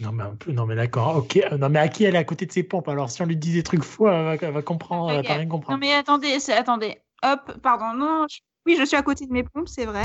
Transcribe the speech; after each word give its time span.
Non 0.00 0.12
mais, 0.12 0.24
un 0.24 0.34
peu- 0.36 0.52
non 0.52 0.66
mais 0.66 0.76
d'accord, 0.76 1.16
ok. 1.16 1.40
Non 1.58 1.68
mais 1.68 1.78
à 1.78 1.88
qui 1.88 2.04
elle 2.04 2.14
est 2.14 2.18
à 2.18 2.24
côté 2.24 2.46
de 2.46 2.52
ses 2.52 2.62
pompes? 2.62 2.88
Alors 2.88 3.10
si 3.10 3.22
on 3.22 3.26
lui 3.26 3.36
dit 3.36 3.52
des 3.52 3.62
trucs 3.62 3.82
faux, 3.82 4.08
elle 4.08 4.24
va, 4.24 4.34
elle 4.34 4.52
va 4.52 4.62
comprendre, 4.62 5.10
elle 5.10 5.26
va 5.26 5.34
rien 5.34 5.44
Non 5.44 5.50
comprendre. 5.50 5.78
mais 5.80 5.92
attendez, 5.94 6.36
attendez. 6.52 6.98
Hop, 7.22 7.58
pardon. 7.62 7.94
Non, 7.94 8.26
je- 8.30 8.40
oui, 8.66 8.76
je 8.78 8.84
suis 8.84 8.96
à 8.96 9.02
côté 9.02 9.26
de 9.26 9.32
mes 9.32 9.42
pompes, 9.42 9.68
c'est 9.68 9.86
vrai. 9.86 10.04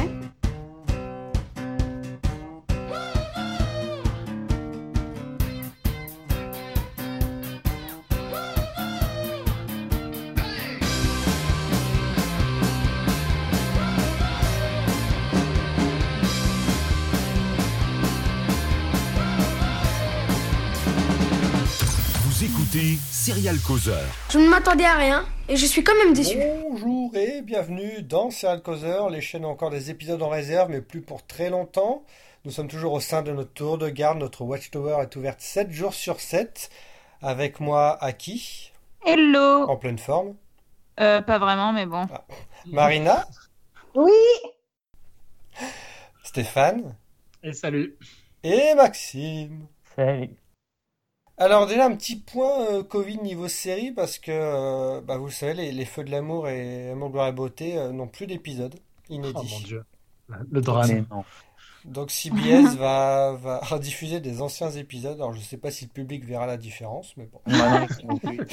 Serial 23.29 23.59
Causeur. 23.59 24.01
Je 24.31 24.39
ne 24.39 24.47
m'attendais 24.49 24.85
à 24.85 24.95
rien 24.95 25.23
et 25.47 25.55
je 25.55 25.63
suis 25.67 25.83
quand 25.83 25.93
même 26.03 26.13
déçu. 26.15 26.35
Bonjour 26.63 27.15
et 27.15 27.43
bienvenue 27.43 28.01
dans 28.01 28.31
Serial 28.31 28.63
Causeur. 28.63 29.11
Les 29.11 29.21
chaînes 29.21 29.45
ont 29.45 29.51
encore 29.51 29.69
des 29.69 29.91
épisodes 29.91 30.19
en 30.23 30.29
réserve, 30.29 30.71
mais 30.71 30.81
plus 30.81 31.01
pour 31.01 31.23
très 31.27 31.51
longtemps. 31.51 32.03
Nous 32.43 32.49
sommes 32.49 32.67
toujours 32.67 32.93
au 32.93 32.99
sein 32.99 33.21
de 33.21 33.31
notre 33.31 33.53
tour 33.53 33.77
de 33.77 33.87
garde. 33.87 34.17
Notre 34.17 34.41
Watchtower 34.41 34.97
est 35.03 35.15
ouverte 35.15 35.41
7 35.41 35.69
jours 35.69 35.93
sur 35.93 36.19
7. 36.19 36.71
Avec 37.21 37.59
moi, 37.59 38.03
Aki, 38.03 38.71
Hello. 39.05 39.69
en 39.69 39.77
pleine 39.77 39.99
forme. 39.99 40.33
Euh, 40.99 41.21
pas 41.21 41.37
vraiment, 41.37 41.71
mais 41.71 41.85
bon. 41.85 42.07
Marina. 42.65 43.27
Oui. 43.93 44.09
Stéphane. 46.23 46.95
Et 47.43 47.53
salut. 47.53 47.95
Et 48.41 48.73
Maxime. 48.73 49.67
Salut. 49.95 50.31
Alors 51.39 51.67
déjà 51.67 51.85
un 51.85 51.95
petit 51.95 52.17
point 52.17 52.65
euh, 52.69 52.83
Covid 52.83 53.17
niveau 53.19 53.47
série 53.47 53.91
parce 53.91 54.19
que 54.19 54.29
euh, 54.31 55.01
bah, 55.01 55.17
vous 55.17 55.25
le 55.25 55.31
savez 55.31 55.53
les, 55.53 55.71
les 55.71 55.85
Feux 55.85 56.03
de 56.03 56.11
l'amour 56.11 56.49
et 56.49 56.89
Amour, 56.91 57.09
gloire 57.11 57.27
et 57.29 57.31
beauté 57.31 57.77
euh, 57.77 57.91
n'ont 57.91 58.07
plus 58.07 58.27
d'épisodes 58.27 58.75
Oh 59.09 59.13
inédits. 59.13 59.47
mon 59.53 59.59
dieu. 59.61 59.83
Le 60.51 60.61
drame. 60.61 61.05
Donc 61.85 62.11
CBS 62.11 62.75
va, 62.75 63.37
va 63.41 63.59
rediffuser 63.63 64.19
des 64.19 64.41
anciens 64.41 64.69
épisodes. 64.71 65.15
Alors 65.15 65.33
je 65.33 65.39
sais 65.39 65.57
pas 65.57 65.71
si 65.71 65.85
le 65.85 65.91
public 65.91 66.25
verra 66.25 66.45
la 66.45 66.57
différence, 66.57 67.15
mais 67.15 67.25
bon. 67.31 67.39
Ils. 67.47 68.45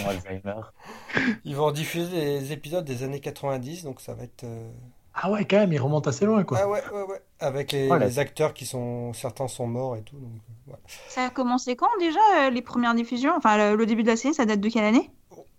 Ils 1.45 1.57
vont 1.57 1.67
rediffuser 1.67 2.11
des 2.41 2.53
épisodes 2.53 2.85
des 2.85 3.03
années 3.03 3.21
90, 3.21 3.83
donc 3.85 4.01
ça 4.01 4.15
va 4.15 4.23
être... 4.25 4.45
euh, 4.45 4.71
Ah 5.15 5.31
ouais, 5.31 5.45
quand 5.45 5.59
même, 5.59 5.73
il 5.73 5.81
remonte 5.81 6.07
assez 6.07 6.25
loin 6.25 6.45
quoi. 6.45 6.59
Ah 6.63 6.69
ouais, 6.69 6.83
ouais, 6.93 7.03
ouais. 7.03 7.21
Avec 7.41 7.73
les, 7.73 7.91
Oh 7.91 7.97
les 7.97 8.19
acteurs 8.19 8.55
qui 8.55 8.65
sont... 8.65 9.13
Certains 9.13 9.49
sont 9.49 9.67
morts 9.67 9.97
et 9.97 10.03
tout. 10.03 10.17
Donc, 10.19 10.31
voilà. 10.67 10.81
Ça 11.09 11.25
a 11.27 11.31
commencé 11.31 11.77
quand 11.77 11.89
déjà 11.99 12.21
euh, 12.39 12.51
les 12.51 12.63
premières 12.63 12.95
diffusions? 12.95 13.33
Enfin, 13.37 13.57
le, 13.57 13.77
le 13.77 13.87
début 13.87 14.03
de 14.03 14.09
la 14.09 14.17
série, 14.17 14.35
ça 14.35 14.45
date 14.45 14.61
de 14.61 14.69
quelle 14.69 14.85
année? 14.85 15.11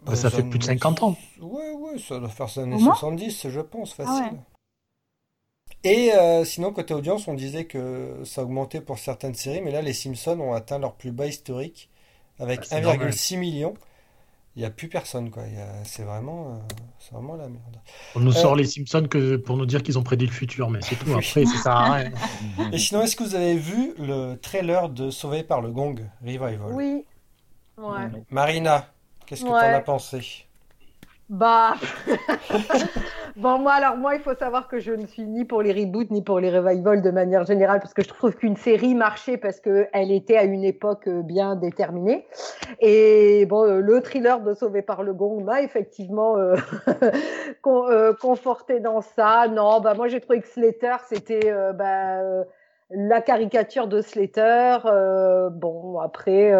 Bah, 0.05 0.15
ça 0.15 0.29
fait 0.29 0.43
plus 0.43 0.59
de 0.59 0.63
50 0.63 1.03
ans. 1.03 1.17
Ouais, 1.41 1.71
ouais, 1.73 1.99
ça 1.99 2.19
doit 2.19 2.29
faire 2.29 2.49
ça 2.49 2.61
années 2.61 2.75
Au 2.75 2.79
moins? 2.79 2.93
70, 2.95 3.49
je 3.49 3.59
pense, 3.61 3.95
Ah 3.99 4.05
facile. 4.05 4.23
ouais. 4.33 4.39
Et 5.83 6.13
euh, 6.13 6.43
sinon, 6.43 6.71
côté 6.73 6.93
audience, 6.93 7.27
on 7.27 7.33
disait 7.33 7.65
que 7.65 8.21
ça 8.25 8.43
augmentait 8.43 8.81
pour 8.81 8.99
certaines 8.99 9.35
séries, 9.35 9.61
mais 9.61 9.71
là, 9.71 9.81
les 9.81 9.93
Simpsons 9.93 10.39
ont 10.39 10.53
atteint 10.53 10.79
leur 10.79 10.93
plus 10.95 11.11
bas 11.11 11.27
historique 11.27 11.89
avec 12.39 12.61
Ah, 12.63 12.65
c'est 12.67 12.81
normal. 12.81 13.09
1,6 13.09 13.37
million. 13.37 13.73
Il 14.57 14.61
n'y 14.61 14.65
a 14.65 14.71
plus 14.71 14.89
personne, 14.89 15.29
quoi. 15.29 15.43
Il 15.47 15.53
y 15.53 15.61
a- 15.61 15.83
C'est 15.83 16.01
vraiment, 16.01 16.55
euh, 16.55 16.57
c'est 16.97 17.13
vraiment 17.13 17.35
la 17.35 17.47
merde. 17.47 17.77
On 18.15 18.19
nous 18.19 18.31
Euh, 18.35 18.41
sort 18.41 18.55
les 18.55 18.65
Simpsons 18.65 19.07
que 19.07 19.35
pour 19.35 19.55
nous 19.55 19.67
dire 19.67 19.83
qu'ils 19.83 19.99
ont 19.99 20.03
prédit 20.03 20.25
le 20.25 20.31
futur, 20.31 20.71
mais 20.71 20.79
c'est 20.81 20.95
tout. 20.95 21.11
Après, 21.13 21.45
ça 21.45 21.57
sert 21.61 21.71
à 21.71 21.93
rien. 21.93 22.11
Et 22.73 22.79
sinon, 22.79 23.03
est-ce 23.03 23.15
que 23.15 23.23
vous 23.23 23.35
avez 23.35 23.55
vu 23.55 23.93
le 23.99 24.33
trailer 24.35 24.89
de 24.89 25.11
Sauvé 25.11 25.43
par 25.43 25.61
le 25.61 25.69
Gong 25.71 25.95
Revival? 26.23 26.71
Oui. 26.71 27.05
Ouais. 27.77 28.07
Marina, 28.31 28.91
qu'est-ce 29.27 29.43
que 29.43 29.49
Ouais. 29.49 29.61
t'en 29.71 29.77
as 29.77 29.81
pensé? 29.81 30.46
Bah. 31.29 31.75
bon, 33.35 33.59
moi, 33.59 33.73
alors, 33.73 33.97
moi, 33.97 34.15
il 34.15 34.21
faut 34.21 34.33
savoir 34.33 34.69
que 34.69 34.79
je 34.79 34.93
ne 34.93 35.05
suis 35.05 35.23
ni 35.23 35.43
pour 35.43 35.61
les 35.61 35.73
reboots 35.73 36.09
ni 36.09 36.21
pour 36.21 36.39
les 36.39 36.49
revivals 36.57 37.01
de 37.01 37.11
manière 37.11 37.45
générale, 37.45 37.79
parce 37.81 37.93
que 37.93 38.01
je 38.01 38.07
trouve 38.07 38.33
qu'une 38.35 38.55
série 38.55 38.95
marchait 38.95 39.35
parce 39.37 39.59
qu'elle 39.59 40.11
était 40.11 40.37
à 40.37 40.43
une 40.43 40.63
époque 40.63 41.07
euh, 41.07 41.21
bien 41.23 41.55
déterminée. 41.57 42.25
Et 42.79 43.45
bon, 43.45 43.65
euh, 43.65 43.79
le 43.81 44.01
thriller 44.01 44.39
de 44.39 44.53
Sauvé 44.53 44.81
par 44.81 45.03
le 45.03 45.13
Gong 45.13 45.43
m'a 45.43 45.61
effectivement 45.61 46.37
euh, 46.37 46.55
con- 47.61 47.87
conforté 48.21 48.79
dans 48.79 49.01
ça. 49.01 49.47
Non, 49.49 49.81
bah, 49.81 49.95
moi, 49.95 50.07
j'ai 50.07 50.21
trouvé 50.21 50.39
que 50.39 50.47
Slater, 50.47 50.95
c'était. 51.09 51.53
bah, 51.73 52.21
la 52.89 53.19
caricature 53.19 53.87
de 53.87 53.99
Slater. 53.99 54.77
Bon, 55.51 55.99
après, 55.99 56.53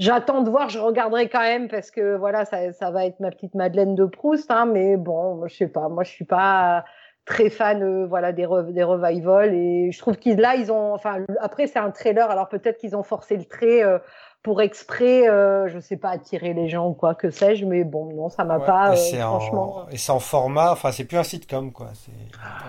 j'attends 0.00 0.42
de 0.42 0.50
voir, 0.50 0.68
je 0.68 0.80
regarderai 0.80 1.28
quand 1.28 1.42
même 1.42 1.68
parce 1.68 1.92
que 1.92 2.16
voilà, 2.16 2.44
ça, 2.44 2.72
ça 2.72 2.90
va 2.90 3.06
être 3.06 3.20
ma 3.20 3.30
petite 3.30 3.54
Madeleine 3.54 3.94
de 3.94 4.06
Proust. 4.06 4.50
Hein, 4.50 4.66
mais 4.66 4.96
bon, 4.96 5.46
je 5.46 5.54
sais 5.54 5.68
pas, 5.68 5.88
moi 5.88 6.02
je 6.02 6.10
suis 6.10 6.24
pas 6.24 6.84
très 7.26 7.50
fan 7.50 7.82
euh, 7.82 8.06
voilà 8.06 8.32
des, 8.32 8.44
re- 8.44 8.72
des 8.72 8.82
revivals 8.82 9.54
et 9.54 9.90
je 9.92 9.98
trouve 9.98 10.16
qu'ils 10.16 10.38
là 10.38 10.56
ils 10.56 10.72
ont 10.72 10.92
enfin 10.94 11.18
après 11.40 11.66
c'est 11.66 11.78
un 11.78 11.90
trailer 11.90 12.30
alors 12.30 12.48
peut-être 12.48 12.78
qu'ils 12.78 12.96
ont 12.96 13.02
forcé 13.04 13.36
le 13.36 13.44
trait 13.44 13.84
euh, 13.84 13.98
pour 14.42 14.62
exprès 14.62 15.28
euh, 15.28 15.68
je 15.68 15.78
sais 15.78 15.98
pas 15.98 16.08
attirer 16.08 16.54
les 16.54 16.68
gens 16.68 16.88
ou 16.88 16.94
quoi 16.94 17.14
que 17.14 17.30
sais-je 17.30 17.66
mais 17.66 17.84
bon 17.84 18.06
non 18.14 18.30
ça 18.30 18.42
m'a 18.44 18.58
Ouais, 18.58 18.66
pas 18.66 18.88
et 18.88 18.92
euh, 18.92 18.96
c'est 18.96 19.22
en... 19.22 19.38
franchement 19.38 19.86
et 19.92 19.96
c'est 19.96 20.12
en 20.12 20.18
format, 20.18 20.72
enfin, 20.72 20.92
c'est 20.92 21.04
plus 21.04 21.18
un 21.18 21.22
sitcom, 21.24 21.72
quoi. 21.72 21.88
C'est... 21.94 22.12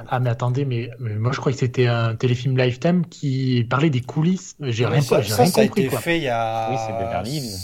Ah 0.10 0.20
mais 0.20 0.30
attendez, 0.30 0.66
mais, 0.66 0.90
mais 1.00 1.16
moi 1.16 1.32
je 1.32 1.40
crois 1.40 1.52
que 1.52 1.58
c'était 1.58 1.88
un 1.88 2.16
téléfilm 2.16 2.58
Lifetime 2.58 3.06
qui 3.06 3.66
parlait 3.70 3.90
des 3.92 4.02
coulisses. 4.02 4.56
J'ai 4.60 4.86
rien, 4.86 5.02
ça, 5.02 5.22
ça, 5.24 5.36
rien 5.44 5.46
ça 5.46 5.62
a 5.62 5.66
compris 5.68 5.84
été 5.84 5.90
quoi. 5.92 6.00
fait 6.00 6.18
il 6.18 6.24
y 6.24 6.30
a 6.30 6.72
Oui, 6.72 6.78
c'est 6.86 6.94
Beverly 6.94 7.38
Hills. 7.38 7.58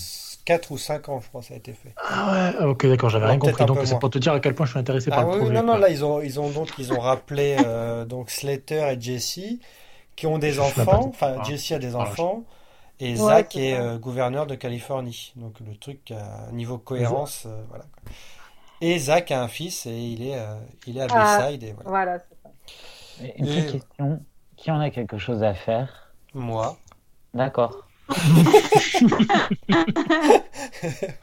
4 0.48 0.72
ou 0.72 0.78
5 0.78 1.10
ans, 1.10 1.20
je 1.22 1.28
crois, 1.28 1.42
ça 1.42 1.54
a 1.54 1.58
été 1.58 1.74
fait. 1.74 1.94
Ah 1.98 2.54
ouais, 2.62 2.66
ok 2.68 2.86
d'accord, 2.88 3.10
j'avais 3.10 3.26
rien 3.26 3.38
compris. 3.38 3.66
Donc 3.66 3.80
c'est 3.84 4.00
pour 4.00 4.10
te 4.10 4.18
dire 4.18 4.32
à 4.32 4.40
quel 4.40 4.56
point 4.56 4.66
je 4.66 4.72
suis 4.72 4.80
intéressé 4.80 5.10
Ah 5.12 5.16
par 5.18 5.26
le 5.26 5.32
oui, 5.34 5.38
projet. 5.40 5.54
non, 5.54 5.62
non, 5.64 5.74
quoi. 5.74 5.80
là, 5.80 5.90
ils 5.90 6.06
ont, 6.06 6.22
ils 6.22 6.40
ont 6.40 6.50
donc, 6.50 6.70
ils 6.80 6.94
ont 6.94 7.00
rappelé, 7.00 7.58
euh, 7.66 8.06
donc 8.06 8.30
Slater 8.30 8.94
et 8.94 9.02
Jesse, 9.02 9.40
qui 10.16 10.26
ont 10.26 10.38
des 10.38 10.52
Je 10.54 10.62
enfants, 10.62 11.08
enfin, 11.10 11.36
Ah. 11.40 11.44
Jesse 11.44 11.74
a 11.74 11.80
des 11.80 11.96
Ah, 11.96 12.00
enfants, 12.00 12.44
et 13.02 13.12
Ouais, 13.12 13.16
Zach 13.18 13.56
est 13.58 13.78
euh, 13.78 13.98
gouverneur 13.98 14.48
de 14.48 14.56
Californie. 14.56 15.34
Donc, 15.36 15.60
le 15.60 15.76
truc, 15.76 16.12
à 16.12 16.50
niveau 16.54 16.78
cohérence, 16.78 17.44
euh, 17.46 17.62
voilà. 17.70 17.84
Et 18.80 18.98
Zach 19.00 19.32
a 19.32 19.42
un 19.44 19.48
fils, 19.50 19.86
et 19.86 19.92
il 19.98 20.26
est, 20.28 20.36
euh, 20.38 20.56
il 20.88 20.98
est 20.98 21.02
à 21.02 21.08
Ah. 21.12 21.40
Bayside, 21.40 21.64
et 21.64 21.74
voilà. 21.74 21.90
voilà 21.90 22.20
c'est 22.20 23.28
ça. 23.28 23.34
Une 23.38 23.46
petite 23.46 23.68
Et- 23.68 23.72
question. 23.80 24.22
Qui 24.56 24.72
en 24.72 24.80
a 24.80 24.90
quelque 24.92 25.18
chose 25.18 25.44
à 25.44 25.54
faire? 25.54 26.14
Moi. 26.34 26.78
D'accord. 27.34 27.87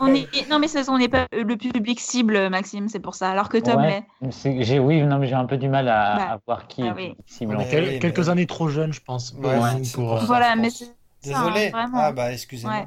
on 0.00 0.14
est... 0.14 0.26
Non, 0.50 0.58
mais 0.58 0.68
c'est- 0.68 0.88
on 0.88 0.98
n'est 0.98 1.08
pas 1.08 1.26
le 1.32 1.56
public 1.56 2.00
cible, 2.00 2.48
Maxime, 2.50 2.88
c'est 2.88 3.00
pour 3.00 3.14
ça. 3.14 3.30
Alors 3.30 3.48
que 3.48 3.58
Tom 3.58 3.76
Ouais. 3.76 4.04
l'est. 4.22 4.78
Oui, 4.78 5.02
non, 5.02 5.18
mais 5.18 5.26
j'ai 5.26 5.34
un 5.34 5.46
peu 5.46 5.56
du 5.56 5.68
mal 5.68 5.88
à, 5.88 6.16
Bah, 6.16 6.22
à 6.32 6.40
voir 6.46 6.66
qui 6.66 6.82
ah 6.82 6.86
est 6.86 6.92
oui. 6.94 7.16
cible. 7.26 7.60
Est-. 7.60 7.68
Quel- 7.70 7.98
quelques 7.98 8.28
années 8.28 8.46
trop 8.46 8.68
jeunes, 8.68 8.92
je 8.92 9.00
pense. 9.00 9.32
Ouais, 9.38 9.58
pour, 9.94 10.18
ça. 10.20 10.24
Voilà, 10.26 10.54
je 10.54 10.60
mais 10.60 10.70
ça, 10.70 10.84
Désolé. 11.22 11.70
hein. 11.74 11.90
Ah, 11.94 12.12
bah, 12.12 12.32
excusez-moi. 12.32 12.74
Ouais. 12.76 12.86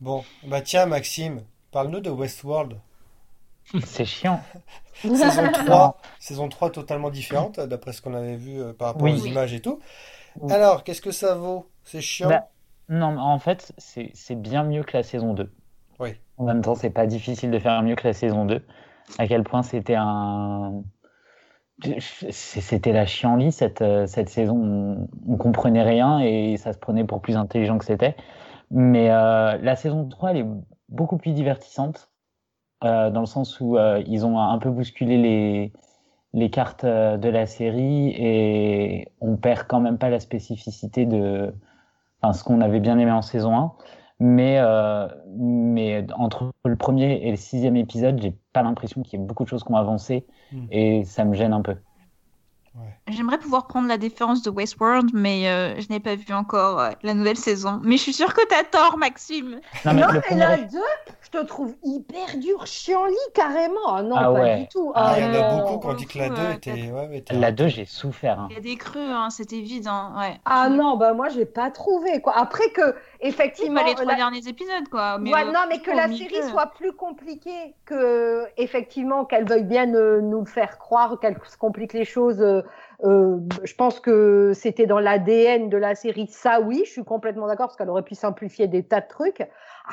Bon, 0.00 0.24
bah, 0.46 0.60
tiens, 0.60 0.86
Maxime, 0.86 1.42
parle-nous 1.72 2.00
de 2.00 2.10
Westworld. 2.10 2.78
C'est 3.84 4.04
chiant. 4.04 4.40
Saison 5.02 5.52
3, 5.52 5.98
saison 6.18 6.48
3 6.48 6.70
totalement 6.70 7.10
différente, 7.10 7.60
d'après 7.60 7.92
ce 7.92 8.00
qu'on 8.00 8.14
avait 8.14 8.36
vu 8.36 8.58
euh, 8.62 8.72
par 8.72 8.88
rapport 8.88 9.02
Oui. 9.02 9.12
aux 9.20 9.26
images 9.26 9.52
et 9.52 9.60
tout. 9.60 9.78
Oui. 10.40 10.50
Alors, 10.50 10.84
qu'est-ce 10.84 11.02
que 11.02 11.10
ça 11.10 11.34
vaut? 11.34 11.68
C'est 11.84 12.00
chiant? 12.00 12.30
Bah, 12.30 12.48
non, 12.88 13.12
mais 13.12 13.20
en 13.20 13.38
fait, 13.38 13.72
c'est 13.78 14.34
bien 14.40 14.64
mieux 14.64 14.82
que 14.84 14.96
la 14.96 15.02
saison 15.02 15.34
2. 15.34 15.52
Oui. 15.98 16.10
En 16.38 16.44
même 16.44 16.62
temps, 16.62 16.74
c'est 16.74 16.90
pas 16.90 17.06
difficile 17.06 17.50
de 17.50 17.58
faire 17.58 17.82
mieux 17.82 17.96
que 17.96 18.06
la 18.06 18.12
saison 18.14 18.44
2. 18.46 18.66
À 19.18 19.26
quel 19.28 19.44
point 19.44 19.62
c'était 19.62 19.96
un. 19.96 20.84
C'était 22.30 22.92
la 22.92 23.04
chienlit 23.06 23.52
cette, 23.52 23.82
euh, 23.82 24.06
cette 24.06 24.30
saison. 24.30 24.56
On, 24.56 25.08
on 25.28 25.36
comprenait 25.36 25.82
rien 25.82 26.20
et 26.20 26.56
ça 26.56 26.72
se 26.72 26.78
prenait 26.78 27.04
pour 27.04 27.20
plus 27.20 27.36
intelligent 27.36 27.76
que 27.78 27.84
c'était. 27.84 28.16
Mais 28.70 29.10
euh, 29.10 29.58
la 29.58 29.76
saison 29.76 30.08
3, 30.08 30.30
elle 30.32 30.36
est 30.38 30.46
beaucoup 30.88 31.18
plus 31.18 31.32
divertissante. 31.32 32.10
euh, 32.84 33.10
dans 33.10 33.20
le 33.20 33.26
sens 33.26 33.60
où 33.60 33.76
euh, 33.78 34.02
ils 34.06 34.26
ont 34.26 34.38
un 34.40 34.58
peu 34.58 34.70
bousculé 34.70 35.18
les, 35.18 35.72
les 36.34 36.50
cartes 36.50 36.84
de 36.86 37.28
la 37.28 37.46
série 37.46 38.10
et 38.16 39.08
on 39.20 39.36
perd 39.36 39.66
quand 39.68 39.80
même 39.80 39.98
pas 39.98 40.10
la 40.10 40.20
spécificité 40.20 41.06
de 41.06 41.54
enfin, 42.28 42.32
ce 42.38 42.44
qu'on 42.44 42.60
avait 42.60 42.80
bien 42.80 42.98
aimé 42.98 43.10
en 43.12 43.22
saison 43.22 43.56
1. 43.56 43.76
Mais, 44.18 44.58
euh, 44.60 45.08
mais 45.36 46.06
entre 46.14 46.52
le 46.64 46.76
premier 46.76 47.22
et 47.26 47.30
le 47.30 47.36
sixième 47.36 47.76
épisode, 47.76 48.20
j'ai 48.20 48.32
pas 48.52 48.62
l'impression 48.62 49.02
qu'il 49.02 49.20
y 49.20 49.22
ait 49.22 49.26
beaucoup 49.26 49.44
de 49.44 49.48
choses 49.48 49.62
qui 49.64 49.72
ont 49.72 49.76
avancé 49.76 50.26
Mm. 50.50 50.66
et 50.70 51.04
ça 51.04 51.24
me 51.24 51.34
gêne 51.34 51.52
un 51.52 51.62
peu. 51.62 51.76
J'aimerais 53.08 53.38
pouvoir 53.38 53.66
prendre 53.66 53.88
la 53.88 53.98
défense 53.98 54.42
de 54.42 54.50
Westworld, 54.50 55.10
mais 55.14 55.48
euh, 55.48 55.80
je 55.80 55.88
n'ai 55.90 56.00
pas 56.00 56.16
vu 56.16 56.34
encore 56.34 56.80
euh, 56.80 56.90
la 57.02 57.14
nouvelle 57.14 57.36
saison. 57.36 57.80
Mais 57.84 57.96
je 57.96 58.02
suis 58.02 58.12
sûre 58.12 58.34
que 58.34 58.44
t'as 58.48 58.64
tort, 58.64 58.98
Maxime. 58.98 59.60
Non, 59.84 59.92
mais, 59.94 60.02
la 60.36 60.56
2, 60.58 60.78
je 61.22 61.30
te 61.30 61.44
trouve 61.44 61.74
hyper 61.84 62.36
dur, 62.38 62.66
chiant 62.66 63.06
lit 63.06 63.14
carrément. 63.34 63.94
Ah 63.94 64.02
non, 64.02 64.16
Ah 64.16 64.24
pas 64.24 64.32
ouais. 64.32 64.58
du 64.60 64.68
tout. 64.68 64.92
Ah, 64.94 65.14
il 65.18 65.24
y 65.24 65.26
en 65.26 65.34
a 65.42 65.62
beaucoup 65.62 65.78
qui 65.78 65.86
ont 65.86 65.94
dit 65.94 66.06
que 66.06 66.18
la 66.18 66.28
Ouais, 66.28 66.58
2 66.64 66.92
ouais, 66.92 67.16
était. 67.18 67.34
La 67.34 67.52
2, 67.52 67.68
j'ai 67.68 67.84
souffert. 67.84 68.40
hein. 68.40 68.48
Il 68.50 68.54
y 68.54 68.58
a 68.58 68.62
des 68.62 68.76
creux, 68.76 69.00
hein, 69.10 69.30
c'était 69.30 69.60
vide. 69.60 69.86
Hein, 69.86 70.12
ouais. 70.18 70.40
Ah 70.44 70.68
non, 70.68 70.96
bah 70.96 71.14
moi 71.14 71.28
j'ai 71.28 71.46
pas 71.46 71.70
trouvé 71.70 72.20
quoi. 72.20 72.36
Après 72.36 72.70
que 72.70 72.94
effectivement 73.20 73.84
les 73.84 73.94
trois 73.94 74.04
la- 74.06 74.14
derniers 74.16 74.46
épisodes, 74.48 74.88
quoi. 74.90 75.18
Mais, 75.18 75.32
Ouais, 75.32 75.42
euh, 75.44 75.52
non, 75.52 75.60
mais 75.68 75.78
que 75.78 75.90
la 75.92 76.08
série 76.08 76.42
soit 76.50 76.66
plus 76.76 76.92
compliquée, 76.92 77.74
que 77.84 78.44
effectivement 78.56 79.24
qu'elle 79.24 79.46
veuille 79.48 79.64
bien 79.64 79.92
euh, 79.94 80.20
nous 80.20 80.40
le 80.40 80.46
faire 80.46 80.78
croire, 80.78 81.18
qu'elle 81.20 81.38
se 81.48 81.56
complique 81.56 81.92
les 81.92 82.04
choses. 82.04 82.42
Euh, 83.04 83.38
je 83.64 83.74
pense 83.74 84.00
que 84.00 84.52
c'était 84.54 84.86
dans 84.86 84.98
l'ADN 84.98 85.68
de 85.68 85.76
la 85.76 85.94
série. 85.94 86.26
Ça, 86.28 86.60
oui, 86.60 86.82
je 86.86 86.90
suis 86.90 87.04
complètement 87.04 87.46
d'accord 87.46 87.66
parce 87.66 87.76
qu'elle 87.76 87.90
aurait 87.90 88.02
pu 88.02 88.14
simplifier 88.14 88.68
des 88.68 88.82
tas 88.82 89.00
de 89.00 89.08
trucs. 89.08 89.46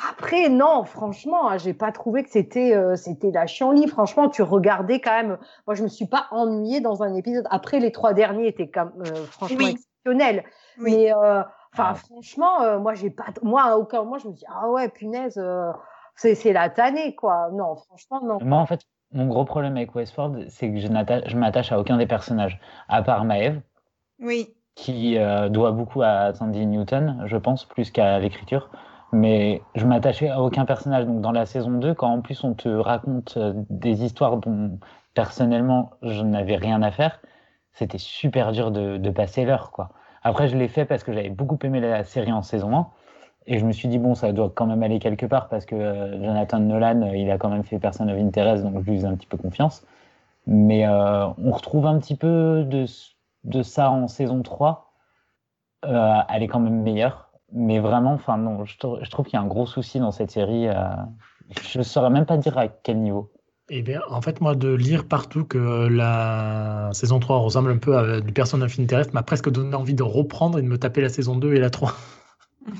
Après, 0.09 0.49
non, 0.49 0.83
franchement, 0.85 1.49
hein, 1.49 1.57
j'ai 1.57 1.73
pas 1.73 1.91
trouvé 1.91 2.23
que 2.23 2.29
c'était 2.29 2.73
euh, 2.75 2.95
c'était 2.95 3.31
la 3.31 3.45
chienlit. 3.45 3.87
Franchement, 3.87 4.29
tu 4.29 4.41
regardais 4.41 4.99
quand 4.99 5.11
même. 5.11 5.37
Moi, 5.67 5.75
je 5.75 5.83
me 5.83 5.87
suis 5.87 6.07
pas 6.07 6.27
ennuyée 6.31 6.79
dans 6.81 7.03
un 7.03 7.13
épisode. 7.15 7.45
Après, 7.51 7.79
les 7.79 7.91
trois 7.91 8.13
derniers 8.13 8.47
étaient 8.47 8.69
quand 8.69 8.85
même, 8.85 9.05
euh, 9.07 9.25
franchement 9.25 9.57
Oui. 9.59 9.71
exceptionnels. 9.71 10.43
Oui. 10.79 10.91
Mais 10.95 11.13
euh, 11.13 11.41
enfin, 11.73 11.89
Ah. 11.89 11.93
franchement, 11.95 12.61
euh, 12.61 12.79
moi, 12.79 12.93
j'ai 12.95 13.09
pas. 13.09 13.25
Moi, 13.43 13.61
à 13.63 13.77
aucun 13.77 14.03
moment, 14.03 14.17
je 14.17 14.27
me 14.29 14.33
dis 14.33 14.45
ah 14.47 14.69
ouais, 14.69 14.89
punaise, 14.89 15.37
euh, 15.37 15.71
c'est 16.15 16.35
c'est 16.35 16.53
la 16.53 16.69
tannée 16.69 17.15
quoi. 17.15 17.49
Non, 17.51 17.75
franchement, 17.75 18.21
non. 18.23 18.39
Moi, 18.41 18.57
en 18.57 18.65
fait, 18.65 18.81
mon 19.13 19.27
gros 19.27 19.45
problème 19.45 19.77
avec 19.77 19.95
Westworld, 19.95 20.49
c'est 20.49 20.71
que 20.71 20.79
je 20.79 21.37
m'attache 21.37 21.71
à 21.71 21.79
aucun 21.79 21.97
des 21.97 22.07
personnages, 22.07 22.59
à 22.87 23.01
part 23.03 23.25
Maeve, 23.25 23.61
Oui. 24.19 24.55
qui 24.75 25.17
euh, 25.17 25.49
doit 25.49 25.71
beaucoup 25.71 26.01
à 26.01 26.33
Sandy 26.33 26.65
Newton, 26.65 27.23
je 27.25 27.37
pense, 27.37 27.65
plus 27.65 27.91
qu'à 27.91 28.19
l'écriture. 28.19 28.69
Mais 29.11 29.61
je 29.75 29.85
m'attachais 29.85 30.29
à 30.29 30.41
aucun 30.41 30.65
personnage. 30.65 31.05
Donc, 31.05 31.21
dans 31.21 31.31
la 31.31 31.45
saison 31.45 31.71
2, 31.77 31.93
quand 31.93 32.09
en 32.11 32.21
plus 32.21 32.43
on 32.43 32.55
te 32.55 32.67
raconte 32.69 33.37
euh, 33.37 33.53
des 33.69 34.03
histoires 34.03 34.37
dont 34.37 34.79
personnellement 35.13 35.91
je 36.01 36.23
n'avais 36.23 36.55
rien 36.55 36.81
à 36.81 36.89
faire, 36.91 37.21
c'était 37.73 37.99
super 37.99 38.51
dur 38.51 38.71
de, 38.71 38.97
de 38.97 39.09
passer 39.11 39.45
l'heure, 39.45 39.71
quoi. 39.71 39.91
Après, 40.23 40.47
je 40.47 40.57
l'ai 40.57 40.67
fait 40.69 40.85
parce 40.85 41.03
que 41.03 41.13
j'avais 41.13 41.29
beaucoup 41.29 41.57
aimé 41.63 41.79
la 41.81 42.03
série 42.03 42.31
en 42.31 42.41
saison 42.41 42.75
1. 42.75 42.91
Et 43.45 43.59
je 43.59 43.65
me 43.65 43.71
suis 43.73 43.87
dit, 43.89 43.97
bon, 43.99 44.15
ça 44.15 44.31
doit 44.31 44.51
quand 44.53 44.65
même 44.67 44.83
aller 44.83 44.99
quelque 44.99 45.25
part 45.25 45.49
parce 45.49 45.65
que 45.65 45.75
euh, 45.75 46.23
Jonathan 46.23 46.59
Nolan, 46.59 47.01
euh, 47.01 47.15
il 47.17 47.29
a 47.29 47.37
quand 47.37 47.49
même 47.49 47.63
fait 47.63 47.77
Person 47.79 48.07
of 48.07 48.17
Interest, 48.17 48.63
donc 48.63 48.83
je 48.85 48.89
lui 48.89 48.97
faisais 48.97 49.07
un 49.07 49.15
petit 49.15 49.27
peu 49.27 49.37
confiance. 49.37 49.85
Mais 50.47 50.87
euh, 50.87 51.27
on 51.37 51.51
retrouve 51.51 51.85
un 51.85 51.99
petit 51.99 52.15
peu 52.15 52.63
de, 52.65 52.85
de 53.43 53.63
ça 53.63 53.91
en 53.91 54.07
saison 54.07 54.41
3. 54.43 54.93
Euh, 55.85 56.17
elle 56.29 56.43
est 56.43 56.47
quand 56.47 56.59
même 56.61 56.81
meilleure. 56.81 57.29
Mais 57.51 57.79
vraiment, 57.79 58.13
enfin, 58.13 58.37
non, 58.37 58.65
je, 58.65 58.77
trou- 58.77 58.97
je 59.01 59.09
trouve 59.09 59.25
qu'il 59.25 59.35
y 59.35 59.37
a 59.37 59.41
un 59.43 59.47
gros 59.47 59.65
souci 59.65 59.99
dans 59.99 60.11
cette 60.11 60.31
série. 60.31 60.67
euh, 60.67 60.75
je 61.61 61.77
ne 61.77 61.83
saurais 61.83 62.09
même 62.09 62.25
pas 62.25 62.37
dire 62.37 62.57
à 62.57 62.67
quel 62.67 62.99
niveau. 62.99 63.31
Eh 63.69 63.81
bien, 63.81 64.01
en 64.09 64.21
fait, 64.21 64.41
moi, 64.41 64.55
de 64.55 64.73
lire 64.73 65.07
partout 65.07 65.45
que 65.45 65.87
la 65.87 66.89
saison 66.93 67.19
3 67.19 67.37
ressemble 67.39 67.71
un 67.71 67.77
peu 67.77 67.97
à 67.97 68.21
du 68.21 68.33
Person 68.33 68.61
of 68.61 68.77
Interest 68.79 69.13
m'a 69.13 69.23
presque 69.23 69.49
donné 69.49 69.75
envie 69.75 69.93
de 69.93 70.03
reprendre 70.03 70.59
et 70.59 70.61
de 70.61 70.67
me 70.67 70.77
taper 70.77 71.01
la 71.01 71.09
saison 71.09 71.35
2 71.35 71.53
et 71.53 71.59
la 71.59 71.69
3. 71.69 71.93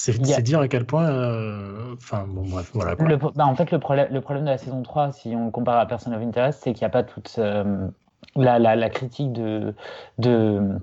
C'est 0.00 0.42
dire 0.42 0.60
à 0.60 0.68
quel 0.68 0.86
point. 0.86 1.10
euh, 1.10 1.94
Enfin, 1.94 2.26
bon, 2.26 2.46
bref, 2.48 2.70
voilà. 2.74 2.96
quoi. 2.96 3.08
Le, 3.08 3.16
bah, 3.16 3.46
en 3.46 3.54
fait, 3.54 3.70
le 3.70 3.78
problème, 3.78 4.12
le 4.12 4.20
problème 4.20 4.44
de 4.44 4.50
la 4.50 4.58
saison 4.58 4.82
3, 4.82 5.12
si 5.12 5.34
on 5.36 5.50
compare 5.50 5.78
à 5.78 5.86
Person 5.86 6.12
of 6.12 6.22
Interest, 6.22 6.60
c'est 6.62 6.72
qu'il 6.72 6.82
n'y 6.82 6.86
a 6.86 6.90
pas 6.90 7.02
toute 7.02 7.34
euh, 7.38 7.88
la, 8.36 8.58
la, 8.58 8.76
la 8.76 8.88
critique 8.90 9.32
de, 9.32 9.74
de 10.18 10.78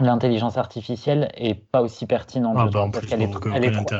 l'intelligence 0.00 0.56
artificielle 0.56 1.30
est 1.34 1.54
pas 1.54 1.82
aussi 1.82 2.06
pertinente. 2.06 2.58
Ah, 2.58 2.66
bah, 2.66 2.80
en 2.80 2.90
parce 2.90 3.06
qu'elle 3.06 3.22
est, 3.22 3.46
euh, 3.46 3.50
elle 3.54 3.64
est 3.64 3.70
trop- 3.70 3.90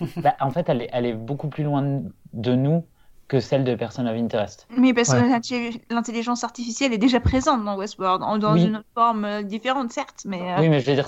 bah, 0.22 0.34
en 0.40 0.50
fait, 0.50 0.68
elle 0.68 0.82
est, 0.82 0.90
elle 0.92 1.06
est 1.06 1.14
beaucoup 1.14 1.48
plus 1.48 1.64
loin 1.64 2.02
de 2.32 2.54
nous 2.54 2.84
que 3.28 3.40
celle 3.40 3.64
de 3.64 3.74
Person 3.74 4.06
of 4.06 4.16
Interest. 4.16 4.66
Mais 4.76 4.94
parce 4.94 5.10
Ouais. 5.10 5.20
que 5.20 5.28
l'intelli- 5.28 5.80
l'intelligence 5.90 6.44
artificielle 6.44 6.92
est 6.92 6.98
déjà 6.98 7.20
présente 7.20 7.64
dans 7.64 7.76
Westworld, 7.76 8.22
en- 8.22 8.38
dans 8.38 8.54
Oui. 8.54 8.64
une 8.64 8.82
forme 8.94 9.24
euh, 9.24 9.42
différente, 9.42 9.90
certes, 9.92 10.22
mais 10.24 10.40
euh, 10.40 10.60
Oui, 10.60 10.68
mais 10.68 10.80
je 10.80 10.86
veux 10.86 10.94
dire, 10.94 11.06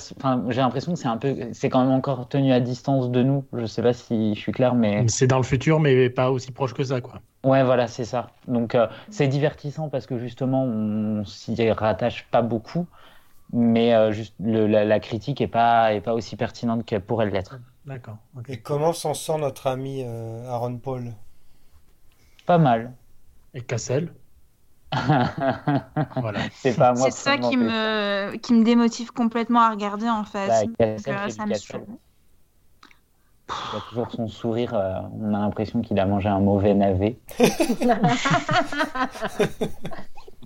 j'ai 0.49 0.61
l'impression 0.61 0.93
que 0.93 0.99
c'est 0.99 1.09
un 1.09 1.17
peu, 1.17 1.37
c'est 1.53 1.69
quand 1.69 1.85
même 1.85 1.93
encore 1.93 2.29
tenu 2.29 2.53
à 2.53 2.61
distance 2.61 3.11
de 3.11 3.23
nous. 3.23 3.45
Je 3.53 3.67
sais 3.67 3.83
pas 3.83 3.93
si 3.93 4.35
je 4.35 4.41
suis 4.41 4.53
clair, 4.53 4.75
mais 4.75 5.07
C'est 5.09 5.27
dans 5.27 5.39
le 5.39 5.43
futur, 5.45 5.81
mais 5.81 6.11
pas 6.11 6.31
aussi 6.31 6.51
proche 6.53 6.75
que 6.75 6.85
ça, 6.85 7.01
quoi. 7.01 7.21
Ouais, 7.45 7.63
voilà, 7.63 7.87
c'est 7.87 8.05
ça. 8.05 8.31
Donc, 8.49 8.75
euh, 8.75 8.89
c'est 9.11 9.29
divertissant 9.29 9.89
parce 9.89 10.07
que 10.07 10.19
justement, 10.19 10.65
on 10.65 11.25
s'y 11.25 11.71
rattache 11.71 12.27
pas 12.31 12.43
beaucoup, 12.43 12.87
mais 13.53 13.95
euh, 13.95 14.13
juste 14.13 14.35
le- 14.41 14.67
la, 14.67 14.85
la 14.85 15.01
critique 15.01 15.41
est 15.41 15.47
pas, 15.49 15.95
est 15.95 16.01
pas 16.01 16.15
aussi 16.15 16.37
pertinente 16.37 16.85
qu'elle 16.85 17.01
pourrait 17.03 17.31
l'être. 17.31 17.59
D'accord. 17.87 18.17
Et 18.49 18.61
comment 18.61 18.93
s'en 18.93 19.15
sort 19.15 19.39
notre 19.39 19.67
ami 19.67 20.03
euh, 20.05 20.49
Aaron 20.51 20.77
Paul? 20.79 21.15
Pas 22.49 22.57
mal. 22.59 22.95
Et 23.53 23.61
Cassel, 23.61 24.15
voilà. 26.17 26.41
C'est 26.55 26.75
pas 26.75 26.89
à 26.89 26.93
moi 26.95 27.11
c'est 27.11 27.31
ça 27.31 27.37
qui 27.37 27.59
me, 27.59 28.37
qui 28.39 28.55
me 28.55 28.65
démotive 28.65 29.13
complètement 29.13 29.61
à 29.61 29.71
regarder 29.71 30.09
en 30.09 30.25
fait. 30.25 30.49
Bah, 30.49 30.63
Cassel, 30.79 31.15
euh, 31.15 31.19
c'est 31.27 31.33
ça 31.37 31.43
du 31.45 31.49
me 31.51 31.55
Cassel. 31.55 31.81
saoule. 31.81 31.97
Il 33.51 33.77
a 33.77 33.81
toujours 33.91 34.11
son 34.13 34.29
sourire. 34.29 34.73
euh, 34.75 34.95
on 35.21 35.35
a 35.35 35.41
l'impression 35.41 35.83
qu'il 35.83 36.01
a 36.01 36.07
mangé 36.07 36.31
un 36.31 36.41
mauvais 36.41 36.73
navet. 36.73 37.19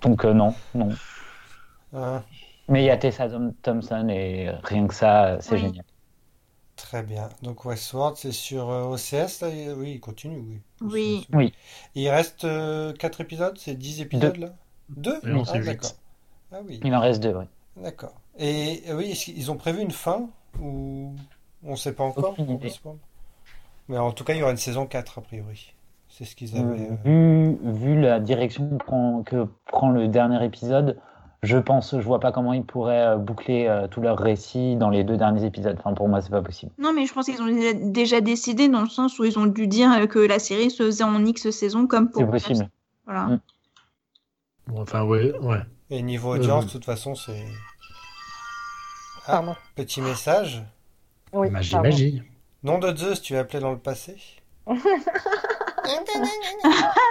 Donc, 0.02 0.24
euh, 0.24 0.34
non, 0.34 0.54
non. 0.74 0.88
Hein 1.94 2.24
Mais 2.68 2.82
il 2.82 2.86
y 2.86 2.90
a 2.90 2.96
Tessa 2.96 3.28
Thom- 3.28 3.54
Thompson 3.62 4.08
et 4.08 4.50
rien 4.64 4.88
que 4.88 4.94
ça, 4.94 5.38
c'est 5.40 5.52
Oui. 5.52 5.60
génial. 5.60 5.84
Très 6.82 7.02
bien. 7.02 7.28
Donc 7.42 7.64
Westworld, 7.64 8.16
c'est 8.16 8.32
sur 8.32 8.68
euh, 8.70 8.84
OCS, 8.94 9.40
là 9.40 9.48
Oui, 9.76 9.92
il 9.92 10.00
continue, 10.00 10.38
oui. 10.38 10.60
Oui. 10.80 11.26
Oui. 11.32 11.52
Il 11.94 12.08
reste 12.08 12.46
4 12.98 13.20
épisodes 13.20 13.56
C'est 13.56 13.74
10 13.74 14.00
épisodes, 14.00 14.36
là? 14.36 14.48
Deux? 14.88 15.18
Et 15.24 15.32
on 15.32 15.44
Ah, 15.44 15.58
d'accord. 15.60 15.90
Ah 16.52 16.58
oui, 16.66 16.80
Il 16.84 16.94
en 16.94 17.00
reste 17.00 17.22
deux, 17.22 17.32
ouais. 17.34 17.46
d'accord. 17.76 18.14
Et 18.38 18.82
euh, 18.88 18.96
oui, 18.96 19.12
qu'ils 19.12 19.50
ont 19.50 19.56
prévu 19.56 19.80
une 19.80 19.90
fin 19.92 20.28
Ou 20.60 21.14
on 21.64 21.70
ne 21.70 21.76
sait 21.76 21.92
pas 21.94 22.04
encore 22.04 22.34
Mais 23.88 23.98
en 23.98 24.12
tout 24.12 24.24
cas, 24.24 24.34
il 24.34 24.40
y 24.40 24.42
aura 24.42 24.50
une 24.50 24.56
saison 24.58 24.86
4, 24.86 25.18
a 25.18 25.22
priori. 25.22 25.72
C'est 26.08 26.24
ce 26.24 26.36
qu'ils 26.36 26.56
avaient... 26.58 26.90
euh, 26.90 26.96
Vu, 27.04 27.58
vu 27.62 28.00
la 28.00 28.20
direction 28.20 28.68
que 28.68 28.84
prend, 28.84 29.22
que 29.22 29.48
prend 29.66 29.90
le 29.90 30.08
dernier 30.08 30.44
épisode, 30.44 30.98
je 31.42 31.58
pense, 31.58 31.90
je 31.98 32.04
vois 32.04 32.20
pas 32.20 32.30
comment 32.32 32.52
ils 32.52 32.64
pourraient 32.64 33.06
euh, 33.14 33.16
boucler 33.16 33.66
euh, 33.66 33.88
tout 33.88 34.00
leur 34.00 34.16
récit 34.18 34.76
dans 34.76 34.90
les 34.90 35.02
deux 35.04 35.16
derniers 35.16 35.44
épisodes. 35.44 35.76
Enfin, 35.78 35.92
pour 35.92 36.08
moi, 36.08 36.20
c'est 36.20 36.30
pas 36.30 36.42
possible. 36.42 36.70
Non, 36.78 36.92
mais 36.92 37.04
je 37.06 37.12
pense 37.12 37.26
qu'ils 37.26 37.42
ont 37.42 37.80
déjà- 37.90 38.20
décidé 38.20 38.68
dans 38.68 38.82
le 38.82 38.88
sens 38.88 39.18
où 39.18 39.24
ils 39.24 39.38
ont 39.38 39.46
dû 39.46 39.66
dire 39.66 39.90
euh, 39.92 40.06
que 40.06 40.18
la 40.20 40.38
série 40.38 40.70
se 40.70 40.84
faisait 40.84 41.02
en 41.04 41.24
X 41.24 41.50
saisons 41.50 41.86
comme 41.88 42.10
pour. 42.10 42.20
C'est 42.22 42.28
possible. 42.30 42.68
Voilà. 43.06 43.24
Mm. 43.24 43.40
Bon, 44.68 44.82
enfin, 44.82 45.02
ouais, 45.02 45.32
ouais. 45.40 45.58
Et 45.90 46.00
niveau 46.02 46.34
audience, 46.34 46.62
Euh. 46.64 46.66
de 46.68 46.72
toute 46.72 46.84
façon, 46.84 47.14
c'est... 47.16 47.44
Ah, 49.26 49.32
Pardon. 49.32 49.56
petit 49.74 50.00
message. 50.00 50.62
Oui, 51.32 51.50
magie, 51.50 51.72
pardon. 51.72 51.88
magie. 51.88 52.22
Nom 52.62 52.78
de 52.78 52.94
Zeus, 52.96 53.20
tu 53.20 53.34
as 53.36 53.40
appelé 53.40 53.58
dans 53.60 53.72
le 53.72 53.78
passé 53.78 54.16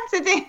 C'était. 0.09 0.45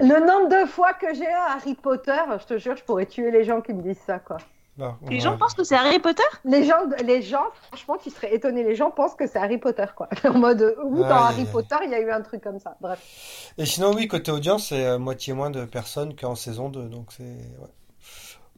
Le 0.00 0.26
nombre 0.26 0.48
de 0.48 0.68
fois 0.68 0.92
que 0.92 1.14
j'ai 1.14 1.26
un 1.30 1.56
Harry 1.56 1.74
Potter, 1.74 2.16
je 2.40 2.44
te 2.46 2.58
jure, 2.58 2.76
je 2.76 2.84
pourrais 2.84 3.06
tuer 3.06 3.30
les 3.30 3.44
gens 3.44 3.60
qui 3.60 3.72
me 3.72 3.82
disent 3.82 4.00
ça, 4.06 4.18
quoi. 4.18 4.36
Bon, 4.76 4.94
Les 5.08 5.20
gens 5.20 5.36
pensent 5.36 5.52
que 5.54 5.64
c'est 5.64 5.74
Harry 5.74 5.98
Potter 5.98 6.22
Les 6.44 6.64
gens, 6.64 6.76
les 7.04 7.20
gens, 7.22 7.44
franchement, 7.68 7.96
tu 8.02 8.08
serais 8.08 8.34
étonné. 8.34 8.62
Les 8.62 8.76
gens 8.76 8.90
pensent 8.90 9.14
que 9.14 9.26
c'est 9.26 9.38
Harry 9.38 9.58
Potter, 9.58 9.84
quoi. 9.94 10.08
En 10.24 10.38
mode, 10.38 10.74
où 10.84 11.00
dans 11.00 11.04
Harry. 11.24 11.44
Potter, 11.44 11.76
il 11.84 11.90
y 11.90 11.94
a 11.94 12.00
eu 12.00 12.10
un 12.10 12.20
truc 12.22 12.42
comme 12.42 12.58
ça. 12.58 12.76
Bref. 12.80 13.52
Et 13.58 13.66
sinon, 13.66 13.92
oui, 13.94 14.06
côté 14.08 14.30
audience, 14.30 14.68
c'est 14.68 14.86
euh, 14.86 14.98
moitié 14.98 15.32
moins 15.34 15.50
de 15.50 15.64
personnes 15.64 16.14
qu'en 16.16 16.34
saison 16.34 16.68
2. 16.70 16.84
Donc, 16.88 17.12
c'est. 17.12 17.24
ouais. 17.24 17.68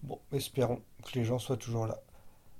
Bon, 0.03 0.19
espérons 0.33 0.81
que 1.05 1.19
les 1.19 1.25
gens 1.25 1.39
soient 1.39 1.57
toujours 1.57 1.87
là. 1.87 1.97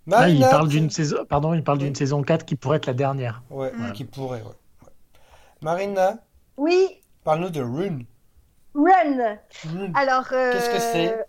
Là, 0.09 0.29
il 0.29 0.39
Marina, 0.41 0.49
parle 0.49 0.69
d'une 0.69 0.91
saison, 0.91 1.25
pardon, 1.29 1.55
il 1.55 1.63
parle 1.63 1.79
Oui. 1.79 1.85
d'une 1.85 1.95
saison 1.95 2.23
4 2.23 2.45
qui 2.45 2.57
pourrait 2.57 2.79
être 2.79 2.87
la 2.87 2.95
dernière. 2.95 3.43
Ouais, 3.51 3.71
Mm. 3.73 3.93
qui 3.93 4.05
pourrait, 4.05 4.41
ouais. 4.41 4.47
ouais. 4.47 4.89
Marina, 5.61 6.17
Oui, 6.57 7.01
parle-nous 7.25 7.51
de 7.51 7.61
Rune. 7.61 8.05
Run. 8.75 9.39
Rune. 9.73 9.93
Alors, 9.95 10.27
euh, 10.33 10.53
Qu'est-ce 10.53 10.71
que 10.71 10.79
c'est? 10.81 11.27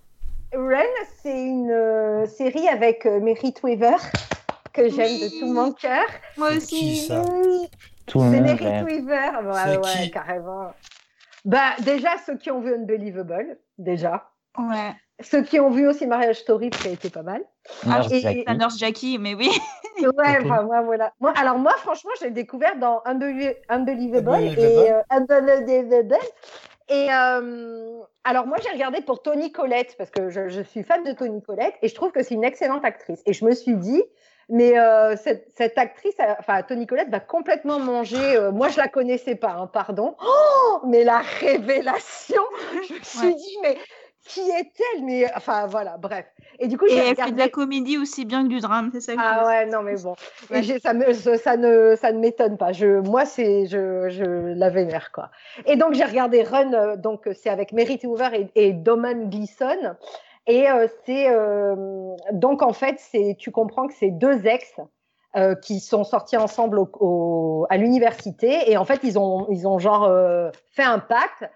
Run, 0.55 1.05
c'est 1.21 1.41
une 1.43 1.71
euh, 1.71 2.25
série 2.27 2.67
avec 2.67 3.05
euh, 3.05 3.19
Weaver 3.63 3.95
que 4.71 4.89
j'aime 4.89 5.07
Oui. 5.07 5.19
de 5.29 5.39
tout 5.39 5.51
mon 5.53 5.71
cœur. 5.71 6.05
Moi 6.37 6.51
C'est 6.51 6.57
aussi. 6.57 6.79
qui, 6.79 6.95
ça? 7.07 7.21
Oui, 7.21 7.69
Tout 8.05 8.19
le 8.23 8.31
c'est 8.31 8.39
l'aime. 8.41 8.85
Weaver. 8.85 9.29
Ouais, 9.45 9.53
C'est 9.65 9.77
ouais, 9.77 10.03
qui? 10.05 10.11
carrément. 10.11 10.71
Bah, 11.45 11.71
déjà, 11.81 12.11
ceux 12.25 12.37
qui 12.37 12.51
ont 12.51 12.61
vu 12.61 12.73
Unbelievable, 12.73 13.57
déjà. 13.77 14.29
Ouais. 14.57 14.93
Ceux 15.19 15.43
qui 15.43 15.59
ont 15.59 15.69
vu 15.69 15.87
aussi 15.87 16.07
Mariage 16.07 16.37
Story, 16.37 16.69
ça 16.81 16.89
a 16.89 16.91
été 16.91 17.09
pas 17.09 17.21
mal. 17.23 17.41
Nurse 17.85 18.11
et- 18.11 18.19
Jackie. 18.21 18.43
La 18.47 18.53
Nurse 18.55 18.77
Jackie, 18.77 19.17
mais 19.19 19.33
oui. 19.35 19.49
Ouais, 20.01 20.07
Ok. 20.39 20.45
enfin, 20.45 20.63
moi, 20.63 20.81
voilà. 20.81 21.13
Moi, 21.19 21.33
alors, 21.37 21.57
moi, 21.59 21.71
franchement, 21.77 22.11
j'ai 22.19 22.31
découvert 22.31 22.77
dans 22.77 23.01
Unbelie- 23.05 23.55
Unbelievable, 23.69 24.29
Unbelievable. 24.29 24.59
et 24.61 24.91
euh, 24.91 25.01
Unbelievable. 25.11 26.15
Et 26.89 27.07
euh, 27.11 28.01
alors 28.23 28.45
moi 28.45 28.57
j'ai 28.61 28.69
regardé 28.69 29.01
pour 29.01 29.21
Tony 29.21 29.51
Collette 29.51 29.95
parce 29.97 30.09
que 30.09 30.29
je, 30.29 30.49
je, 30.49 30.61
suis 30.61 30.83
fan 30.83 31.03
de 31.03 31.13
Tony 31.13 31.41
Collette 31.41 31.75
et 31.81 31.87
je 31.87 31.95
trouve 31.95 32.11
que 32.11 32.23
c'est 32.23 32.33
une 32.33 32.43
excellente 32.43 32.83
actrice. 32.83 33.21
Et 33.25 33.33
je 33.33 33.45
me 33.45 33.51
suis 33.51 33.75
dit, 33.75 34.03
mais 34.49 34.77
euh, 34.77 35.15
cette, 35.15 35.47
cette, 35.55 35.77
actrice, 35.77 36.15
enfin 36.39 36.61
Tony 36.63 36.85
Collette 36.85 37.09
va 37.09 37.19
complètement 37.19 37.79
manger. 37.79 38.35
Euh, 38.35 38.51
moi 38.51 38.69
je 38.69 38.77
la 38.77 38.87
connaissais 38.87 39.35
pas, 39.35 39.53
hein, 39.53 39.67
pardon. 39.67 40.15
Oh, 40.25 40.79
mais 40.85 41.03
la 41.03 41.19
révélation, 41.19 42.43
je 42.87 42.93
me 42.93 42.99
suis 43.03 43.27
ouais. 43.27 43.33
dit 43.33 43.57
mais 43.61 43.77
qui 44.25 44.41
est-elle? 44.41 45.03
Mais 45.03 45.31
enfin 45.35 45.67
voilà, 45.67 45.97
bref. 45.97 46.25
Et 46.59 46.67
du 46.67 46.77
coup, 46.77 46.85
j'ai 46.87 46.99
regardé... 46.99 47.21
fait 47.23 47.31
de 47.31 47.37
la 47.39 47.49
comédie 47.49 47.97
aussi 47.97 48.25
bien 48.25 48.43
que 48.43 48.49
du 48.49 48.59
drame, 48.59 48.89
c'est 48.93 49.01
ça. 49.01 49.13
ah 49.17 49.45
ouais, 49.45 49.65
non 49.65 49.81
mais 49.81 49.95
bon, 49.95 50.15
ouais. 50.51 50.63
ça, 50.79 50.93
me, 50.93 51.13
ça 51.13 51.57
ne, 51.57 51.95
ça 51.95 52.11
ne 52.11 52.19
m'étonne 52.19 52.57
pas. 52.57 52.71
Je, 52.71 52.99
moi, 53.01 53.25
c'est, 53.25 53.65
je, 53.65 54.09
je 54.09 54.23
la 54.23 54.69
vénère 54.69 55.11
quoi. 55.11 55.29
Et 55.65 55.75
donc 55.75 55.93
j'ai 55.93 56.05
regardé 56.05 56.43
Run, 56.43 56.97
donc 56.97 57.27
c'est 57.33 57.49
avec 57.49 57.73
Merit 57.73 57.99
Hoover 58.03 58.29
et, 58.33 58.49
et 58.55 58.73
Doman 58.73 59.29
Gleason. 59.29 59.95
Et 60.47 60.69
euh, 60.69 60.87
c'est 61.05 61.29
euh, 61.29 61.75
donc 62.31 62.61
en 62.61 62.73
fait, 62.73 62.95
c'est, 62.99 63.35
tu 63.39 63.51
comprends 63.51 63.87
que 63.87 63.93
c'est 63.93 64.11
deux 64.11 64.45
ex. 64.45 64.73
Euh, 65.35 65.55
qui 65.55 65.79
sont 65.79 66.03
sortis 66.03 66.37
ensemble 66.37 66.77
au, 66.77 66.87
au, 66.99 67.65
à 67.71 67.77
l'université 67.77 68.69
et 68.69 68.77
en 68.77 68.85
fait 68.85 68.99
ils 69.01 69.17
ont 69.17 69.47
ils 69.49 69.67
ont 69.67 69.79
genre 69.79 70.07
fait 70.69 70.83
un 70.83 70.99
pacte 70.99 71.49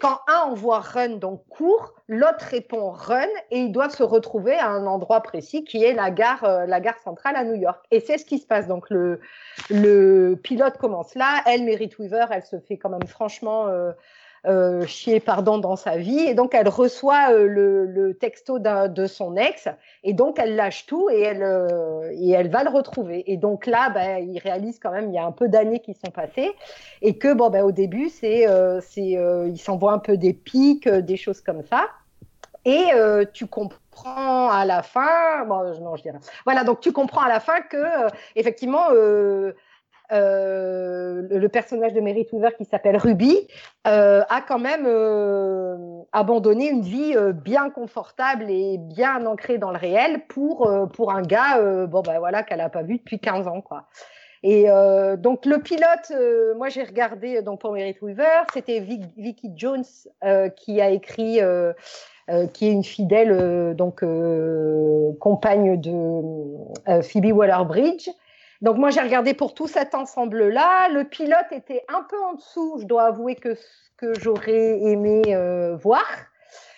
quand 0.00 0.20
un 0.28 0.50
envoie 0.50 0.80
run, 0.80 1.16
donc 1.16 1.42
court, 1.48 1.94
l'autre 2.08 2.44
répond 2.50 2.90
run 2.90 3.26
et 3.50 3.60
ils 3.60 3.72
doivent 3.72 3.94
se 3.94 4.02
retrouver 4.02 4.54
à 4.54 4.68
un 4.68 4.86
endroit 4.86 5.20
précis 5.20 5.64
qui 5.64 5.82
est 5.82 5.94
la 5.94 6.10
gare, 6.10 6.44
euh, 6.44 6.66
la 6.66 6.80
gare 6.80 6.98
centrale 6.98 7.36
à 7.36 7.44
New 7.44 7.54
York. 7.54 7.82
Et 7.90 8.00
c'est 8.00 8.18
ce 8.18 8.24
qui 8.24 8.38
se 8.38 8.46
passe. 8.46 8.66
Donc 8.66 8.90
le, 8.90 9.20
le 9.70 10.34
pilote 10.34 10.76
commence 10.76 11.14
là. 11.14 11.42
Elle, 11.46 11.64
Merit 11.64 11.90
Weaver, 11.98 12.26
elle 12.30 12.44
se 12.44 12.58
fait 12.60 12.76
quand 12.76 12.90
même 12.90 13.06
franchement 13.06 13.66
euh, 13.68 13.92
euh, 14.44 14.84
chier 14.86 15.20
pardon 15.20 15.58
dans 15.58 15.76
sa 15.76 15.96
vie. 15.96 16.18
Et 16.18 16.34
donc 16.34 16.52
elle 16.52 16.68
reçoit 16.68 17.32
euh, 17.32 17.46
le, 17.46 18.14
texto 18.14 18.58
de 18.58 19.06
son 19.06 19.36
ex. 19.36 19.68
Et 20.02 20.14
donc 20.14 20.40
elle 20.40 20.56
lâche 20.56 20.86
tout 20.86 21.08
et 21.10 21.20
elle 21.20 21.44
euh, 21.44 22.10
et 22.12 22.30
elle 22.30 22.50
va 22.50 22.64
le 22.64 22.70
retrouver. 22.70 23.22
Et 23.30 23.36
donc 23.36 23.66
là 23.66 23.90
ben, 23.90 24.18
il 24.18 24.38
réalise 24.40 24.80
quand 24.80 24.90
même 24.90 25.10
il 25.10 25.14
y 25.14 25.18
a 25.18 25.24
un 25.24 25.30
peu 25.30 25.48
d'années 25.48 25.78
qui 25.78 25.94
sont 25.94 26.10
passées. 26.10 26.50
Et 27.02 27.18
que 27.18 27.32
bon 27.32 27.50
ben 27.50 27.62
au 27.62 27.70
début 27.70 28.08
c'est 28.08 28.46
c'est 28.80 29.16
il 29.46 29.58
s'envoie 29.58 29.92
un 29.92 30.00
peu 30.00 30.16
des 30.16 30.32
pics 30.32 30.88
des 30.88 31.16
choses 31.16 31.40
comme 31.40 31.62
ça. 31.62 31.86
Et 32.64 32.90
tu 33.32 33.46
comprends 33.46 34.50
à 34.50 34.64
la 34.64 34.82
fin 34.82 35.44
bon 35.46 35.72
non 35.80 35.94
je 35.94 36.02
dirais. 36.02 36.18
Voilà 36.44 36.64
donc 36.64 36.80
tu 36.80 36.90
comprends 36.92 37.22
à 37.22 37.28
la 37.28 37.38
fin 37.38 37.60
que 37.60 37.76
effectivement 38.34 38.88
le 40.12 41.46
personnage 41.48 41.92
de 41.92 42.00
Mary 42.00 42.26
Weaver 42.32 42.54
qui 42.56 42.64
s'appelle 42.64 42.96
Ruby 42.96 43.48
euh, 43.86 44.22
a 44.28 44.40
quand 44.40 44.58
même 44.58 44.84
euh, 44.86 46.02
abandonné 46.12 46.68
une 46.68 46.82
vie 46.82 47.14
euh, 47.16 47.32
bien 47.32 47.70
confortable 47.70 48.46
et 48.48 48.76
bien 48.78 49.24
ancrée 49.26 49.58
dans 49.58 49.70
le 49.70 49.78
réel 49.78 50.26
pour 50.28 50.66
euh, 50.66 50.86
pour 50.86 51.12
un 51.12 51.22
gars 51.22 51.58
euh, 51.58 51.86
bon 51.86 52.02
ben 52.02 52.18
voilà 52.18 52.42
qu'elle 52.42 52.60
a 52.60 52.68
pas 52.68 52.82
vu 52.82 52.98
depuis 52.98 53.18
15 53.18 53.48
ans 53.48 53.60
quoi. 53.60 53.84
Et 54.44 54.66
donc 55.18 55.46
le 55.46 55.58
pilote, 55.58 56.12
moi 56.56 56.68
j'ai 56.68 56.82
regardé 56.82 57.42
donc 57.42 57.60
pour 57.60 57.70
Merit 57.70 57.94
Weaver, 58.02 58.42
c'était 58.52 58.80
Vicky 58.80 59.52
Jones 59.54 59.84
qui 60.56 60.80
a 60.80 60.90
écrit 60.90 61.38
qui 62.52 62.66
est 62.66 62.72
une 62.72 62.82
fidèle 62.82 63.76
donc 63.76 64.04
compagne 65.20 65.80
de 65.80 67.02
Phoebe 67.02 67.32
Waller-Bridge 67.32 68.08
donc 68.62 68.78
moi 68.78 68.90
j'ai 68.90 69.00
regardé 69.00 69.34
pour 69.34 69.54
tout 69.54 69.66
cet 69.66 69.94
ensemble-là. 69.94 70.88
Le 70.90 71.04
pilote 71.04 71.50
était 71.50 71.84
un 71.88 72.04
peu 72.08 72.16
en 72.22 72.34
dessous, 72.34 72.78
je 72.80 72.86
dois 72.86 73.02
avouer 73.02 73.34
que 73.34 73.56
ce 73.56 73.90
que 73.96 74.14
j'aurais 74.14 74.80
aimé 74.80 75.22
euh, 75.28 75.76
voir. 75.76 76.06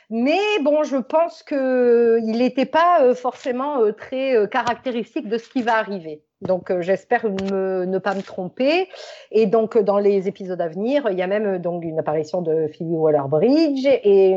Mais 0.08 0.40
bon, 0.62 0.82
je 0.82 0.96
pense 0.96 1.42
que 1.42 2.18
il 2.22 2.38
n'était 2.38 2.66
pas 2.66 3.02
euh, 3.02 3.14
forcément 3.14 3.82
euh, 3.82 3.92
très 3.92 4.48
caractéristique 4.50 5.28
de 5.28 5.36
ce 5.36 5.48
qui 5.48 5.62
va 5.62 5.76
arriver. 5.76 6.22
Donc 6.40 6.72
j'espère 6.80 7.28
ne 7.28 7.98
pas 7.98 8.14
me 8.14 8.22
tromper. 8.22 8.88
Et 9.30 9.46
donc 9.46 9.76
dans 9.76 9.98
les 9.98 10.26
épisodes 10.26 10.60
à 10.60 10.68
venir, 10.68 11.06
il 11.10 11.18
y 11.18 11.22
a 11.22 11.26
même 11.26 11.58
donc 11.58 11.84
une 11.84 11.98
apparition 11.98 12.40
de 12.40 12.66
Phoebe 12.68 12.92
Waller-Bridge 12.92 13.86
et 13.86 14.36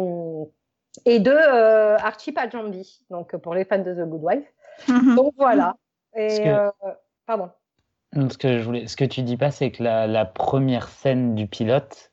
et 1.06 1.20
de 1.20 1.32
Archie 1.32 2.32
Pajambi, 2.32 3.06
donc 3.10 3.36
pour 3.38 3.54
les 3.54 3.66
fans 3.66 3.80
de 3.80 3.94
The 3.94 4.10
Good 4.10 4.24
Wife. 4.24 4.54
Mm 4.88 4.94
-hmm. 4.94 5.16
Donc 5.16 5.34
voilà. 5.38 5.76
Et, 6.16 6.50
Pardon. 7.28 7.50
Ce 8.14 8.38
que, 8.38 8.58
je 8.58 8.64
voulais, 8.64 8.88
ce 8.88 8.96
que 8.96 9.04
tu 9.04 9.22
dis 9.22 9.36
pas, 9.36 9.52
c'est 9.52 9.72
que 9.72 9.84
la, 9.84 10.26
première 10.26 10.88
scène 10.88 11.36
du 11.36 11.46
pilote 11.46 12.12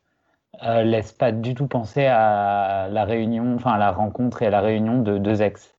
euh, 0.64 0.82
laisse 0.82 1.12
pas 1.12 1.30
du 1.30 1.54
tout 1.54 1.68
penser 1.68 2.04
à 2.06 2.88
la 2.90 3.04
réunion, 3.04 3.54
enfin 3.54 3.72
à 3.72 3.78
la 3.78 3.92
rencontre 3.92 4.42
et 4.42 4.46
à 4.46 4.50
la 4.50 4.60
réunion 4.60 5.00
de 5.00 5.18
deux 5.18 5.40
ex. 5.40 5.76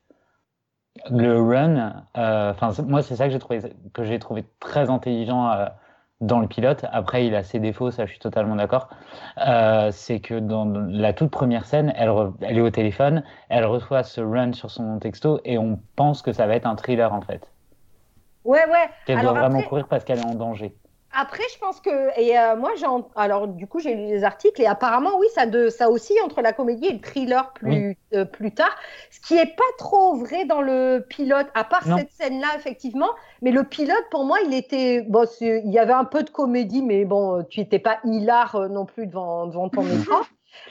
Le 1.09 1.41
run, 1.41 2.05
enfin 2.13 2.71
euh, 2.79 2.83
moi 2.87 3.01
c'est 3.01 3.17
ça 3.17 3.27
que 3.27 4.03
j'ai 4.03 4.19
trouvé 4.19 4.45
très 4.61 4.89
intelligent 4.89 5.51
euh, 5.51 5.65
dans 6.21 6.39
le 6.39 6.47
pilote. 6.47 6.85
Après 6.91 7.27
il 7.27 7.35
a 7.35 7.43
ses 7.43 7.59
défauts, 7.59 7.91
ça 7.91 8.05
je 8.05 8.11
suis 8.11 8.19
totalement 8.19 8.55
d'accord. 8.55 8.87
Euh, 9.45 9.91
c'est 9.91 10.21
que 10.21 10.39
dans 10.39 10.65
la 10.65 11.11
toute 11.11 11.31
première 11.31 11.65
scène, 11.65 11.93
elle 11.97 12.57
est 12.57 12.61
au 12.61 12.69
téléphone, 12.69 13.23
elle 13.49 13.65
reçoit 13.65 14.03
ce 14.03 14.21
run 14.21 14.53
sur 14.53 14.71
son 14.71 14.99
texto 14.99 15.41
et 15.43 15.57
on 15.57 15.79
pense 15.97 16.21
que 16.21 16.31
ça 16.31 16.47
va 16.47 16.55
être 16.55 16.65
un 16.65 16.75
thriller 16.75 17.13
en 17.13 17.21
fait. 17.21 17.51
Ouais, 18.45 18.65
ouais. 18.69 18.89
Qu'elle 19.05 19.21
doit 19.21 19.31
vraiment 19.31 19.57
après, 19.57 19.67
courir 19.67 19.87
parce 19.87 20.03
qu'elle 20.03 20.19
est 20.19 20.25
en 20.25 20.35
danger. 20.35 20.73
Après, 21.17 21.43
je 21.53 21.59
pense 21.59 21.79
que 21.79 22.19
et 22.19 22.37
euh, 22.37 22.57
moi 22.57 22.71
j'ai 22.75 22.85
alors 23.15 23.47
du 23.47 23.67
coup 23.67 23.79
j'ai 23.79 23.95
lu 23.95 24.05
les 24.07 24.25
articles 24.25 24.61
et 24.61 24.65
apparemment 24.65 25.11
oui 25.17 25.27
ça 25.33 25.45
de 25.45 25.69
ça 25.69 25.89
aussi 25.89 26.13
entre 26.25 26.41
la 26.41 26.51
comédie 26.51 26.87
et 26.87 26.93
le 26.93 26.99
thriller 26.99 27.53
plus 27.53 27.97
oui. 28.11 28.19
euh, 28.19 28.25
plus 28.25 28.53
tard, 28.53 28.75
ce 29.11 29.21
qui 29.21 29.35
est 29.35 29.55
pas 29.55 29.63
trop 29.77 30.15
vrai 30.15 30.43
dans 30.43 30.61
le 30.61 31.05
pilote 31.07 31.47
à 31.53 31.63
part 31.63 31.87
non. 31.87 31.97
cette 31.97 32.11
scène 32.11 32.41
là 32.41 32.47
effectivement, 32.57 33.11
mais 33.41 33.51
le 33.51 33.63
pilote 33.63 34.03
pour 34.11 34.25
moi 34.25 34.39
il 34.45 34.53
était 34.53 35.03
bon 35.03 35.25
il 35.39 35.71
y 35.71 35.79
avait 35.79 35.93
un 35.93 36.03
peu 36.03 36.21
de 36.21 36.29
comédie 36.29 36.81
mais 36.81 37.05
bon 37.05 37.45
tu 37.49 37.61
étais 37.61 37.79
pas 37.79 37.99
hilar 38.03 38.55
euh, 38.55 38.67
non 38.67 38.85
plus 38.85 39.07
devant 39.07 39.47
devant 39.47 39.69
ton 39.69 39.83
écran. 40.01 40.19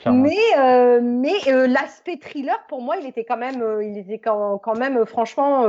Mais 0.05 0.37
euh, 0.57 0.99
mais 1.01 1.33
euh, 1.47 1.67
l'aspect 1.67 2.17
thriller 2.17 2.57
pour 2.67 2.81
moi 2.81 2.97
il 2.97 3.07
était 3.07 3.23
quand 3.23 3.37
même 3.37 3.61
euh, 3.61 3.83
il 3.83 3.97
était 3.97 4.19
quand, 4.19 4.57
quand 4.59 4.77
même 4.77 5.05
franchement 5.05 5.65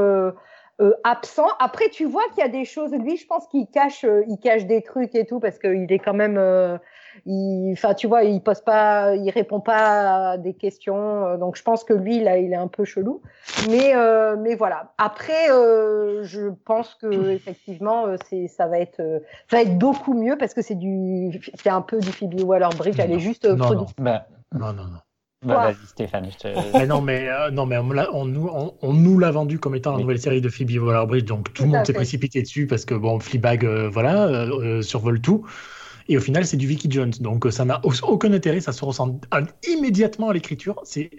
euh, 0.78 0.92
absent. 1.04 1.48
Après, 1.58 1.88
tu 1.88 2.04
vois 2.04 2.24
qu'il 2.34 2.44
y 2.44 2.46
a 2.46 2.50
des 2.50 2.66
choses. 2.66 2.92
Lui, 2.92 3.16
je 3.16 3.26
pense 3.26 3.46
qu'il 3.46 3.66
cache, 3.66 4.04
euh, 4.04 4.24
il 4.28 4.36
cache 4.38 4.66
des 4.66 4.82
trucs 4.82 5.14
et 5.14 5.24
tout 5.24 5.40
parce 5.40 5.58
qu'il 5.58 5.90
est 5.90 5.98
quand 5.98 6.12
même. 6.12 6.36
Euh, 6.36 6.76
enfin, 7.72 7.94
tu 7.94 8.06
vois, 8.06 8.24
il 8.24 8.42
pose 8.42 8.60
pas, 8.60 9.16
il 9.16 9.30
répond 9.30 9.60
pas 9.60 10.32
à 10.32 10.36
des 10.36 10.52
questions. 10.52 11.38
donc, 11.38 11.56
je 11.56 11.62
pense 11.62 11.82
que 11.82 11.94
lui, 11.94 12.20
là, 12.20 12.36
il 12.36 12.52
est 12.52 12.56
un 12.56 12.68
peu 12.68 12.84
chelou. 12.84 13.22
Mais, 13.70 13.94
mais 14.38 14.54
voilà. 14.54 14.92
Après, 14.98 15.46
je 15.48 16.50
pense 16.66 16.94
que 16.94 17.30
effectivement, 17.30 18.04
c'est, 18.28 18.46
ça 18.48 18.66
va 18.66 18.78
être, 18.78 19.22
ça 19.50 19.56
va 19.56 19.62
être 19.62 19.78
beaucoup 19.78 20.12
mieux 20.12 20.36
parce 20.36 20.52
que 20.52 20.60
c'est 20.60 20.74
du, 20.74 21.40
c'est 21.54 21.70
un 21.70 21.80
peu 21.80 22.00
du 22.00 22.12
Phoebe 22.12 22.42
Waller-Bridge. 22.42 22.96
Elle 22.98 23.12
est 23.12 23.18
juste. 23.18 23.46
Non, 23.46 23.70
non. 23.70 23.86
Bah, 23.96 24.26
non, 24.52 24.74
non, 24.74 24.84
non. 24.84 25.00
Bah, 25.46 25.72
vas-y 25.72 25.86
Stéphane. 25.86 26.28
Je 26.30 26.36
te... 26.36 26.48
mais 26.78 26.86
non, 26.86 27.00
mais, 27.00 27.28
euh, 27.28 27.50
non, 27.50 27.66
mais 27.66 27.78
on, 27.78 27.90
on, 28.12 28.24
nous, 28.24 28.48
on, 28.52 28.74
on, 28.82 28.92
nous 28.92 29.18
l'a 29.18 29.30
vendu 29.30 29.58
comme 29.58 29.74
étant 29.74 29.90
la 29.90 29.96
oui. 29.96 30.02
nouvelle 30.02 30.20
série 30.20 30.40
de 30.40 30.48
Phoebe 30.48 30.82
Waller-Bridge, 30.82 31.24
donc 31.24 31.52
tout, 31.52 31.62
tout 31.62 31.62
le 31.64 31.70
monde 31.70 31.86
s'est 31.86 31.92
précipité 31.92 32.42
dessus 32.42 32.66
parce 32.66 32.84
que 32.84 32.94
bon, 32.94 33.20
Fleabag, 33.20 33.64
euh, 33.64 33.88
voilà, 33.88 34.26
euh, 34.26 34.82
survole 34.82 35.20
tout. 35.20 35.46
Et 36.08 36.16
au 36.16 36.20
final, 36.20 36.46
c'est 36.46 36.56
du 36.56 36.66
Vicky 36.66 36.88
Jones, 36.90 37.12
donc 37.20 37.46
ça 37.50 37.64
n'a 37.64 37.80
aucun 37.84 38.32
intérêt, 38.32 38.60
ça 38.60 38.72
se 38.72 38.84
ressent 38.84 39.18
immédiatement 39.66 40.28
à 40.28 40.34
l'écriture. 40.34 40.80
C'est, 40.84 41.10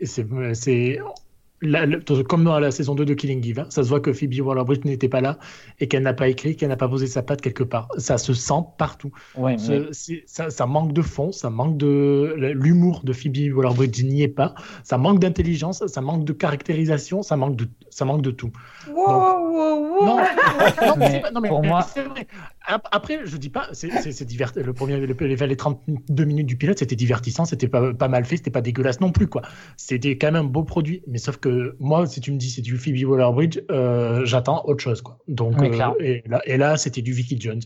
la, 1.62 1.86
la, 1.86 1.98
comme 2.28 2.44
dans 2.44 2.60
la 2.60 2.72
saison 2.72 2.94
2 2.94 3.06
de 3.06 3.14
Killing 3.14 3.46
Eve, 3.48 3.60
hein, 3.60 3.66
ça 3.70 3.84
se 3.84 3.90
voit 3.90 4.00
que 4.00 4.14
Phoebe 4.14 4.40
Waller-Bridge 4.40 4.86
n'était 4.86 5.10
pas 5.10 5.22
là 5.22 5.40
et 5.80 5.88
qu'elle 5.88 6.04
n'a 6.04 6.14
pas 6.14 6.28
écrit, 6.28 6.56
qu'elle 6.56 6.70
n'a 6.70 6.78
pas 6.78 6.88
posé 6.88 7.08
sa 7.08 7.24
patte 7.24 7.42
quelque 7.42 7.64
part. 7.64 7.88
Ça 7.98 8.18
se 8.18 8.34
sent 8.34 8.64
partout. 8.78 9.12
Ouais, 9.36 9.56
mais... 9.68 9.90
ça, 10.26 10.50
ça, 10.50 10.66
manque 10.66 10.94
de 10.94 11.02
fond, 11.02 11.32
ça 11.32 11.50
manque 11.50 11.78
de 11.78 12.36
l'humour 12.54 13.02
de 13.04 13.14
Phoebe 13.14 13.56
Waller-Bridge 13.56 14.04
n'y 14.04 14.22
est 14.22 14.28
pas. 14.28 14.54
Ça 14.84 14.98
manque 14.98 15.20
d'intelligence, 15.20 15.86
ça 15.86 16.02
manque 16.02 16.26
de 16.26 16.34
caractérisation, 16.34 17.24
ça 17.24 17.36
manque 17.38 17.56
de, 17.56 17.68
ça 17.90 18.06
manque 18.06 18.22
de 18.22 18.32
tout. 18.32 18.52
Wow, 18.88 18.96
Donc, 18.96 19.08
wow, 19.08 20.00
wow. 20.00 20.06
Non, 20.06 20.18
non, 20.88 20.94
mais, 20.98 21.24
non, 21.34 21.42
mais 21.42 21.50
pour 21.50 21.64
moi, 21.64 21.82
c'est 21.82 22.04
vrai. 22.04 22.28
Après, 22.68 23.22
je 23.26 23.38
dis 23.38 23.50
pas, 23.50 23.70
c'est 23.72 24.26
divertissant. 24.26 24.66
Le 24.66 24.74
premier, 24.74 24.98
le, 24.98 25.46
les 25.46 25.56
32 25.56 26.26
minutes 26.26 26.48
du 26.48 26.58
pilote, 26.58 26.78
c'était 26.78 26.98
divertissant, 26.98 27.46
c'était 27.46 27.70
pas, 27.70 27.94
pas 27.94 28.10
mal 28.10 28.26
fait, 28.26 28.38
c'était 28.38 28.52
pas 28.52 28.62
dégueulasse 28.62 29.00
non 29.00 29.12
plus, 29.12 29.28
quoi. 29.28 29.42
C'était 29.78 30.18
quand 30.18 30.28
même 30.28 30.36
un 30.36 30.44
beau 30.44 30.64
produit, 30.64 31.02
mais 31.08 31.18
sauf 31.18 31.38
que 31.38 31.78
moi, 31.80 32.06
si 32.08 32.20
tu 32.20 32.32
me 32.32 32.38
dis 32.38 32.52
c'est 32.52 32.62
du 32.62 32.78
Phoebe 32.78 33.08
Waller-Bridge, 33.08 33.62
euh, 33.72 34.26
j'attends 34.26 34.66
autre 34.66 34.84
chose, 34.84 35.02
quoi. 35.02 35.20
Donc, 35.30 35.56
oui, 35.60 35.70
euh, 35.80 35.94
et 36.00 36.24
là, 36.28 36.42
et 36.46 36.58
là 36.58 36.76
c'était 36.76 37.02
du 37.02 37.14
Vicky 37.14 37.40
Jones. 37.40 37.62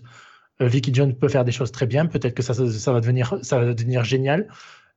Euh, 0.61 0.67
Vicky 0.67 0.93
Jones 0.93 1.15
peut 1.15 1.29
faire 1.29 1.45
des 1.45 1.51
choses 1.51 1.71
très 1.71 1.87
bien, 1.87 2.05
peut-être 2.05 2.35
que 2.35 2.43
ça, 2.43 2.53
ça, 2.53 2.69
ça, 2.69 2.93
va 2.93 3.01
devenir, 3.01 3.39
ça 3.41 3.59
va 3.59 3.73
devenir 3.73 4.03
génial, 4.03 4.47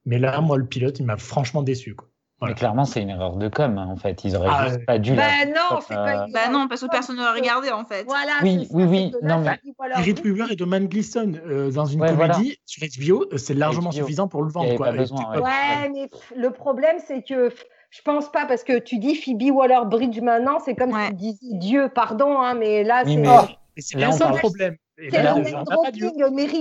mais 0.04 0.18
là, 0.18 0.40
moi, 0.42 0.58
le 0.58 0.66
pilote, 0.66 0.98
il 1.00 1.06
m'a 1.06 1.16
franchement 1.16 1.62
déçu, 1.62 1.94
quoi. 1.94 2.08
Mais 2.46 2.54
clairement, 2.54 2.84
c'est 2.84 3.02
une 3.02 3.10
erreur 3.10 3.36
de 3.36 3.48
com, 3.48 3.78
hein, 3.78 3.88
en 3.90 3.96
fait. 3.96 4.24
Ils 4.24 4.36
auraient 4.36 4.48
Ah, 4.50 4.64
juste 4.66 4.78
ouais. 4.80 4.84
pas 4.84 4.98
dû 4.98 5.14
Bah 5.14 5.22
la. 5.44 5.46
non, 5.46 5.80
c'est 5.86 5.94
pas 5.94 6.14
une 6.26 6.32
Bah 6.32 6.48
non, 6.50 6.64
de 6.64 6.68
parce 6.68 6.80
que 6.82 6.86
personne 6.90 7.16
n'aurait 7.16 7.38
regardé 7.38 7.70
en 7.70 7.84
fait. 7.84 8.04
Voilà, 8.06 8.32
Oui, 8.42 8.66
oui, 8.70 8.84
oui, 8.84 9.12
non, 9.22 9.40
mais- 9.40 9.58
Eric 9.98 10.24
Weaver 10.24 10.46
et 10.52 10.56
Doman 10.56 10.86
Gleason 10.86 11.32
euh, 11.46 11.70
dans 11.70 11.86
une 11.86 12.00
Ouais, 12.00 12.12
voilà. 12.12 12.34
comédie 12.34 12.58
sur 12.66 12.82
HBO, 12.86 13.24
euh, 13.32 13.36
c'est 13.36 13.54
largement 13.54 13.90
HBO. 13.90 13.96
suffisant 13.96 14.28
pour 14.28 14.42
le 14.42 14.50
vendre. 14.50 14.74
quoi. 14.76 14.86
pas 14.86 14.92
besoin, 14.92 15.32
Et- 15.34 15.38
ouais. 15.38 15.42
Ouais, 15.44 15.88
mais 15.92 16.08
pff, 16.08 16.32
le 16.36 16.50
problème, 16.50 16.96
c'est 17.06 17.22
que 17.22 17.50
je 17.90 18.02
pense 18.02 18.30
pas, 18.32 18.44
parce 18.46 18.64
que 18.64 18.78
tu 18.78 18.98
dis 18.98 19.14
Phoebe 19.14 19.54
Waller-Bridge 19.54 20.20
maintenant, 20.20 20.58
c'est 20.64 20.74
comme 20.74 20.92
Ouais. 20.92 21.04
si 21.06 21.10
tu 21.10 21.14
disais 21.16 21.58
Dieu, 21.58 21.88
pardon, 21.94 22.40
hein, 22.40 22.54
mais 22.54 22.82
là, 22.82 23.02
Oui, 23.06 23.14
c'est. 23.14 23.20
mais- 23.20 23.28
Ah, 23.28 23.48
c'est 23.78 23.96
bien 23.96 24.12
ça 24.12 24.30
le 24.30 24.36
problème. 24.38 24.76
Et 24.96 25.10
C'est 25.10 25.22
là, 25.22 25.34
le 25.34 25.40
on 25.40 25.42
n'a 25.42 25.64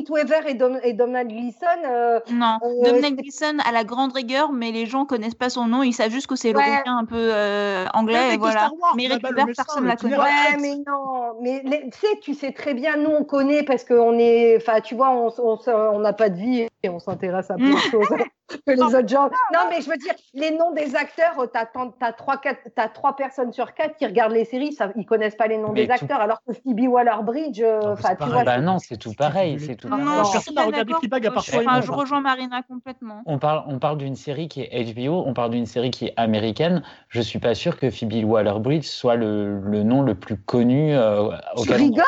Weaver 0.10 0.48
et, 0.48 0.54
Dom, 0.56 0.80
et 0.84 0.94
Donald 0.94 1.30
Gleason. 1.30 1.68
euh, 1.86 2.20
Non, 2.32 2.58
Euh, 2.64 3.00
Gleeson 3.16 3.60
a 3.64 3.72
la 3.72 3.84
grande 3.84 4.14
rigueur, 4.14 4.52
mais 4.52 4.72
les 4.72 4.88
gens 4.88 5.06
connaissent 5.06 5.36
pas 5.36 5.52
son 5.52 5.68
nom, 5.68 5.84
ils 5.84 5.94
savent 5.94 6.10
juste 6.10 6.26
que 6.26 6.36
c'est 6.36 6.56
Ouais. 6.56 6.66
l'européen 6.66 6.98
un 6.98 7.06
peu 7.06 7.16
euh, 7.16 7.86
anglais, 7.94 8.30
et 8.30 8.34
le 8.34 8.40
voilà. 8.40 8.72
Wars, 8.82 8.96
le 8.96 9.02
Weaver, 9.04 9.54
personne 9.56 9.84
le 9.84 9.90
la 9.90 9.96
connaît. 9.96 10.18
Ouais, 10.18 10.58
mais 10.60 10.76
non, 10.88 11.34
mais 11.42 11.62
les- 11.64 11.90
tu 11.92 12.00
sais, 12.00 12.20
tu 12.22 12.34
sais 12.34 12.52
très 12.52 12.74
bien, 12.74 12.98
nous 12.98 13.12
on 13.12 13.24
connaît 13.24 13.62
parce 13.64 13.84
qu'on 13.84 14.18
est, 14.18 14.58
enfin, 14.58 14.82
tu 14.82 14.96
vois, 14.96 15.12
on 15.12 15.28
on 15.38 15.58
se- 15.58 15.70
on 15.70 16.00
n'a 16.00 16.14
pas 16.14 16.30
de 16.30 16.36
vie 16.38 16.68
et 16.84 16.90
on 16.90 17.00
s'intéresse 17.00 17.50
à 17.50 17.56
plein 17.58 17.72
de 17.72 17.78
choses 17.78 18.08
que 18.66 18.72
les 18.72 18.82
autres 18.82 19.08
gens. 19.08 19.30
Non, 19.54 19.62
mais 19.70 19.82
je 19.82 19.90
veux 19.90 19.98
dire, 19.98 20.14
les 20.34 20.52
noms 20.52 20.72
des 20.74 20.96
acteurs, 20.96 21.36
t'as 21.52 21.66
tant- 21.66 21.92
t'as 21.92 22.12
trois, 22.12 22.38
quatre, 22.38 22.60
t'as 22.76 22.90
trois 22.90 23.16
personnes 23.16 23.52
sur 23.54 23.74
quatre 23.74 23.96
qui 23.96 24.06
regardent 24.06 24.34
les 24.34 24.46
séries, 24.46 24.74
ça, 24.74 24.92
ils 24.96 25.06
connaissent 25.06 25.36
pas 25.36 25.48
les 25.48 25.58
noms 25.58 25.72
Mais 25.72 25.82
des 25.82 25.88
tout- 25.88 25.94
acteurs, 25.94 26.20
alors 26.20 26.40
que 26.46 26.54
Phoebe 26.54 26.88
Waller-Bridge, 26.90 27.62
euh, 27.64 27.96
tu 27.96 28.44
Bah 28.44 28.60
non, 28.60 28.80
c'est 28.80 28.98
tout 28.98 29.14
pareil, 29.14 29.60
c'est 29.60 29.76
tout 29.76 29.88
Non, 29.88 29.98
pareil. 29.98 30.18
non, 30.18 30.32
Personne 30.32 30.56
n'a 30.56 30.64
regardé. 30.64 30.94
Fleabag 30.94 31.26
à 31.26 31.32
part 31.32 31.46
toi 31.46 31.60
enfin, 31.62 31.82
je 31.82 31.92
rejoins 31.92 32.22
Marina 32.22 32.62
complètement. 32.64 33.22
On 33.26 33.40
parle, 33.40 33.64
on 33.68 33.80
parle 33.80 33.98
d'une 33.98 34.16
série 34.16 34.50
qui 34.50 34.62
est 34.62 34.94
HBO, 34.94 35.24
on 35.26 35.34
parle 35.34 35.52
d'une 35.52 35.66
série 35.66 35.92
qui 35.92 36.08
est 36.08 36.14
américaine. 36.18 36.84
Je 37.08 37.22
suis 37.22 37.40
pas 37.40 37.56
sûr 37.56 37.80
que 37.80 37.90
Phoebe 37.90 38.26
Waller-Bridge 38.26 38.86
soit 38.86 39.16
le, 39.16 39.60
le 39.62 39.84
nom 39.84 40.02
le 40.02 40.16
plus 40.16 40.38
connu 40.38 40.94
euh, 40.96 41.30
tu 41.62 41.72
rigoles? 41.72 42.04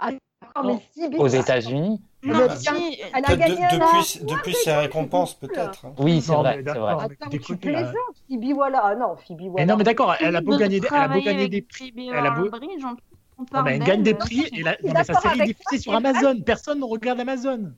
Ah, 0.00 0.10
d'accord, 0.42 0.64
mais 0.64 0.80
si, 0.92 1.16
aux 1.16 1.26
États-unis. 1.28 2.02
Non, 2.24 2.34
Mais 2.48 2.56
si, 2.56 3.00
Elle 3.14 3.24
a 3.24 3.28
de- 3.28 3.36
gagné 3.36 3.64
un 3.64 3.68
depuis, 3.78 3.98
Oscar, 3.98 4.26
depuis 4.26 4.54
ses 4.54 4.72
récompenses, 4.72 5.34
peut-être. 5.34 5.84
hein. 5.86 5.94
Oui, 5.98 6.20
c'est 6.20 6.32
Non, 6.32 6.38
vrai, 6.40 6.56
mais 6.56 6.72
c'est 6.72 6.78
vrai. 6.78 6.96
mais 6.96 7.04
Attends, 7.26 7.30
tu 7.38 7.56
plaisantes, 7.56 7.94
Phoebe 8.28 8.56
Waller. 8.56 8.78
Ah 8.82 8.94
non, 8.96 9.16
Phoebe 9.16 9.40
Mais 9.42 9.48
Waller. 9.48 9.66
non, 9.66 9.76
mais 9.76 9.84
d'accord, 9.84 10.14
elle 10.18 10.34
a 10.34 10.40
beau 10.40 10.54
de 10.54 10.58
gagner 10.58 10.80
des, 10.80 10.88
elle 10.92 10.98
a 11.00 11.08
beau 11.08 11.20
gagner 11.20 11.48
des 11.48 11.62
prix. 11.62 11.94
Elle 11.96 12.26
a 12.26 12.30
beau. 12.32 12.50
Non, 13.54 13.62
mais 13.62 13.76
elle 13.76 13.84
gagne 13.84 14.02
des 14.02 14.14
euh, 14.14 14.18
prix 14.18 14.48
et 14.52 14.64
la, 14.64 14.72
non, 14.82 14.94
mais 14.96 15.04
sa 15.04 15.14
série 15.14 15.40
est 15.40 15.44
diffusée 15.44 15.78
sur 15.78 15.94
Amazon. 15.94 16.40
Personne 16.44 16.80
ne 16.80 16.84
regarde 16.84 17.20
Amazon. 17.20 17.72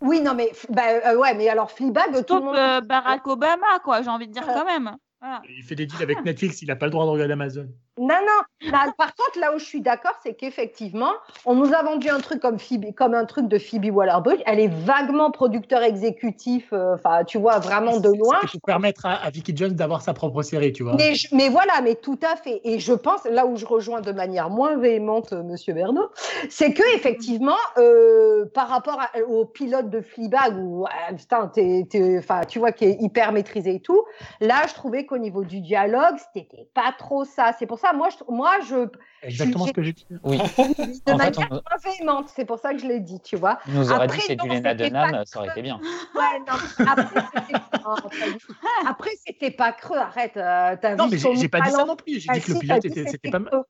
Oui, 0.00 0.22
non, 0.22 0.32
mais 0.34 0.50
bah, 0.70 0.82
euh, 1.04 1.18
ouais, 1.18 1.34
mais 1.34 1.48
alors 1.50 1.70
Fleabag, 1.70 2.24
tout 2.24 2.36
le 2.36 2.40
monde. 2.40 2.56
euh, 2.56 2.80
Barack 2.80 3.26
Obama, 3.26 3.80
quoi, 3.84 4.00
j'ai 4.00 4.08
envie 4.08 4.28
de 4.28 4.32
dire 4.32 4.46
quand 4.46 4.64
même. 4.64 4.96
Voilà. 5.20 5.42
Il 5.48 5.62
fait 5.64 5.74
des 5.74 5.86
deals 5.86 6.02
avec 6.02 6.24
Netflix, 6.24 6.62
il 6.62 6.68
n'a 6.68 6.76
pas 6.76 6.86
le 6.86 6.92
droit 6.92 7.04
de 7.04 7.10
regarder 7.10 7.32
Amazon. 7.32 7.66
Non, 7.98 8.06
non. 8.06 8.70
Là, 8.70 8.86
par 8.96 9.12
contre, 9.16 9.40
là 9.40 9.52
où 9.54 9.58
je 9.58 9.64
suis 9.64 9.80
d'accord, 9.80 10.12
c'est 10.22 10.34
qu'effectivement, 10.34 11.10
on 11.44 11.56
nous 11.56 11.72
a 11.74 11.82
vendu 11.82 12.08
un 12.08 12.20
truc 12.20 12.40
comme 12.40 12.60
Phoebe, 12.60 12.94
comme 12.94 13.14
un 13.14 13.24
truc 13.24 13.48
de 13.48 13.58
Phoebe 13.58 13.86
Waller-Bridge. 13.92 14.40
Elle 14.46 14.60
est 14.60 14.68
vaguement 14.72 15.32
producteur 15.32 15.82
exécutif. 15.82 16.68
euh, 16.72 16.94
Enfin, 16.94 17.24
tu 17.24 17.38
vois, 17.38 17.58
vraiment 17.58 17.98
de 17.98 18.08
loin. 18.10 18.38
Pour 18.52 18.60
permettre 18.64 19.06
à, 19.06 19.14
à 19.14 19.30
Vicky 19.30 19.56
Jones 19.56 19.72
d'avoir 19.72 20.02
sa 20.02 20.14
propre 20.14 20.42
série, 20.42 20.72
tu 20.72 20.84
vois. 20.84 20.94
Mais, 20.94 21.16
je- 21.16 21.34
mais 21.34 21.48
voilà, 21.48 21.80
mais 21.82 21.96
tout 21.96 22.18
à 22.22 22.36
fait. 22.36 22.60
Et 22.62 22.78
je 22.78 22.92
pense, 22.92 23.24
là 23.24 23.46
où 23.46 23.56
je 23.56 23.66
rejoins 23.66 24.00
de 24.00 24.12
manière 24.12 24.48
moins 24.50 24.76
véhémente 24.76 25.32
euh, 25.32 25.42
Monsieur 25.42 25.74
Bernot, 25.74 26.10
c'est 26.48 26.72
que 26.72 26.82
effectivement, 26.94 27.56
euh, 27.78 28.44
par 28.54 28.68
rapport 28.68 29.00
à- 29.00 29.18
au 29.28 29.44
pilote 29.44 29.90
de 29.90 30.00
Fleabag, 30.00 30.56
où 30.56 30.86
ah, 30.88 31.12
putain, 31.14 31.48
t'es- 31.48 31.84
t'es- 31.90 32.18
enfin, 32.18 32.42
tu 32.46 32.60
vois, 32.60 32.70
qui 32.70 32.84
est 32.84 32.96
hyper 33.00 33.32
maîtrisé 33.32 33.74
et 33.74 33.80
tout, 33.80 34.04
là, 34.40 34.62
je 34.68 34.74
trouvais 34.74 35.04
qu'au 35.08 35.18
niveau 35.18 35.42
du 35.44 35.60
dialogue, 35.60 36.16
c'était 36.32 36.68
pas 36.74 36.94
trop 36.96 37.24
ça. 37.24 37.52
C'est 37.58 37.66
pour 37.66 37.78
ça, 37.78 37.92
moi, 37.92 38.08
je, 38.10 38.32
moi, 38.32 38.52
je, 38.68 38.86
Exactement 39.22 39.66
ce 39.66 39.72
que 39.72 39.82
j'ai 39.82 39.92
dit. 39.94 40.06
Oui, 40.22 40.38
de 40.38 40.42
En 40.42 41.18
fait, 41.18 41.36
manière 41.36 41.48
on- 41.50 41.88
véhémente. 41.90 42.28
C'est 42.28 42.44
pour 42.44 42.58
ça 42.58 42.72
que 42.72 42.78
je 42.78 42.86
l'ai 42.86 43.00
dit, 43.00 43.20
tu 43.20 43.36
vois. 43.36 43.58
on 43.66 43.72
nous 43.72 43.90
aurait 43.92 44.04
Après, 44.04 44.16
dit 44.18 44.20
que 44.22 44.26
c'est 44.28 44.36
du 44.36 44.48
Lena 44.48 44.70
c'était 44.70 44.90
Dunham, 44.90 45.10
pas- 45.10 45.24
ça 45.24 45.38
aurait 45.40 45.48
été 45.48 45.62
bien. 45.62 45.80
Ouais, 46.14 46.38
non, 46.46 46.86
après, 46.86 47.20
c'était 47.34 47.58
oh, 47.86 47.94
pas. 48.02 48.90
Après, 48.90 49.10
c'était 49.26 49.50
pas 49.50 49.72
creux. 49.72 49.96
Arrête. 49.98 50.36
euh, 50.36 50.76
t'as 50.80 50.94
Non, 50.94 51.06
vu 51.08 51.18
mais 51.24 51.36
j'ai 51.36 51.48
pas 51.48 51.60
dit 51.62 51.70
ça 51.70 51.84
non 51.84 51.96
plus. 51.96 52.20
J'ai 52.20 52.30
dit 52.32 52.40
que 52.40 52.52
le 52.52 52.58
pilote 52.60 52.84
était, 52.84 53.30
pas 53.30 53.38
mal. 53.40 53.64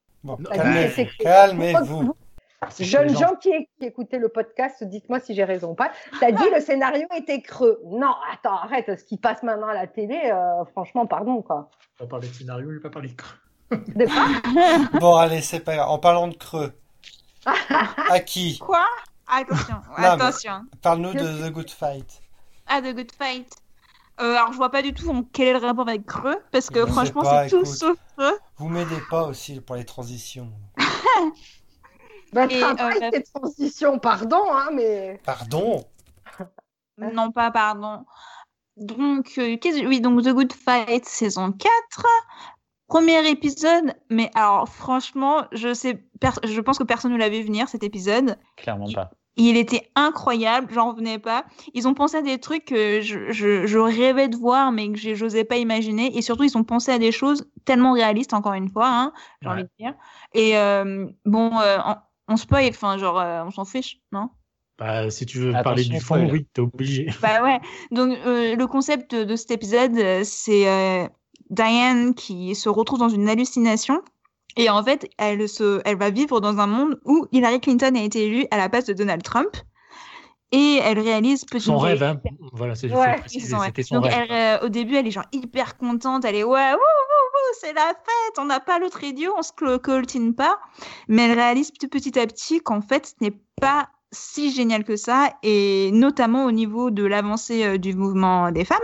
calmez-vous. 1.20 2.14
Jeunes 2.80 3.16
gens 3.16 3.34
qui, 3.40 3.50
qui 3.78 3.86
écoutaient 3.86 4.18
le 4.18 4.28
podcast, 4.28 4.82
dites-moi 4.82 5.20
si 5.20 5.34
j'ai 5.34 5.44
raison 5.44 5.70
ou 5.70 5.74
pas. 5.74 5.90
T'as 6.18 6.32
dit 6.32 6.42
le 6.52 6.60
scénario 6.60 7.06
était 7.16 7.40
creux. 7.40 7.80
Non, 7.86 8.14
attends, 8.32 8.56
arrête. 8.56 8.98
Ce 8.98 9.04
qui 9.04 9.16
passe 9.16 9.42
maintenant 9.42 9.68
à 9.68 9.74
la 9.74 9.86
télé, 9.86 10.18
euh, 10.32 10.64
franchement, 10.72 11.06
pardon, 11.06 11.40
quoi. 11.42 11.70
Je 11.94 12.04
vais 12.04 12.08
pas 12.08 12.10
parler 12.16 12.28
de 12.28 12.34
scénario, 12.34 12.68
je 12.70 12.74
vais 12.76 12.80
pas 12.80 12.90
parler 12.90 13.10
de 13.10 13.14
creux. 13.14 13.36
Bon, 15.00 15.16
allez, 15.16 15.40
c'est 15.42 15.60
pas 15.60 15.76
grave. 15.76 15.88
En 15.88 15.98
parlant 15.98 16.26
de 16.28 16.34
creux, 16.34 16.72
à 18.10 18.20
qui? 18.20 18.58
Quoi? 18.58 18.84
Attention, 19.30 19.76
attention. 19.96 20.62
Parle-nous 20.82 21.12
de 21.12 21.48
The 21.48 21.52
Good 21.52 21.70
Fight. 21.70 22.22
Ah, 22.66 22.80
The 22.80 22.94
Good 22.94 23.12
Fight. 23.12 23.50
Euh, 24.20 24.34
alors, 24.34 24.52
je 24.52 24.56
vois 24.56 24.70
pas 24.70 24.82
du 24.82 24.92
tout 24.92 25.08
en- 25.10 25.22
quel 25.22 25.48
est 25.48 25.52
le 25.52 25.64
rapport 25.64 25.88
avec 25.88 26.04
Creux, 26.06 26.38
parce 26.50 26.70
que 26.70 26.80
Je 26.80 26.86
franchement, 26.86 27.22
c'est 27.24 27.48
tout 27.50 27.64
sauf 27.64 27.96
Creux. 28.16 28.36
Vous 28.56 28.68
m'aidez 28.68 28.98
pas 29.10 29.24
aussi 29.24 29.60
pour 29.60 29.76
les 29.76 29.84
transitions. 29.84 30.50
bah, 32.32 32.46
Et, 32.50 32.60
travail, 32.60 32.98
euh, 33.02 33.10
cette 33.12 33.32
transition, 33.32 33.98
pardon, 33.98 34.42
hein, 34.52 34.70
mais. 34.72 35.20
Pardon 35.24 35.84
Non, 36.98 37.30
pas 37.30 37.50
pardon. 37.50 38.04
Donc, 38.76 39.32
euh, 39.38 39.56
oui, 39.86 40.00
donc 40.00 40.22
The 40.22 40.30
Good 40.30 40.52
Fight, 40.52 41.04
saison 41.04 41.52
4. 41.52 42.06
Premier 42.86 43.28
épisode, 43.28 43.94
mais 44.08 44.30
alors 44.34 44.66
franchement, 44.68 45.44
je 45.52 45.74
sais, 45.74 46.02
je 46.44 46.60
pense 46.60 46.78
que 46.78 46.84
personne 46.84 47.12
ne 47.12 47.18
l'a 47.18 47.28
vu 47.28 47.42
venir 47.42 47.68
cet 47.68 47.82
épisode. 47.82 48.36
Clairement 48.56 48.90
pas. 48.92 49.10
Il 49.36 49.56
était 49.56 49.88
incroyable, 49.94 50.68
j'en 50.72 50.90
revenais 50.92 51.18
pas. 51.18 51.44
Ils 51.74 51.86
ont 51.86 51.94
pensé 51.94 52.16
à 52.16 52.22
des 52.22 52.38
trucs 52.40 52.64
que 52.64 53.00
je, 53.02 53.30
je, 53.30 53.66
je 53.66 53.78
rêvais 53.78 54.26
de 54.28 54.36
voir, 54.36 54.72
mais 54.72 54.90
que 54.90 55.14
j'osais 55.14 55.44
pas 55.44 55.58
imaginer. 55.58 56.16
Et 56.16 56.22
surtout, 56.22 56.42
ils 56.44 56.56
ont 56.58 56.64
pensé 56.64 56.90
à 56.90 56.98
des 56.98 57.12
choses 57.12 57.48
tellement 57.64 57.92
réalistes, 57.92 58.32
encore 58.32 58.54
une 58.54 58.68
fois, 58.70 58.88
hein, 58.88 59.12
j'ai 59.42 59.48
Ouais. 59.48 59.54
envie 59.54 59.62
de 59.64 59.70
dire. 59.78 59.94
Et 60.34 60.56
euh, 60.58 61.06
bon, 61.24 61.56
euh, 61.60 61.78
on 62.28 62.36
spoil, 62.36 62.68
enfin, 62.70 62.98
genre, 62.98 63.18
euh, 63.18 63.42
on 63.44 63.50
s'en 63.50 63.64
fiche, 63.64 63.98
non? 64.12 64.30
Bah, 64.78 65.10
si 65.10 65.26
tu 65.26 65.38
veux 65.38 65.48
Attention, 65.56 65.62
parler 65.64 65.84
du 65.84 66.00
fond, 66.00 66.14
spoil. 66.16 66.30
oui, 66.32 66.46
t'es 66.52 66.60
obligé. 66.62 67.10
Bah 67.20 67.42
ouais. 67.42 67.58
Donc 67.90 68.16
euh, 68.26 68.54
le 68.54 68.66
concept 68.68 69.14
de, 69.14 69.34
cet 69.36 69.50
épisode, 69.50 69.96
euh, 69.98 70.22
c'est 70.24 70.68
euh, 70.68 71.08
Diane 71.50 72.14
qui 72.14 72.54
se 72.54 72.68
retrouve 72.68 73.00
dans 73.00 73.08
une 73.08 73.28
hallucination. 73.28 74.02
Et 74.56 74.70
en 74.70 74.82
fait, 74.82 75.08
elle, 75.18 75.48
se, 75.48 75.80
elle 75.84 75.96
va 75.98 76.10
vivre 76.10 76.40
dans 76.40 76.58
un 76.58 76.66
monde 76.66 77.00
où 77.04 77.26
Hillary 77.32 77.60
Clinton 77.60 77.94
a 77.96 78.02
été 78.02 78.24
élue 78.26 78.46
à 78.50 78.56
la 78.56 78.68
place 78.68 78.84
de 78.86 78.92
Donald 78.92 79.22
Trump. 79.22 79.56
Et 80.50 80.80
elle 80.82 80.98
réalise 80.98 81.44
petit 81.44 81.60
Son 81.60 81.76
rêve, 81.78 82.02
hein. 82.02 82.20
Voilà, 82.52 82.74
c'est 82.74 82.86
Ouais, 82.90 83.22
son 83.28 83.58
rêve. 83.58 83.66
c'était 83.66 83.82
son 83.82 83.96
Donc 83.96 84.06
rêve. 84.06 84.26
elle, 84.30 84.32
euh, 84.62 84.66
au 84.66 84.68
début, 84.70 84.96
elle 84.96 85.06
est 85.06 85.10
genre 85.10 85.26
hyper 85.32 85.76
contente, 85.76 86.24
elle 86.24 86.36
est 86.36 86.44
ouais, 86.44 86.72
wouh, 86.72 86.78
c'est 87.60 87.72
la 87.72 87.88
fête, 87.88 88.38
on 88.38 88.44
n'a 88.44 88.60
pas 88.60 88.78
l'autre 88.78 89.02
idiot, 89.02 89.34
on 89.36 89.42
se 89.42 89.52
coltine 89.78 90.34
pas. 90.34 90.58
Mais 91.08 91.28
elle 91.28 91.38
réalise 91.38 91.70
petit, 91.70 92.18
à 92.18 92.26
petit 92.26 92.60
qu'en 92.60 92.80
fait, 92.80 93.06
ce 93.06 93.14
n'est 93.20 93.38
pas 93.60 93.88
si 94.10 94.50
génial 94.50 94.84
que 94.84 94.96
ça, 94.96 95.34
et 95.42 95.90
notamment 95.92 96.44
au 96.44 96.52
niveau 96.52 96.90
de 96.90 97.04
l'avancée 97.04 97.64
euh, 97.64 97.78
du 97.78 97.94
mouvement 97.94 98.50
des 98.50 98.64
femmes. 98.64 98.78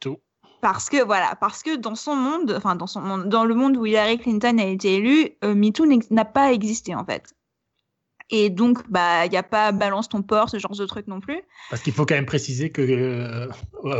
Tout. 0.00 0.18
Parce 0.60 0.88
que 0.88 1.02
voilà, 1.04 1.36
parce 1.36 1.62
que 1.62 1.76
dans 1.76 1.94
son 1.94 2.16
monde, 2.16 2.54
enfin 2.56 2.76
dans 2.76 2.86
son 2.86 3.00
monde, 3.00 3.28
dans 3.28 3.44
le 3.44 3.54
monde 3.54 3.76
où 3.76 3.86
Hillary 3.86 4.18
Clinton 4.18 4.58
a 4.58 4.64
été 4.64 4.94
élue, 4.94 5.30
euh, 5.44 5.54
MeToo 5.54 5.84
n'a 6.10 6.24
pas 6.24 6.52
existé 6.52 6.94
en 6.94 7.04
fait. 7.04 7.34
Et 8.30 8.50
donc, 8.50 8.78
bah, 8.90 9.24
il 9.26 9.30
n'y 9.30 9.36
a 9.36 9.42
pas 9.44 9.70
balance 9.72 10.08
ton 10.08 10.22
porc, 10.22 10.50
ce 10.50 10.58
genre 10.58 10.74
de 10.76 10.84
truc 10.86 11.06
non 11.06 11.20
plus. 11.20 11.40
Parce 11.70 11.80
qu'il 11.82 11.92
faut 11.92 12.04
quand 12.04 12.16
même 12.16 12.26
préciser 12.26 12.70
que 12.70 12.82
euh, 12.82 13.46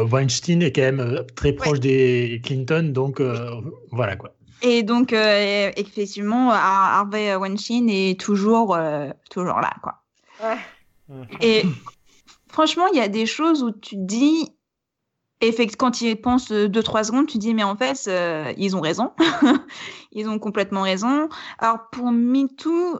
Weinstein 0.04 0.62
est 0.62 0.72
quand 0.72 0.82
même 0.82 1.00
euh, 1.00 1.22
très 1.36 1.52
proche 1.52 1.78
des 1.80 2.40
Clinton, 2.44 2.90
donc 2.92 3.20
euh, 3.20 3.50
voilà 3.92 4.16
quoi. 4.16 4.34
Et 4.62 4.82
donc, 4.82 5.12
euh, 5.12 5.70
effectivement, 5.76 6.50
Har- 6.50 6.98
Harvey 7.00 7.36
Weinstein 7.36 7.88
est 7.88 8.18
toujours, 8.18 8.74
euh, 8.74 9.10
toujours 9.30 9.60
là, 9.60 9.74
quoi. 9.82 10.02
Et 11.40 11.62
franchement, 12.48 12.86
il 12.92 12.96
y 12.98 13.02
a 13.02 13.08
des 13.08 13.26
choses 13.26 13.62
où 13.62 13.70
tu 13.70 13.94
te 13.96 14.00
dis, 14.00 14.48
effect- 15.40 15.76
quand 15.76 15.92
tu 15.92 16.04
y 16.06 16.14
penses 16.16 16.50
euh, 16.50 16.68
deux, 16.68 16.82
trois 16.82 17.04
secondes, 17.04 17.26
tu 17.26 17.34
te 17.34 17.38
dis, 17.38 17.54
mais 17.54 17.62
en 17.62 17.76
fait, 17.76 18.02
euh, 18.08 18.52
ils 18.56 18.74
ont 18.76 18.80
raison. 18.80 19.12
ils 20.12 20.28
ont 20.28 20.38
complètement 20.38 20.82
raison. 20.82 21.28
Alors, 21.58 21.88
pour 21.92 22.10
MeToo, 22.10 22.98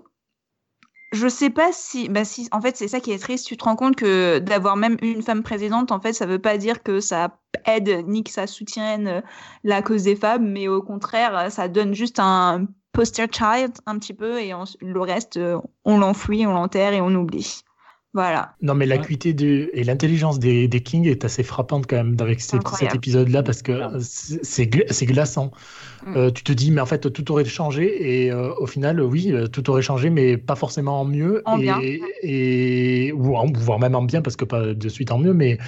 je 1.17 1.29
sais 1.29 1.51
pas 1.51 1.73
si, 1.73 2.09
bah 2.09 2.25
si, 2.25 2.49
en 2.53 2.61
fait, 2.61 2.77
c'est 2.77 2.89
ça 2.89 3.01
qui 3.01 3.13
est 3.13 3.19
triste. 3.19 3.47
Tu 3.47 3.57
te 3.57 3.65
rends 3.65 3.77
compte 3.77 3.97
que 3.97 4.39
d'avoir 4.39 4.77
même 4.77 4.97
une 5.03 5.23
femme 5.23 5.43
présidente, 5.43 5.91
en 5.91 6.01
fait, 6.01 6.13
ça 6.13 6.27
veut 6.27 6.39
pas 6.39 6.59
dire 6.59 6.83
que 6.83 7.01
ça 7.01 7.39
aide 7.65 8.05
ni 8.07 8.23
que 8.23 8.31
ça 8.31 8.47
soutienne 8.47 9.09
euh, 9.09 9.21
la 9.65 9.83
cause 9.83 10.05
des 10.05 10.17
femmes, 10.17 10.49
mais 10.51 10.69
au 10.69 10.83
contraire, 10.83 11.37
euh, 11.37 11.51
ça 11.51 11.69
donne 11.69 11.95
juste 11.95 12.19
un 12.21 12.67
poster 12.93 13.27
child 13.31 13.73
un 13.87 13.99
petit 13.99 14.15
peu 14.15 14.41
et 14.41 14.53
le 14.81 15.01
reste, 15.01 15.37
euh, 15.37 15.59
on 15.85 15.99
l'enfouit, 15.99 16.47
on 16.47 16.53
l'enterre 16.53 16.93
et 16.93 17.01
on 17.01 17.15
oublie. 17.15 17.63
Voilà. 18.17 18.55
Non, 18.63 18.75
mais 18.75 18.87
l'acuité 18.87 19.35
de... 19.35 19.69
et 19.75 19.85
l'intelligence 19.85 20.39
des, 20.39 20.69
des 20.69 20.81
Kings 20.81 21.07
est 21.07 21.27
assez 21.27 21.43
frappante 21.43 21.87
quand 21.87 21.97
même 21.97 22.17
avec 22.19 22.41
cet, 22.41 22.67
cet 22.69 22.95
épisode-là 22.95 23.43
parce 23.43 23.61
que 23.61 23.79
c'est 24.01 24.67
glaçant. 24.67 25.51
Mm. 26.07 26.17
Euh, 26.17 26.31
tu 26.31 26.43
te 26.43 26.51
dis, 26.51 26.71
mais 26.71 26.81
en 26.81 26.87
fait, 26.87 27.13
tout 27.13 27.31
aurait 27.31 27.45
changé 27.45 28.25
et 28.25 28.33
euh, 28.33 28.55
au 28.55 28.67
final, 28.67 29.03
oui, 29.03 29.33
euh, 29.33 29.49
tout 29.49 29.69
aurait 29.69 29.83
changé, 29.83 30.09
mais 30.09 30.39
pas 30.39 30.55
forcément 30.57 31.03
en 31.03 31.05
mieux. 31.05 31.43
En 31.45 31.59
et, 31.59 31.63
bien. 31.63 31.79
Et, 32.23 33.13
ou 33.13 33.37
en, 33.37 33.53
voire 33.53 33.79
même 33.79 33.95
en 33.95 34.03
bien 34.03 34.23
parce 34.23 34.37
que 34.37 34.47
pas 34.47 34.73
de 34.73 34.89
suite 34.89 35.13
en 35.13 35.19
mieux, 35.19 35.35
mais, 35.35 35.59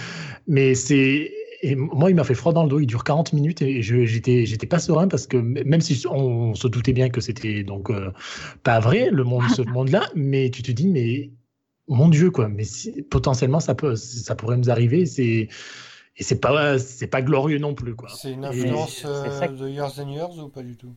mais 0.46 0.74
c'est. 0.74 1.30
Et 1.61 1.76
moi, 1.76 2.08
il 2.08 2.16
m'a 2.16 2.24
fait 2.24 2.32
froid 2.32 2.54
dans 2.54 2.62
le 2.62 2.70
dos. 2.70 2.80
Il 2.80 2.87
dure 2.87 3.04
40 3.04 3.34
minutes 3.34 3.61
et 3.61 3.82
j'étais, 3.82 4.46
j'étais 4.46 4.66
pas 4.66 4.78
serein 4.78 5.06
parce 5.06 5.26
que 5.26 5.37
même 5.37 5.82
si 5.82 6.02
on, 6.11 6.54
se 6.54 6.66
doutait 6.66 6.94
bien 6.94 7.11
que 7.11 7.20
c'était 7.20 7.62
donc 7.62 7.92
pas 8.62 8.80
vrai 8.80 9.11
le 9.12 9.24
monde, 9.24 9.42
ce 9.54 9.61
monde-là, 9.70 10.08
mais 10.14 10.48
tu 10.48 10.62
te 10.62 10.72
dis, 10.72 10.88
mais 10.88 11.30
mon 11.88 12.09
Dieu, 12.09 12.31
quoi. 12.31 12.48
Mais 12.48 12.64
potentiellement, 13.11 13.61
ça 13.61 13.74
peut, 13.74 13.96
ça 13.96 14.35
pourrait 14.35 14.57
nous 14.57 14.70
arriver. 14.70 15.07
C'est 15.07 15.48
et 16.18 16.24
c'est 16.24 16.40
pas, 16.40 16.79
c'est 16.79 17.07
pas 17.07 17.22
glorieux 17.22 17.59
non 17.59 17.74
plus, 17.74 17.94
quoi. 17.94 18.09
C'est 18.12 18.33
une 18.33 18.44
influence 18.44 19.05
euh, 19.07 19.48
de 19.48 19.68
Years 19.68 20.01
and 20.01 20.09
Years 20.09 20.38
ou 20.38 20.48
pas 20.48 20.62
du 20.62 20.77
tout? 20.77 20.92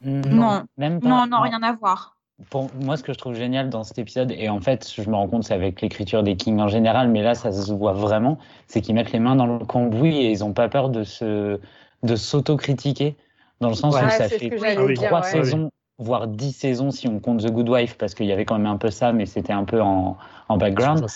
Non, 0.00 0.64
même 0.78 1.00
non, 1.02 1.26
non, 1.26 1.40
rien 1.42 1.62
à 1.62 1.72
voir. 1.74 2.16
Pour 2.50 2.70
moi, 2.74 2.96
ce 2.96 3.02
que 3.02 3.12
je 3.12 3.18
trouve 3.18 3.34
génial 3.34 3.70
dans 3.70 3.84
cet 3.84 3.98
épisode, 3.98 4.32
et 4.32 4.48
en 4.48 4.60
fait, 4.60 4.90
je 4.94 5.08
me 5.08 5.14
rends 5.14 5.28
compte, 5.28 5.44
c'est 5.44 5.54
avec 5.54 5.80
l'écriture 5.80 6.22
des 6.22 6.36
Kings 6.36 6.58
en 6.58 6.68
général, 6.68 7.08
mais 7.08 7.22
là, 7.22 7.34
ça 7.34 7.52
se 7.52 7.72
voit 7.72 7.92
vraiment, 7.92 8.38
c'est 8.66 8.80
qu'ils 8.80 8.94
mettent 8.94 9.12
les 9.12 9.20
mains 9.20 9.36
dans 9.36 9.46
le 9.46 9.64
cambouis 9.64 10.16
et 10.16 10.30
ils 10.30 10.42
ont 10.42 10.52
pas 10.52 10.68
peur 10.68 10.88
de 10.88 11.04
se, 11.04 11.60
de 12.02 12.16
s'autocritiquer, 12.16 13.16
dans 13.60 13.68
le 13.68 13.74
sens 13.74 13.94
où 13.94 14.10
ça 14.10 14.28
fait 14.28 14.50
trois 14.96 15.22
saisons 15.22 15.70
voire 15.98 16.26
dix 16.26 16.52
saisons 16.52 16.90
si 16.90 17.06
on 17.06 17.20
compte 17.20 17.42
The 17.42 17.50
Good 17.50 17.68
Wife, 17.68 17.96
parce 17.96 18.14
qu'il 18.14 18.26
y 18.26 18.32
avait 18.32 18.44
quand 18.44 18.58
même 18.58 18.66
un 18.66 18.76
peu 18.76 18.90
ça, 18.90 19.12
mais 19.12 19.26
c'était 19.26 19.52
un 19.52 19.64
peu 19.64 19.80
en, 19.80 20.16
en 20.48 20.56
background, 20.56 21.06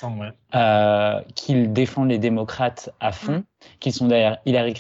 euh, 0.54 1.20
qu'ils 1.34 1.72
défendent 1.72 2.10
les 2.10 2.18
démocrates 2.18 2.90
à 3.00 3.10
fond, 3.10 3.42
qu'ils 3.80 3.92
sont 3.92 4.06
derrière 4.06 4.38
Hillary, 4.46 4.74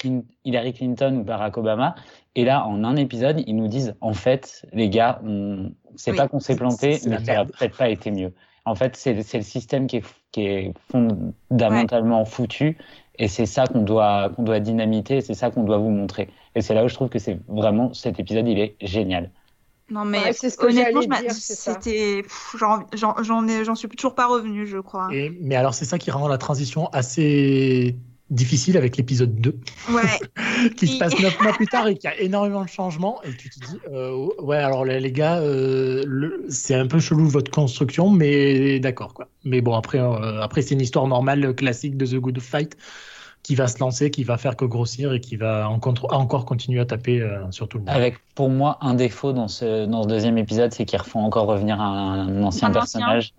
Hillary, 0.44 0.72
Clinton 0.72 1.16
ou 1.20 1.24
Barack 1.24 1.56
Obama. 1.58 1.94
Et 2.36 2.44
là, 2.44 2.64
en 2.66 2.84
un 2.84 2.94
épisode, 2.94 3.42
ils 3.46 3.56
nous 3.56 3.66
disent, 3.66 3.96
en 4.00 4.14
fait, 4.14 4.64
les 4.72 4.88
gars, 4.88 5.20
on... 5.24 5.72
c'est 5.96 6.14
pas 6.14 6.28
qu'on 6.28 6.38
s'est 6.38 6.54
planté, 6.54 7.00
mais 7.08 7.18
ça 7.24 7.34
n'a 7.34 7.44
peut-être 7.44 7.76
pas 7.76 7.88
été 7.88 8.12
mieux. 8.12 8.32
En 8.64 8.76
fait, 8.76 8.94
c'est 8.96 9.14
le 9.14 9.42
système 9.42 9.86
qui 9.88 9.96
est, 9.96 10.04
qui 10.30 10.42
est 10.42 10.74
fondamentalement 10.90 12.24
foutu. 12.24 12.76
Et 13.18 13.26
c'est 13.26 13.46
ça 13.46 13.66
qu'on 13.66 13.82
doit, 13.82 14.30
qu'on 14.36 14.44
doit 14.44 14.60
dynamiter, 14.60 15.20
c'est 15.22 15.34
ça 15.34 15.50
qu'on 15.50 15.64
doit 15.64 15.78
vous 15.78 15.90
montrer. 15.90 16.28
Et 16.54 16.60
c'est 16.60 16.74
là 16.74 16.84
où 16.84 16.88
je 16.88 16.94
trouve 16.94 17.08
que 17.08 17.18
c'est 17.18 17.40
vraiment, 17.48 17.92
cet 17.92 18.20
épisode, 18.20 18.46
il 18.46 18.60
est 18.60 18.76
génial. 18.80 19.30
Non, 19.90 20.04
mais 20.04 20.32
ce 20.32 20.56
que 20.56 20.66
honnêtement, 20.66 21.00
c'était. 21.30 22.24
J'en 22.54 23.74
suis 23.74 23.88
toujours 23.88 24.14
pas 24.14 24.26
revenu, 24.26 24.66
je 24.66 24.78
crois. 24.78 25.08
Et, 25.12 25.36
mais 25.40 25.56
alors, 25.56 25.74
c'est 25.74 25.84
ça 25.84 25.98
qui 25.98 26.10
rend 26.10 26.28
la 26.28 26.38
transition 26.38 26.88
assez 26.92 27.96
difficile 28.30 28.76
avec 28.76 28.96
l'épisode 28.96 29.34
2. 29.40 29.58
Ouais. 29.90 30.02
qui 30.76 30.86
se 30.86 30.98
passe 30.98 31.18
neuf 31.18 31.40
mois 31.40 31.52
plus 31.52 31.66
tard 31.66 31.88
et 31.88 31.94
qui 31.98 32.06
a 32.06 32.18
énormément 32.20 32.64
de 32.64 32.68
changements. 32.68 33.22
Et 33.22 33.34
tu 33.34 33.48
te 33.48 33.58
dis, 33.58 33.78
euh, 33.90 34.28
ouais, 34.40 34.58
alors 34.58 34.84
les, 34.84 35.12
gars, 35.12 35.38
euh, 35.38 36.42
c'est 36.48 36.74
un 36.74 36.86
peu 36.86 37.00
chelou 37.00 37.26
votre 37.26 37.50
construction, 37.50 38.10
mais 38.10 38.78
d'accord, 38.80 39.14
quoi. 39.14 39.28
Mais 39.44 39.60
bon, 39.60 39.74
après, 39.74 39.98
euh, 39.98 40.42
après 40.42 40.62
c'est 40.62 40.74
une 40.74 40.80
histoire 40.80 41.06
normale, 41.06 41.54
classique 41.54 41.96
de 41.96 42.06
The 42.06 42.16
Good 42.16 42.40
Fight 42.40 42.76
qui 43.48 43.54
va 43.54 43.66
se 43.66 43.78
lancer, 43.78 44.10
qui 44.10 44.24
va 44.24 44.36
faire 44.36 44.56
que 44.56 44.66
grossir 44.66 45.14
et 45.14 45.20
qui 45.20 45.36
va 45.36 45.70
encore 45.70 46.44
continuer 46.44 46.80
à 46.80 46.84
taper 46.84 47.22
euh, 47.22 47.50
sur 47.50 47.66
tout 47.66 47.78
le 47.78 47.84
monde. 47.84 47.94
Avec 47.94 48.18
pour 48.34 48.50
moi 48.50 48.76
un 48.82 48.92
défaut 48.92 49.32
dans 49.32 49.48
ce, 49.48 49.86
dans 49.86 50.02
ce 50.02 50.08
deuxième 50.08 50.36
épisode, 50.36 50.70
c'est 50.74 50.84
qu'ils 50.84 50.98
refont 50.98 51.20
encore 51.20 51.46
revenir 51.46 51.80
un, 51.80 52.42
ancien 52.42 52.70
personnage. 52.70 53.32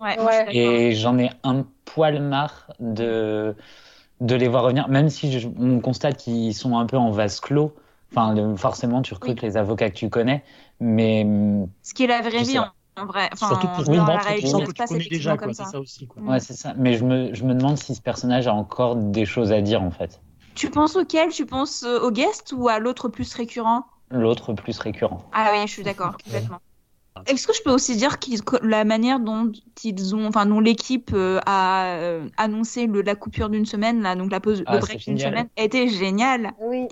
et 0.50 0.96
j'en 0.96 1.16
ai 1.16 1.30
un 1.44 1.64
poil 1.84 2.20
marre 2.20 2.72
de, 2.80 3.54
de 4.20 4.34
les 4.34 4.48
voir 4.48 4.64
revenir, 4.64 4.88
même 4.88 5.10
si 5.10 5.48
on 5.56 5.78
constate 5.78 6.16
qu'ils 6.16 6.54
sont 6.54 6.76
un 6.76 6.86
peu 6.86 6.96
en 6.96 7.12
vase 7.12 7.38
clos. 7.38 7.72
Enfin, 8.10 8.56
forcément, 8.56 9.02
tu 9.02 9.14
recrutes 9.14 9.42
les 9.42 9.56
avocats 9.56 9.90
que 9.90 9.94
tu 9.94 10.08
connais, 10.08 10.42
mais. 10.80 11.24
Ce 11.84 11.94
qui 11.94 12.02
est 12.02 12.08
la 12.08 12.20
vraie 12.20 12.42
vie, 12.42 12.58
en 12.58 12.66
vrai. 13.06 13.30
Surtout 13.36 13.68
pour 13.68 13.94
la 13.94 14.16
réalité, 14.18 14.64
que 14.64 14.72
tu 14.72 14.84
connais 14.86 15.08
déjà, 15.08 15.36
c'est 15.38 15.54
ça. 15.54 15.80
aussi. 15.80 16.06
Quoi. 16.06 16.22
Ouais, 16.22 16.40
c'est 16.40 16.54
ça. 16.54 16.74
Mais 16.76 16.94
je 16.94 17.04
me, 17.04 17.34
je 17.34 17.44
me 17.44 17.54
demande 17.54 17.78
si 17.78 17.94
ce 17.94 18.00
personnage 18.00 18.46
a 18.46 18.54
encore 18.54 18.96
des 18.96 19.24
choses 19.24 19.52
à 19.52 19.60
dire, 19.60 19.82
en 19.82 19.90
fait. 19.90 20.20
Tu 20.54 20.70
penses 20.70 20.96
auquel 20.96 21.30
Tu 21.30 21.46
penses 21.46 21.84
euh, 21.84 22.00
au 22.00 22.10
guest 22.10 22.52
ou 22.56 22.68
à 22.68 22.78
l'autre 22.78 23.08
plus 23.08 23.32
récurrent? 23.34 23.84
L'autre 24.10 24.52
plus 24.52 24.78
récurrent. 24.78 25.24
Ah 25.32 25.50
oui, 25.52 25.66
je 25.66 25.72
suis 25.72 25.82
d'accord, 25.82 26.16
complètement. 26.22 26.58
Est-ce 27.26 27.46
que 27.46 27.52
je 27.52 27.62
peux 27.62 27.70
aussi 27.70 27.96
dire 27.96 28.18
que 28.18 28.64
la 28.64 28.84
manière 28.84 29.20
dont 29.20 29.50
ils 29.84 30.14
ont, 30.14 30.26
enfin, 30.26 30.46
dont 30.46 30.60
l'équipe 30.60 31.10
euh, 31.12 31.40
a 31.44 31.96
euh, 31.96 32.28
annoncé 32.36 32.86
le, 32.86 33.02
la 33.02 33.14
coupure 33.14 33.50
d'une 33.50 33.66
semaine, 33.66 34.00
là, 34.02 34.14
donc 34.14 34.30
la 34.30 34.40
pause, 34.40 34.62
ah, 34.66 34.74
le 34.74 34.80
break 34.80 35.04
d'une 35.04 35.18
semaine, 35.18 35.48
était 35.56 35.88
génial. 35.88 36.52
Oui. 36.60 36.88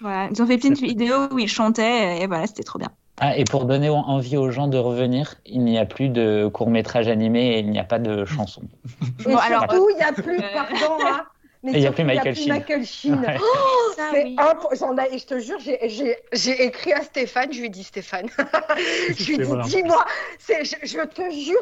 Voilà, 0.00 0.28
ils 0.30 0.42
ont 0.42 0.46
fait 0.46 0.58
plein 0.58 0.70
de 0.70 0.78
vidéos 0.78 1.32
où 1.32 1.38
ils 1.38 1.48
chantaient 1.48 2.20
et 2.20 2.26
voilà, 2.26 2.46
c'était 2.46 2.64
trop 2.64 2.78
bien. 2.78 2.90
Ah, 3.18 3.36
et 3.36 3.44
pour 3.44 3.64
donner 3.64 3.88
envie 3.88 4.36
aux 4.36 4.50
gens 4.50 4.68
de 4.68 4.76
revenir, 4.76 5.36
il 5.46 5.64
n'y 5.64 5.78
a 5.78 5.86
plus 5.86 6.10
de 6.10 6.48
court 6.52 6.68
métrage 6.68 7.08
animé 7.08 7.54
et 7.54 7.58
il 7.60 7.70
n'y 7.70 7.78
a 7.78 7.84
pas 7.84 7.98
de 7.98 8.26
chansons. 8.26 8.68
Et 9.26 9.32
alors, 9.32 9.62
surtout, 9.62 9.88
il 9.90 9.96
n'y 9.96 10.02
a 10.02 10.12
plus, 10.12 10.38
pardon, 10.52 10.98
hein, 11.02 11.24
mais 11.62 11.72
il 11.72 11.80
n'y 11.80 11.86
a 11.86 11.92
plus 11.92 12.04
Michael 12.04 12.36
Sheen. 12.36 12.48
Michael 12.48 12.84
Sheen. 12.84 13.26
Oh, 13.40 13.92
c'est 13.96 14.28
et 15.12 15.18
je 15.18 15.26
te 15.26 15.38
jure, 15.38 15.58
j'ai 16.32 16.64
écrit 16.64 16.92
à 16.92 17.02
Stéphane, 17.02 17.52
je 17.52 17.58
lui 17.58 17.66
ai 17.66 17.70
dit 17.70 17.82
Stéphane, 17.82 18.28
je 19.16 19.26
lui 19.26 19.34
ai 19.34 19.38
dit, 19.38 19.52
dis-moi, 19.64 20.04
je, 20.48 20.76
je, 20.82 21.04
te 21.06 21.30
jure, 21.30 21.58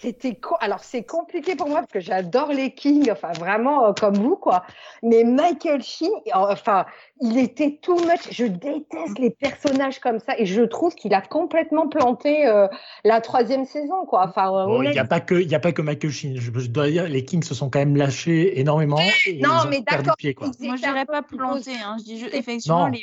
c'était 0.00 0.38
alors 0.60 0.82
c'est 0.82 1.04
compliqué 1.04 1.54
pour 1.54 1.68
moi 1.68 1.80
parce 1.80 1.92
que 1.92 2.00
j'adore 2.00 2.52
les 2.52 2.72
Kings, 2.72 3.10
enfin 3.10 3.32
vraiment 3.38 3.86
euh, 3.86 3.92
comme 3.92 4.14
vous 4.14 4.36
quoi. 4.36 4.64
Mais 5.02 5.22
Michael 5.22 5.82
Sheen, 5.82 6.12
enfin, 6.32 6.86
il 7.20 7.38
était 7.38 7.78
too 7.82 7.96
much. 7.96 8.28
Je 8.30 8.44
déteste 8.44 9.18
les 9.18 9.30
personnages 9.30 9.98
comme 10.00 10.18
ça 10.18 10.38
et 10.38 10.46
je 10.46 10.62
trouve 10.62 10.94
qu'il 10.94 11.14
a 11.14 11.20
complètement 11.20 11.88
planté 11.88 12.46
euh, 12.46 12.68
la 13.04 13.20
troisième 13.20 13.64
saison 13.64 14.04
quoi. 14.06 14.26
Enfin, 14.28 14.52
euh, 14.54 14.84
il 14.84 14.90
n'y 14.90 14.98
a 14.98 15.04
pas 15.04 15.20
que 15.20 15.34
il 15.34 15.48
y 15.48 15.54
a 15.54 15.60
pas 15.60 15.72
que 15.72 15.82
Michael 15.82 16.10
Sheen. 16.10 16.36
Je, 16.36 16.50
dois 16.50 16.90
dire, 16.90 17.08
les 17.08 17.24
Kings 17.24 17.42
se 17.42 17.54
sont 17.54 17.70
quand 17.70 17.78
même 17.78 17.96
lâchés 17.96 18.60
énormément 18.60 18.98
non, 19.40 19.68
mais 19.68 19.80
d'accord. 19.80 20.16
Moi, 20.60 20.76
je 20.76 20.82
dirais 20.82 21.06
pas 21.06 21.22
planter. 21.22 21.72
Hein. 21.84 21.96
Je 21.98 22.04
dis 22.04 22.18
juste, 22.18 22.34
effectivement, 22.34 22.88
les, 22.88 23.00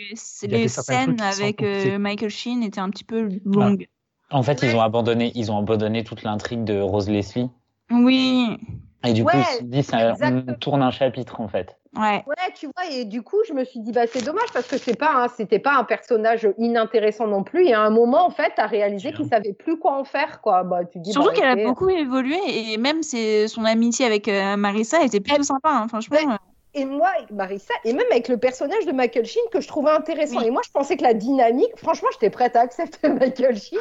les 0.47 0.67
scènes 0.67 1.19
avec 1.21 1.62
euh, 1.63 1.97
Michael 1.97 2.30
Sheen 2.30 2.63
étaient 2.63 2.80
un 2.80 2.89
petit 2.89 3.04
peu 3.04 3.30
longues. 3.45 3.88
En 4.30 4.43
fait, 4.43 4.62
ils 4.63 4.76
ont 4.76 4.82
abandonné, 4.82 5.32
ils 5.36 5.52
ont 5.52 5.58
abandonné 5.58 6.04
toute 6.04 6.23
l'intrigue 6.23 6.63
de 6.63 6.80
Rose 6.80 7.10
Leslie. 7.10 7.49
Oui. 7.91 8.58
Et 9.06 9.13
du 9.13 9.23
coup, 9.23 9.38
ils 9.62 9.69
dit, 9.69 9.84
ça, 9.84 10.13
on 10.21 10.54
tourne 10.54 10.82
un 10.82 10.91
chapitre 10.91 11.41
en 11.41 11.47
fait. 11.47 11.78
Ouais. 11.95 12.23
ouais, 12.25 12.53
tu 12.56 12.65
vois, 12.65 12.89
et 12.91 13.06
du 13.06 13.21
coup, 13.21 13.38
je 13.47 13.53
me 13.53 13.63
suis 13.63 13.79
dit, 13.79 13.91
bah, 13.91 14.08
c'est 14.08 14.23
dommage 14.23 14.51
parce 14.51 14.67
que 14.67 14.77
c'est 14.77 14.97
pas, 14.97 15.27
c'était 15.36 15.60
pas 15.60 15.75
un 15.75 15.84
personnage 15.84 16.47
inintéressant 16.58 17.27
non 17.27 17.43
plus. 17.43 17.67
Et 17.67 17.73
à 17.73 17.82
un 17.82 17.91
moment, 17.91 18.25
en 18.25 18.32
fait, 18.32 18.53
as 18.58 18.65
réalisé 18.65 19.13
qu'il 19.13 19.27
savait 19.27 19.53
plus 19.53 19.77
quoi 19.77 19.97
en 19.99 20.03
faire, 20.03 20.41
quoi. 20.41 20.63
Bah, 20.63 20.86
tu 20.86 20.99
dis, 20.99 21.12
Surtout 21.12 21.29
bah, 21.29 21.36
qu'elle 21.36 21.60
a 21.60 21.67
beaucoup 21.67 21.89
évolué 21.89 22.38
et 22.47 22.77
même 22.77 23.03
son 23.03 23.65
amitié 23.65 24.06
avec 24.06 24.27
euh, 24.27 24.58
Marissa 24.58 25.03
était 25.03 25.19
plutôt 25.19 25.43
sympa, 25.43 25.69
hein, 25.69 25.88
franchement. 25.88 26.17
Euh 26.17 26.38
et 26.75 26.86
moi 26.86 27.10
avec 27.17 27.32
Marissa, 27.32 27.73
et 27.84 27.93
même 27.93 28.06
avec 28.12 28.27
le 28.27 28.38
personnage 28.38 28.86
de 28.86 28.91
Michael 28.91 29.25
Sheen 29.25 29.43
que 29.51 29.62
je 29.62 29.67
trouvais 29.67 29.91
intéressant. 29.91 30.41
Et 30.41 30.49
moi, 30.49 30.62
je 30.65 30.71
pensais 30.71 30.97
que 30.97 31.03
la 31.03 31.13
dynamique, 31.13 31.71
franchement, 31.77 32.10
j'étais 32.13 32.29
prête 32.29 32.56
à 32.56 32.62
accepter 32.62 33.10
Michael 33.10 33.58
Sheen. 33.58 33.79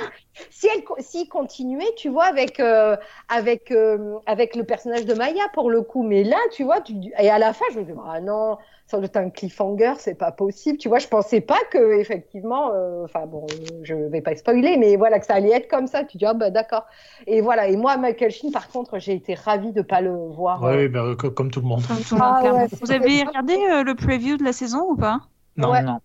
Si 0.51 0.67
elle, 0.67 0.83
s'il 0.99 1.29
continuait, 1.29 1.93
tu 1.97 2.09
vois, 2.09 2.25
avec, 2.25 2.59
euh, 2.59 2.97
avec, 3.29 3.71
euh, 3.71 4.17
avec 4.27 4.57
le 4.57 4.65
personnage 4.65 5.05
de 5.05 5.15
Maya 5.15 5.45
pour 5.53 5.71
le 5.71 5.83
coup. 5.83 6.03
Mais 6.03 6.25
là, 6.25 6.39
tu 6.53 6.65
vois, 6.65 6.81
tu, 6.81 6.95
et 7.19 7.29
à 7.29 7.39
la 7.39 7.53
fin, 7.53 7.65
je 7.73 7.81
me 7.81 7.85
dis, 7.85 7.93
ah 8.07 8.21
non, 8.21 8.57
ça 8.87 8.97
doit 8.97 9.07
être 9.07 9.17
un 9.17 9.31
cliffhanger, 9.31 9.95
c'est 9.99 10.15
pas 10.15 10.33
possible. 10.33 10.79
Tu 10.79 10.89
vois, 10.89 10.99
je 10.99 11.09
pensais 11.09 11.41
pas 11.41 11.59
que, 11.71 12.01
effectivement, 12.01 12.73
euh, 12.73 13.05
enfin 13.05 13.27
bon, 13.27 13.47
je 13.83 13.95
vais 13.95 14.21
pas 14.21 14.35
spoiler, 14.35 14.77
mais 14.79 14.97
voilà, 14.97 15.19
que 15.19 15.27
ça 15.27 15.35
allait 15.35 15.53
être 15.53 15.69
comme 15.69 15.87
ça. 15.87 16.05
Tu 16.05 16.17
dis, 16.17 16.27
ah 16.27 16.35
bah 16.35 16.51
d'accord. 16.51 16.87
Et 17.27 17.41
voilà. 17.41 17.69
Et 17.69 17.77
moi, 17.77 17.97
Michael 17.97 18.31
Sheen, 18.31 18.53
par 18.53 18.69
contre, 18.69 18.99
j'ai 18.99 19.15
été 19.15 19.35
ravie 19.35 19.73
de 19.73 19.83
pas 19.83 20.01
le 20.01 20.15
voir. 20.15 20.63
Oui, 20.63 20.89
bah, 20.89 21.15
comme 21.35 21.51
tout 21.51 21.61
le 21.61 21.67
monde. 21.67 21.83
Ah 21.91 22.43
Vous 22.81 22.93
avez 22.93 23.23
regardé 23.23 23.55
euh, 23.55 23.83
le 23.83 23.95
preview 23.95 24.37
de 24.37 24.45
la 24.45 24.53
saison 24.53 24.87
ou 24.91 24.97
pas? 24.97 25.21
Non, 25.57 25.73
non. 25.83 26.01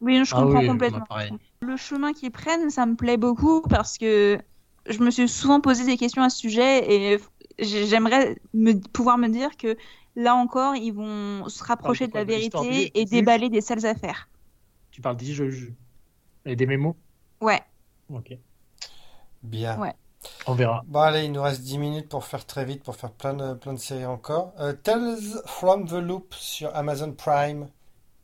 Oui, 0.00 0.22
je 0.24 0.34
ah 0.34 0.42
comprends 0.42 0.66
complètement. 0.66 1.04
Le 1.60 1.76
chemin 1.76 2.12
qu'ils 2.12 2.30
prennent, 2.30 2.70
ça 2.70 2.86
me 2.86 2.94
plaît 2.94 3.16
beaucoup 3.16 3.62
parce 3.62 3.98
que 3.98 4.38
je 4.86 4.98
me 5.00 5.10
suis 5.10 5.28
souvent 5.28 5.60
posé 5.60 5.84
des 5.84 5.96
questions 5.96 6.22
à 6.22 6.30
ce 6.30 6.38
sujet 6.38 7.12
et 7.14 7.18
j'aimerais 7.58 8.36
me, 8.54 8.74
pouvoir 8.74 9.18
me 9.18 9.28
dire 9.28 9.56
que 9.56 9.76
là 10.16 10.34
encore, 10.34 10.76
ils 10.76 10.92
vont 10.92 11.48
se 11.48 11.62
rapprocher 11.62 12.06
de 12.08 12.14
la 12.14 12.24
vérité 12.24 12.92
et 12.98 13.04
déballer 13.04 13.48
des 13.48 13.60
sales 13.60 13.86
affaires. 13.86 14.28
Tu 14.90 15.00
parles 15.00 15.16
des 15.16 15.32
jeux 15.32 15.74
et 16.44 16.56
des 16.56 16.66
mémos? 16.66 16.94
Ouais. 17.40 17.60
Ok. 18.12 18.36
Bien. 19.42 19.78
Ouais. 19.78 19.94
On 20.46 20.54
verra. 20.54 20.82
Bon, 20.86 21.00
allez, 21.00 21.24
il 21.24 21.32
nous 21.32 21.42
reste 21.42 21.62
10 21.62 21.78
minutes 21.78 22.08
pour 22.08 22.24
faire 22.24 22.44
très 22.44 22.64
vite, 22.64 22.82
pour 22.82 22.96
faire 22.96 23.12
plein 23.12 23.34
de, 23.34 23.54
plein 23.54 23.72
de 23.72 23.78
séries 23.78 24.06
encore. 24.06 24.52
Euh, 24.58 24.72
Tales 24.72 25.42
from 25.46 25.86
the 25.86 25.92
Loop 25.92 26.34
sur 26.34 26.74
Amazon 26.74 27.12
Prime. 27.12 27.68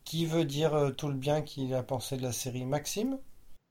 Qui 0.05 0.27
veut 0.27 0.45
dire 0.45 0.75
euh, 0.75 0.91
tout 0.91 1.09
le 1.09 1.15
bien 1.15 1.43
qu'il 1.43 1.75
a 1.75 1.83
pensé 1.83 2.17
de 2.17 2.23
la 2.23 2.33
série 2.33 2.65
Maxime? 2.65 3.19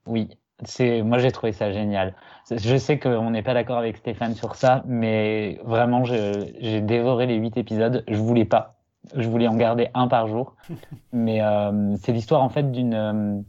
Oui. 0.06 0.30
C'est, 0.66 1.02
moi 1.02 1.18
j'ai 1.18 1.32
trouvé 1.32 1.52
ça 1.52 1.72
génial. 1.72 2.16
Je 2.50 2.78
sais 2.78 3.00
qu'on 3.00 3.32
n'est 3.32 3.42
pas 3.42 3.54
d'accord 3.54 3.78
avec 3.78 3.98
Stéphane 3.98 4.36
sur 4.36 4.56
ça, 4.56 4.84
mais 4.86 5.60
vraiment 5.64 6.04
j'ai 6.06 6.82
dévoré 6.82 7.26
les 7.26 7.36
huit 7.36 7.58
épisodes. 7.58 8.04
Je 8.08 8.18
voulais 8.18 8.46
pas, 8.46 8.76
je 9.16 9.28
voulais 9.28 9.48
en 9.48 9.56
garder 9.56 9.90
un 9.94 10.08
par 10.08 10.28
jour. 10.28 10.56
Mais 11.12 11.42
euh, 11.42 11.96
c'est 12.02 12.12
l'histoire 12.12 12.42
en 12.42 12.50
fait 12.50 12.72
d'une 12.72 12.94
euh, 12.94 13.42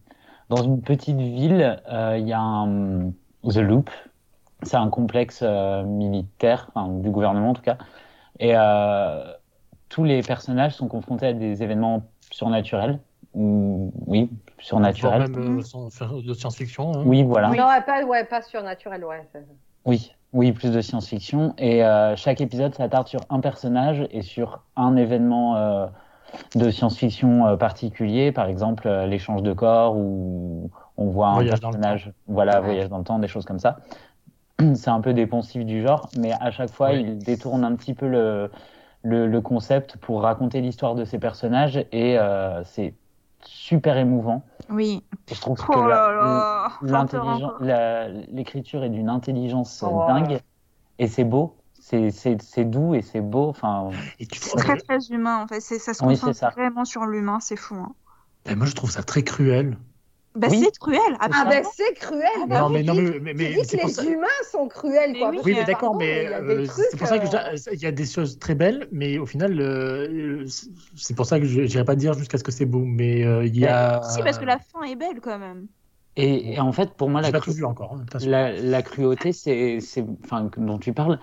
dans 0.49 0.63
une 0.63 0.83
petite 0.83 1.17
ville, 1.17 1.81
euh, 1.89 2.17
il 2.19 2.29
y 2.29 2.33
a 2.33 2.41
un 2.41 3.11
The 3.45 3.59
Loop. 3.59 3.91
C'est 4.63 4.77
un 4.77 4.89
complexe 4.89 5.43
militaire, 5.43 6.71
enfin, 6.75 6.89
du 6.89 7.11
gouvernement 7.11 7.51
en 7.51 7.55
tout 7.55 7.63
cas, 7.63 7.77
et 8.39 8.55
tous 9.91 10.05
les 10.05 10.23
personnages 10.23 10.75
sont 10.75 10.89
confrontés 10.89 11.27
à 11.27 11.33
des 11.35 11.63
événements 11.63 12.03
surnaturels 12.35 12.99
ou 13.33 13.93
oui, 14.07 14.29
surnaturel. 14.59 15.31
Même 15.31 15.61
euh, 15.61 16.21
de 16.23 16.35
science-fiction. 16.35 16.93
Hein. 16.95 17.03
Oui, 17.05 17.23
voilà. 17.23 17.49
Non, 17.49 17.67
pas, 17.87 18.05
ouais, 18.05 18.25
pas 18.25 18.43
surnaturel, 18.43 19.05
ouais. 19.05 19.29
Oui, 19.85 20.13
oui, 20.33 20.53
plus 20.53 20.73
de 20.73 20.81
science-fiction. 20.81 21.55
Et 21.59 21.85
euh, 21.85 22.17
chaque 22.17 22.41
épisode 22.41 22.75
s'attarde 22.75 23.07
sur 23.07 23.21
un 23.31 23.41
personnage 23.41 24.07
et 24.11 24.23
sur 24.23 24.63
un 24.77 24.97
événement 24.97 25.57
euh, 25.57 25.87
de 26.57 26.71
science-fiction 26.71 27.57
particulier, 27.57 28.33
par 28.33 28.47
exemple 28.47 28.89
l'échange 29.07 29.43
de 29.43 29.53
corps 29.53 29.97
ou 29.97 30.71
on 30.97 31.07
voit 31.07 31.29
un 31.29 31.45
personnage, 31.45 32.13
voilà, 32.27 32.61
voyage 32.61 32.89
dans 32.89 32.99
le 32.99 33.05
temps, 33.05 33.19
des 33.21 33.29
choses 33.29 33.45
comme 33.45 33.61
ça. 33.61 33.79
C'est 34.75 34.91
un 34.91 35.01
peu 35.01 35.13
des 35.13 35.29
du 35.65 35.83
genre, 35.83 36.09
mais 36.19 36.33
à 36.33 36.51
chaque 36.51 36.71
fois, 36.71 36.93
il 36.93 37.19
détourne 37.19 37.65
un 37.65 37.77
petit 37.77 37.95
peu 37.95 38.09
le, 38.09 38.51
le, 39.05 39.29
le 39.29 39.41
concept 39.41 39.97
pour 39.99 40.23
raconter 40.23 40.61
l'histoire 40.61 40.97
de 40.97 41.05
ces 41.05 41.19
personnages 41.19 41.87
et 41.93 42.19
c'est 42.65 42.95
super 43.45 43.97
émouvant. 43.97 44.43
Oui. 44.71 45.03
je 45.31 45.41
trouve 45.41 45.59
que 45.59 45.73
l'écriture 48.35 48.85
est 48.85 48.91
d'une 48.91 49.09
intelligence 49.09 49.85
oh. 49.87 50.05
dingue 50.09 50.41
et 50.99 51.09
c'est 51.09 51.25
beau. 51.25 51.57
C'est 51.81 52.65
doux 52.65 52.95
et 52.95 53.03
c'est 53.03 53.21
beau. 53.21 53.49
Enfin, 53.49 53.91
c'est 54.19 54.57
très 54.57 54.79
très 54.79 55.07
humain 55.09 55.43
en 55.43 55.47
fait. 55.47 55.61
Ça 55.61 55.93
se 55.93 56.03
concentre 56.03 56.53
vraiment 56.53 56.85
sur 56.87 57.05
l'humain, 57.05 57.41
c'est 57.41 57.57
fou. 57.57 57.75
Hein. 57.75 57.93
moi 58.57 58.67
je 58.67 58.75
trouve 58.75 58.91
ça 58.91 59.03
très 59.03 59.23
cruel. 59.23 59.77
Bah, 60.35 60.49
c'est 60.51 60.79
cruel. 60.79 61.01
Ah, 61.21 61.29
bah, 61.29 61.63
c'est 61.77 61.95
cruel. 61.95 62.29
Bah 62.49 62.61
non, 62.61 62.69
mais, 62.69 62.83
non, 62.83 62.95
mais, 62.95 63.35
mais, 63.35 63.55
que 63.55 63.77
les 63.77 64.11
humains 64.11 64.27
sont 64.51 64.67
cruels. 64.67 65.17
Quoi, 65.17 65.31
oui, 65.45 65.55
mais 65.55 65.65
d'accord, 65.65 65.95
mais 65.95 66.27
euh, 66.27 66.67
c'est 66.67 66.97
pour 66.97 67.07
ça 67.07 67.21
que 67.21 67.27
euh, 67.27 67.73
il 67.73 67.81
y 67.81 67.87
a 67.87 67.93
des 67.93 68.05
choses 68.07 68.41
très 68.41 68.57
belles, 68.57 68.89
mais 68.91 69.19
au 69.19 69.27
final, 69.27 69.61
euh, 69.61 70.45
c'est 70.97 71.15
pour 71.15 71.27
ça 71.27 71.39
que 71.39 71.47
je 71.47 71.61
n'irai 71.61 71.85
pas 71.85 71.95
dire 71.95 72.15
jusqu'à 72.15 72.39
ce 72.39 72.43
que 72.43 72.51
c'est 72.51 72.67
beau, 72.67 72.85
mais 72.85 73.21
il 73.47 73.57
y 73.57 73.67
a. 73.67 74.03
Si, 74.03 74.23
parce 74.23 74.39
que 74.39 74.45
la 74.45 74.59
fin 74.59 74.83
est 74.83 74.97
belle 74.97 75.21
quand 75.21 75.39
même. 75.39 75.69
Et, 76.17 76.61
en 76.61 76.73
fait, 76.73 76.95
pour 76.95 77.11
moi, 77.11 77.21
la, 77.21 77.31
encore, 77.67 77.99
hein, 77.99 78.19
la, 78.25 78.53
la, 78.53 78.83
cruauté, 78.83 79.33
c'est, 79.33 79.81
enfin, 80.25 80.49
dont 80.57 80.79
tu 80.79 80.93
parles, 80.93 81.19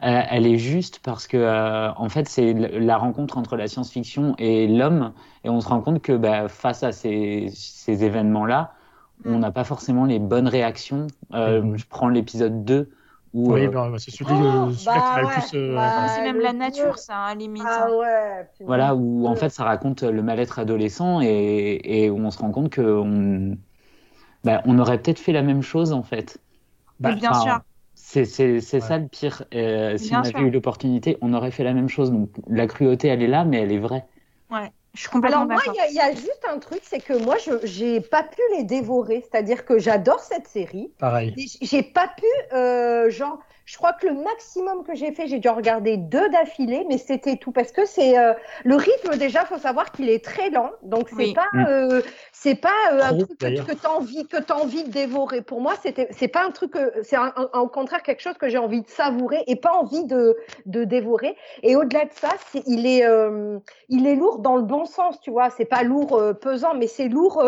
elle 0.00 0.46
est 0.46 0.58
juste 0.58 1.00
parce 1.02 1.26
que, 1.26 1.92
en 1.96 2.08
fait, 2.08 2.28
c'est 2.28 2.52
la 2.52 2.96
rencontre 2.96 3.38
entre 3.38 3.56
la 3.56 3.68
science-fiction 3.68 4.34
et 4.38 4.66
l'homme, 4.66 5.12
et 5.44 5.50
on 5.50 5.60
se 5.60 5.68
rend 5.68 5.80
compte 5.80 6.02
que 6.02 6.12
bah, 6.12 6.48
face 6.48 6.82
à 6.82 6.92
ces, 6.92 7.50
ces 7.54 8.04
événements-là, 8.04 8.72
on 9.24 9.36
mm. 9.36 9.40
n'a 9.40 9.50
pas 9.50 9.64
forcément 9.64 10.04
les 10.04 10.18
bonnes 10.18 10.48
réactions. 10.48 11.06
Euh, 11.32 11.62
mm. 11.62 11.76
Je 11.76 11.86
prends 11.86 12.08
l'épisode 12.08 12.64
2. 12.64 12.90
Où, 13.32 13.52
oui, 13.52 13.66
euh, 13.66 13.70
bah, 13.70 13.90
c'est 13.98 14.12
celui, 14.12 14.30
oh, 14.32 14.70
bah 14.86 15.20
le 15.20 15.26
plus. 15.26 15.58
Euh, 15.58 15.74
bah, 15.74 16.06
c'est 16.08 16.22
même 16.22 16.38
la 16.38 16.52
nature, 16.52 16.98
ça, 16.98 17.24
à 17.24 17.34
limite. 17.34 17.64
Ah 17.66 17.88
ouais, 17.90 18.48
voilà, 18.60 18.94
où 18.94 19.26
en 19.26 19.34
fait, 19.34 19.48
ça 19.48 19.64
raconte 19.64 20.04
le 20.04 20.22
mal-être 20.22 20.60
adolescent 20.60 21.20
et, 21.20 21.80
et, 21.82 22.10
où 22.10 22.18
on 22.18 22.30
se 22.30 22.38
rend 22.38 22.52
compte 22.52 22.72
qu'on 22.72 23.56
bah, 24.44 24.62
on 24.66 24.78
aurait 24.78 24.98
peut-être 24.98 25.18
fait 25.18 25.32
la 25.32 25.42
même 25.42 25.62
chose, 25.62 25.92
en 25.92 26.04
fait. 26.04 26.38
bien 27.00 27.34
sûr. 27.34 27.60
C'est 27.94 28.24
ça 28.26 28.98
le 28.98 29.08
pire. 29.08 29.44
si 29.98 30.14
on 30.14 30.18
avait 30.18 30.40
eu 30.40 30.50
l'opportunité, 30.50 31.16
on 31.20 31.32
aurait 31.32 31.50
fait 31.50 31.64
la 31.64 31.72
même 31.72 31.88
chose. 31.88 32.10
Donc 32.10 32.30
la 32.48 32.66
cruauté, 32.66 33.08
elle 33.08 33.22
est 33.22 33.28
là, 33.28 33.44
mais 33.44 33.60
elle 33.60 33.72
est 33.72 33.78
vraie. 33.78 34.04
Ouais. 34.50 34.70
Je 34.94 35.00
suis 35.00 35.08
complètement 35.08 35.42
Alors 35.42 35.52
moi, 35.52 35.74
il 35.88 35.94
y, 35.94 36.00
a 36.00 36.12
juste 36.12 36.46
un 36.48 36.58
truc, 36.60 36.80
c'est 36.84 37.00
que 37.00 37.14
moi, 37.14 37.34
je 37.38 37.84
n'ai 37.84 38.00
pas 38.00 38.22
pu 38.22 38.40
les 38.56 38.62
dévorer. 38.62 39.24
C'est-à-dire 39.28 39.64
que 39.64 39.78
j'adore 39.80 40.20
cette 40.20 40.46
série. 40.46 40.92
Pareil. 40.98 41.34
J'ai 41.60 41.82
pas 41.82 42.06
pu, 42.08 42.54
euh, 42.54 43.10
genre, 43.10 43.40
je 43.64 43.78
crois 43.78 43.94
que 43.94 44.06
le 44.06 44.14
maximum 44.14 44.84
que 44.84 44.94
j'ai 44.94 45.12
fait, 45.12 45.26
j'ai 45.26 45.38
dû 45.38 45.48
en 45.48 45.54
regarder 45.54 45.96
deux 45.96 46.28
d'affilée, 46.28 46.84
mais 46.88 46.98
c'était 46.98 47.36
tout 47.36 47.50
parce 47.50 47.72
que 47.72 47.86
c'est 47.86 48.18
euh, 48.18 48.34
le 48.64 48.76
rythme 48.76 49.16
déjà. 49.16 49.46
Faut 49.46 49.58
savoir 49.58 49.90
qu'il 49.90 50.10
est 50.10 50.22
très 50.22 50.50
lent, 50.50 50.70
donc 50.82 51.08
c'est 51.16 51.32
pas 51.32 51.48
mm. 51.54 51.66
euh, 51.68 52.02
c'est 52.32 52.56
pas 52.56 52.68
euh, 52.92 53.00
un 53.02 53.18
truc 53.18 53.38
que, 53.38 53.72
tu 53.72 53.86
as 53.86 53.90
envie 53.90 54.26
que 54.26 54.36
as 54.36 54.56
envie 54.56 54.84
de 54.84 54.90
dévorer. 54.90 55.40
Pour 55.40 55.62
moi, 55.62 55.74
c'était 55.82 56.08
c'est 56.10 56.28
pas 56.28 56.44
un 56.44 56.50
truc, 56.50 56.74
c'est 57.02 57.16
au 57.54 57.68
contraire 57.68 58.02
quelque 58.02 58.20
chose 58.20 58.36
que 58.36 58.50
j'ai 58.50 58.58
envie 58.58 58.82
de 58.82 58.88
savourer 58.88 59.42
et 59.46 59.56
pas 59.56 59.72
envie 59.72 60.04
de 60.04 60.36
de 60.66 60.84
dévorer. 60.84 61.34
Et 61.62 61.74
au-delà 61.74 62.04
de 62.04 62.12
ça, 62.12 62.30
il 62.66 62.86
est 62.86 63.04
il 63.88 64.06
est 64.06 64.16
lourd 64.16 64.40
dans 64.40 64.56
le 64.56 64.62
bon 64.62 64.84
sens, 64.84 65.18
tu 65.20 65.30
vois. 65.30 65.48
C'est 65.48 65.64
pas 65.64 65.82
lourd 65.84 66.20
pesant, 66.40 66.74
mais 66.74 66.86
c'est 66.86 67.08
lourd. 67.08 67.42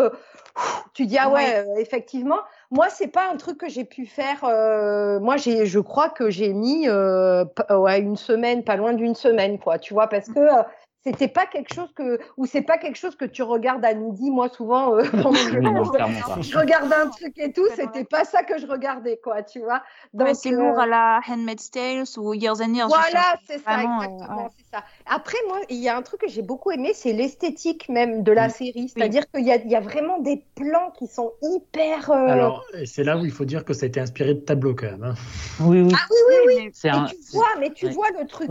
tu 0.93 1.05
dis 1.05 1.19
ah 1.19 1.29
ouais, 1.29 1.63
effectivement. 1.77 2.39
Moi, 2.69 2.89
c'est 2.89 3.07
pas 3.07 3.29
un 3.31 3.37
truc 3.37 3.57
que 3.57 3.69
j'ai 3.69 3.85
pu 3.85 4.05
faire. 4.05 4.43
Euh, 4.43 5.19
moi, 5.19 5.37
j'ai, 5.37 5.65
je 5.65 5.79
crois 5.79 6.09
que 6.09 6.29
j'ai 6.29 6.53
mis 6.53 6.87
euh, 6.87 7.45
ouais, 7.69 7.99
une 7.99 8.17
semaine, 8.17 8.63
pas 8.63 8.75
loin 8.75 8.93
d'une 8.93 9.15
semaine, 9.15 9.57
quoi. 9.57 9.79
Tu 9.79 9.93
vois, 9.93 10.07
parce 10.07 10.27
que 10.27 10.39
euh, 10.39 10.63
c'était 11.07 11.29
pas 11.29 11.45
quelque 11.45 11.73
chose 11.73 11.89
que 11.95 12.19
ou 12.35 12.45
c'est 12.45 12.61
pas 12.61 12.77
quelque 12.77 12.97
chose 12.97 13.15
que 13.15 13.23
tu 13.23 13.41
regardes 13.41 13.85
à 13.85 13.93
midi 13.93 14.29
moi 14.29 14.49
souvent 14.49 14.95
euh, 14.95 15.03
je, 15.13 16.57
regarde 16.57 16.91
un 16.91 17.07
truc 17.07 17.33
et 17.37 17.53
tout 17.53 17.67
c'était 17.75 18.03
pas 18.03 18.25
ça 18.25 18.43
que 18.43 18.57
je 18.57 18.67
regardais 18.67 19.17
quoi 19.23 19.41
tu 19.41 19.59
vois. 19.59 19.81
Donc 20.13 20.29
c'est 20.33 20.51
lourd 20.51 20.77
à 20.77 20.85
la 20.85 21.21
Handmaid's 21.27 21.71
Tales 21.71 22.05
ou 22.17 22.33
Years 22.33 22.61
and 22.61 22.73
Years 22.73 22.89
voilà 22.89 23.37
c'est 23.45 23.59
ça 23.59 23.83
exactement 23.83 24.49
c'est 24.57 24.75
ça. 24.75 24.83
Après 25.05 25.37
moi 25.47 25.59
il 25.69 25.77
y 25.77 25.87
a 25.87 25.95
un 25.95 26.01
truc 26.01 26.21
que 26.21 26.27
j'ai 26.27 26.41
beaucoup 26.41 26.71
aimé 26.71 26.91
c'est 26.93 27.13
l'esthétique 27.13 27.87
même 27.87 28.23
de 28.23 28.31
la 28.33 28.49
série. 28.49 28.89
C'est-à-dire 28.89 29.29
qu'il 29.31 29.45
y 29.45 29.51
a, 29.51 29.57
y 29.57 29.75
a 29.75 29.81
vraiment 29.81 30.19
des 30.19 30.43
plans 30.55 30.91
qui 30.97 31.07
sont 31.07 31.31
hyper 31.41 32.11
alors 32.11 32.65
c'est 32.85 33.03
là 33.03 33.17
où 33.17 33.23
il 33.23 33.31
faut 33.31 33.45
dire 33.45 33.63
que 33.63 33.73
ça 33.73 33.85
a 33.85 33.87
été 33.87 33.99
inspiré 33.99 34.33
de 34.33 34.39
tableaux 34.39 34.75
quand 34.75 34.87
même 34.87 35.03
hein. 35.03 35.15
oui 35.61 35.81
oui. 35.81 35.93
Ah 35.95 36.05
oui 36.09 36.17
oui 36.27 36.35
oui, 36.47 36.63
mais, 36.65 36.71
tu 36.71 37.31
vois 37.31 37.47
mais 37.59 37.69
tu 37.71 37.89
vois 37.89 38.07
le 38.19 38.27
truc 38.27 38.49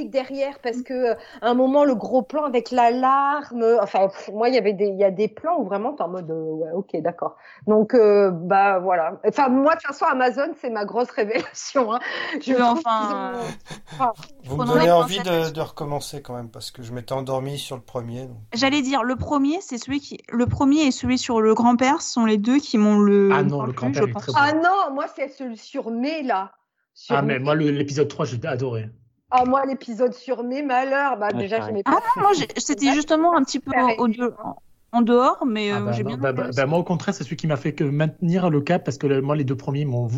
derrière 0.00 0.58
parce 0.60 0.82
que 0.82 1.12
euh, 1.12 1.14
un 1.42 1.54
moment 1.54 1.84
le 1.84 1.94
gros 1.94 2.22
plan 2.22 2.44
avec 2.44 2.70
l'alarme 2.70 3.64
enfin 3.80 4.08
moi 4.32 4.48
il 4.48 4.54
y 4.54 4.58
avait 4.58 4.72
des 4.72 4.86
il 4.86 4.98
y 4.98 5.04
a 5.04 5.10
des 5.10 5.28
plans 5.28 5.58
où 5.58 5.64
vraiment 5.64 5.92
t'es 5.92 6.02
en 6.02 6.08
mode 6.08 6.30
euh, 6.30 6.50
ouais 6.52 6.70
ok 6.74 6.96
d'accord. 7.02 7.36
Donc 7.66 7.94
euh, 7.94 8.30
bah 8.30 8.78
voilà. 8.78 9.20
Enfin 9.26 9.48
moi 9.48 9.74
de 9.74 9.80
toute 9.80 9.88
façon 9.88 10.06
Amazon 10.06 10.52
c'est 10.60 10.70
ma 10.70 10.84
grosse 10.84 11.10
révélation 11.16 11.92
hein. 11.92 12.00
je 12.40 12.54
enfin 12.54 13.32
vous 14.44 14.56
me 14.56 14.66
donnez 14.66 14.90
envie 14.90 15.18
de, 15.18 15.52
de, 15.52 15.60
recommencer 15.60 16.22
quand 16.22 16.34
même 16.34 16.50
parce 16.50 16.70
que 16.70 16.82
je 16.82 16.92
m'étais 16.92 17.12
endormi 17.12 17.58
sur 17.58 17.76
le 17.76 17.82
premier 17.82 18.28
j'allais 18.54 18.82
dire 18.82 19.02
le 19.02 19.16
premier 19.16 19.60
c'est 19.60 19.78
celui 19.78 20.00
qui 20.00 20.18
le 20.30 20.46
premier 20.46 20.86
et 20.86 20.90
celui 20.90 21.18
sur 21.18 21.40
le 21.40 21.54
grand 21.54 21.76
père 21.76 22.00
sont 22.02 22.24
les 22.24 22.38
deux 22.38 22.58
qui 22.58 22.78
m'ont 22.78 22.98
le 22.98 23.30
ah 23.32 23.42
non 23.42 23.64
le 23.64 23.72
grand 23.72 23.92
père 23.92 24.06
ah 24.34 24.52
non 24.52 24.94
moi 24.94 25.06
c'est 25.14 25.28
celui 25.28 25.58
sur 25.58 25.90
mai 25.90 26.22
là. 26.22 26.52
Ah 27.08 27.22
mais 27.22 27.38
moi 27.38 27.54
l'épisode 27.54 28.08
3 28.08 28.24
j'ai 28.26 28.40
adoré 28.46 28.88
ah, 29.32 29.44
moi, 29.46 29.64
l'épisode 29.66 30.12
sur 30.12 30.44
mes 30.44 30.62
malheurs, 30.62 31.16
bah, 31.16 31.32
déjà, 31.32 31.60
j'aimais 31.60 31.82
pas. 31.82 31.92
Ah, 31.96 32.20
moi, 32.20 32.30
c'était 32.56 32.92
justement 32.92 33.36
un 33.36 33.42
petit 33.42 33.60
peu 33.60 33.72
en 34.94 35.00
dehors, 35.00 35.46
mais 35.46 35.72
euh, 35.72 35.76
ah, 35.78 35.80
bah, 35.80 35.92
j'ai 35.92 36.04
bien 36.04 36.18
bah, 36.18 36.32
bah, 36.32 36.66
Moi, 36.66 36.78
au 36.78 36.84
contraire, 36.84 37.14
c'est 37.14 37.24
celui 37.24 37.36
qui 37.36 37.46
m'a 37.46 37.56
fait 37.56 37.72
que 37.72 37.82
maintenir 37.82 38.50
le 38.50 38.60
cap, 38.60 38.84
parce 38.84 38.98
que 38.98 39.20
moi, 39.20 39.34
les 39.34 39.44
deux 39.44 39.56
premiers, 39.56 39.86
m'ont, 39.86 40.08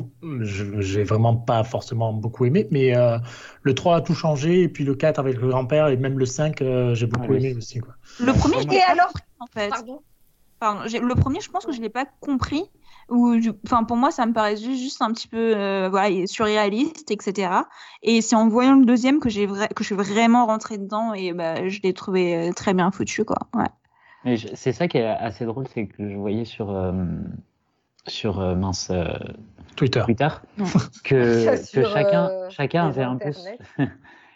j'ai 0.40 1.04
vraiment 1.04 1.36
pas 1.36 1.62
forcément 1.62 2.12
beaucoup 2.12 2.44
aimé, 2.44 2.66
mais 2.72 2.96
euh, 2.96 3.18
le 3.62 3.74
3 3.74 3.96
a 3.96 4.00
tout 4.00 4.14
changé, 4.14 4.62
et 4.62 4.68
puis 4.68 4.82
le 4.82 4.96
4 4.96 5.20
avec 5.20 5.40
le 5.40 5.48
grand-père, 5.48 5.88
et 5.88 5.96
même 5.96 6.18
le 6.18 6.26
5, 6.26 6.60
euh, 6.60 6.94
j'ai 6.94 7.06
beaucoup 7.06 7.32
aimé 7.32 7.54
aussi. 7.56 7.78
Quoi. 7.78 7.94
Le 8.18 8.32
premier, 8.32 8.62
je 8.62 8.68
l'ai 8.68 8.80
alors, 8.80 9.12
en 9.38 9.46
fait. 9.46 9.68
Pardon? 9.68 10.00
Pardon, 10.58 10.80
le 10.82 11.14
premier, 11.14 11.40
je 11.40 11.50
pense 11.50 11.64
que 11.66 11.72
je 11.72 11.80
l'ai 11.80 11.88
pas 11.88 12.06
compris 12.20 12.64
ou 13.08 13.34
enfin 13.66 13.84
pour 13.84 13.96
moi 13.96 14.10
ça 14.10 14.26
me 14.26 14.32
paraît 14.32 14.56
juste, 14.56 15.02
un 15.02 15.12
petit 15.12 15.28
peu 15.28 15.54
euh, 15.56 15.88
voilà, 15.90 16.26
surréaliste 16.26 17.10
etc 17.10 17.50
et 18.02 18.20
c'est 18.20 18.36
en 18.36 18.48
voyant 18.48 18.74
le 18.74 18.84
deuxième 18.84 19.20
que 19.20 19.28
j'ai 19.28 19.46
que 19.46 19.82
je 19.82 19.84
suis 19.84 19.94
vraiment 19.94 20.46
rentrée 20.46 20.78
dedans 20.78 21.14
et 21.14 21.32
bah, 21.32 21.68
je 21.68 21.80
l'ai 21.82 21.92
trouvé 21.92 22.36
euh, 22.48 22.52
très 22.52 22.74
bien 22.74 22.90
foutu 22.90 23.24
quoi. 23.24 23.38
Ouais. 23.54 24.36
C'est 24.54 24.72
ça 24.72 24.88
qui 24.88 24.98
est 24.98 25.06
assez 25.06 25.44
drôle 25.44 25.66
c'est 25.72 25.86
que 25.86 26.08
je 26.08 26.16
voyais 26.16 26.44
sur 26.44 26.70
euh, 26.70 26.92
sur 28.06 28.38
mince 28.56 28.90
Twitter. 29.76 30.02
Twitter 30.04 30.28
que, 31.04 31.72
que 31.74 31.84
chacun 31.84 32.30
chacun 32.50 32.86
avait 32.86 33.02
un 33.02 33.16
peu 33.16 33.30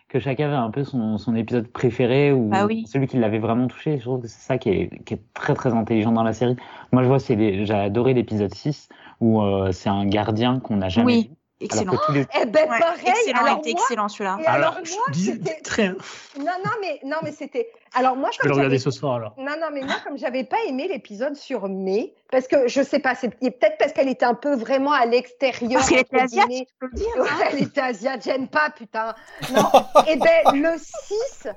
que 0.08 0.18
chacun 0.18 0.46
avait 0.46 0.56
un 0.56 0.70
peu 0.70 0.84
son, 0.84 1.18
son 1.18 1.36
épisode 1.36 1.68
préféré 1.68 2.32
ou 2.32 2.48
bah 2.48 2.66
celui 2.86 3.06
qui 3.06 3.18
l'avait 3.18 3.38
vraiment 3.38 3.68
touché. 3.68 3.98
Je 3.98 4.04
trouve 4.04 4.22
que 4.22 4.26
c'est 4.26 4.40
ça 4.40 4.56
qui 4.56 4.70
est, 4.70 5.04
qui 5.04 5.14
est, 5.14 5.22
très 5.34 5.54
très 5.54 5.74
intelligent 5.74 6.12
dans 6.12 6.22
la 6.22 6.32
série. 6.32 6.56
Moi, 6.92 7.02
je 7.02 7.08
vois, 7.08 7.18
c'est 7.18 7.64
j'ai 7.66 7.74
adoré 7.74 8.14
l'épisode 8.14 8.52
6 8.52 8.88
où 9.20 9.42
euh, 9.42 9.70
c'est 9.72 9.90
un 9.90 10.06
gardien 10.06 10.60
qu'on 10.60 10.76
n'a 10.76 10.88
jamais 10.88 11.22
vu. 11.22 11.28
Excellent. 11.60 11.92
Les... 12.12 12.26
Eh 12.40 12.46
ben 12.46 12.70
ouais, 12.70 12.78
pareil. 12.78 13.04
Excellent, 13.06 13.44
alors 13.44 13.58
était 13.58 13.72
moi... 13.72 13.80
excellent 13.80 14.08
celui-là. 14.08 14.38
Alors, 14.46 14.48
alors 14.48 14.74
moi, 14.74 15.06
c'était 15.12 15.60
très. 15.60 15.88
Non, 15.88 15.96
non, 16.38 16.70
mais 16.80 17.00
non, 17.04 17.16
mais 17.22 17.32
c'était. 17.32 17.70
Alors 17.94 18.16
moi, 18.16 18.30
je 18.32 18.42
vais 18.42 18.48
le 18.48 18.54
regarder 18.54 18.78
ce 18.78 18.90
soir 18.90 19.16
alors. 19.16 19.34
Non, 19.38 19.54
non, 19.60 19.68
mais 19.72 19.82
moi, 19.82 19.96
comme 20.04 20.18
j'avais 20.18 20.44
pas 20.44 20.58
aimé 20.66 20.88
l'épisode 20.88 21.36
sur 21.36 21.68
May, 21.68 22.12
parce 22.30 22.46
que 22.46 22.68
je 22.68 22.82
sais 22.82 22.98
pas, 22.98 23.14
c'est 23.14 23.30
peut-être 23.30 23.78
parce 23.78 23.92
qu'elle 23.92 24.08
était 24.08 24.26
un 24.26 24.34
peu 24.34 24.54
vraiment 24.54 24.92
à 24.92 25.06
l'extérieur. 25.06 25.80
Parce 25.80 25.88
qu'elle 25.88 26.00
était 26.00 26.20
asiatique, 26.20 26.68
je 26.70 26.86
peux 26.86 26.90
le 26.92 26.98
dire. 26.98 27.16
Ouais, 27.18 27.48
elle 27.50 27.62
était 27.62 27.80
asiatique, 27.80 28.32
j'aime 28.32 28.48
pas, 28.48 28.70
putain. 28.70 29.14
Non. 29.52 29.70
Et 30.06 30.16
ben 30.16 30.52
le 30.54 30.76
6, 30.76 31.48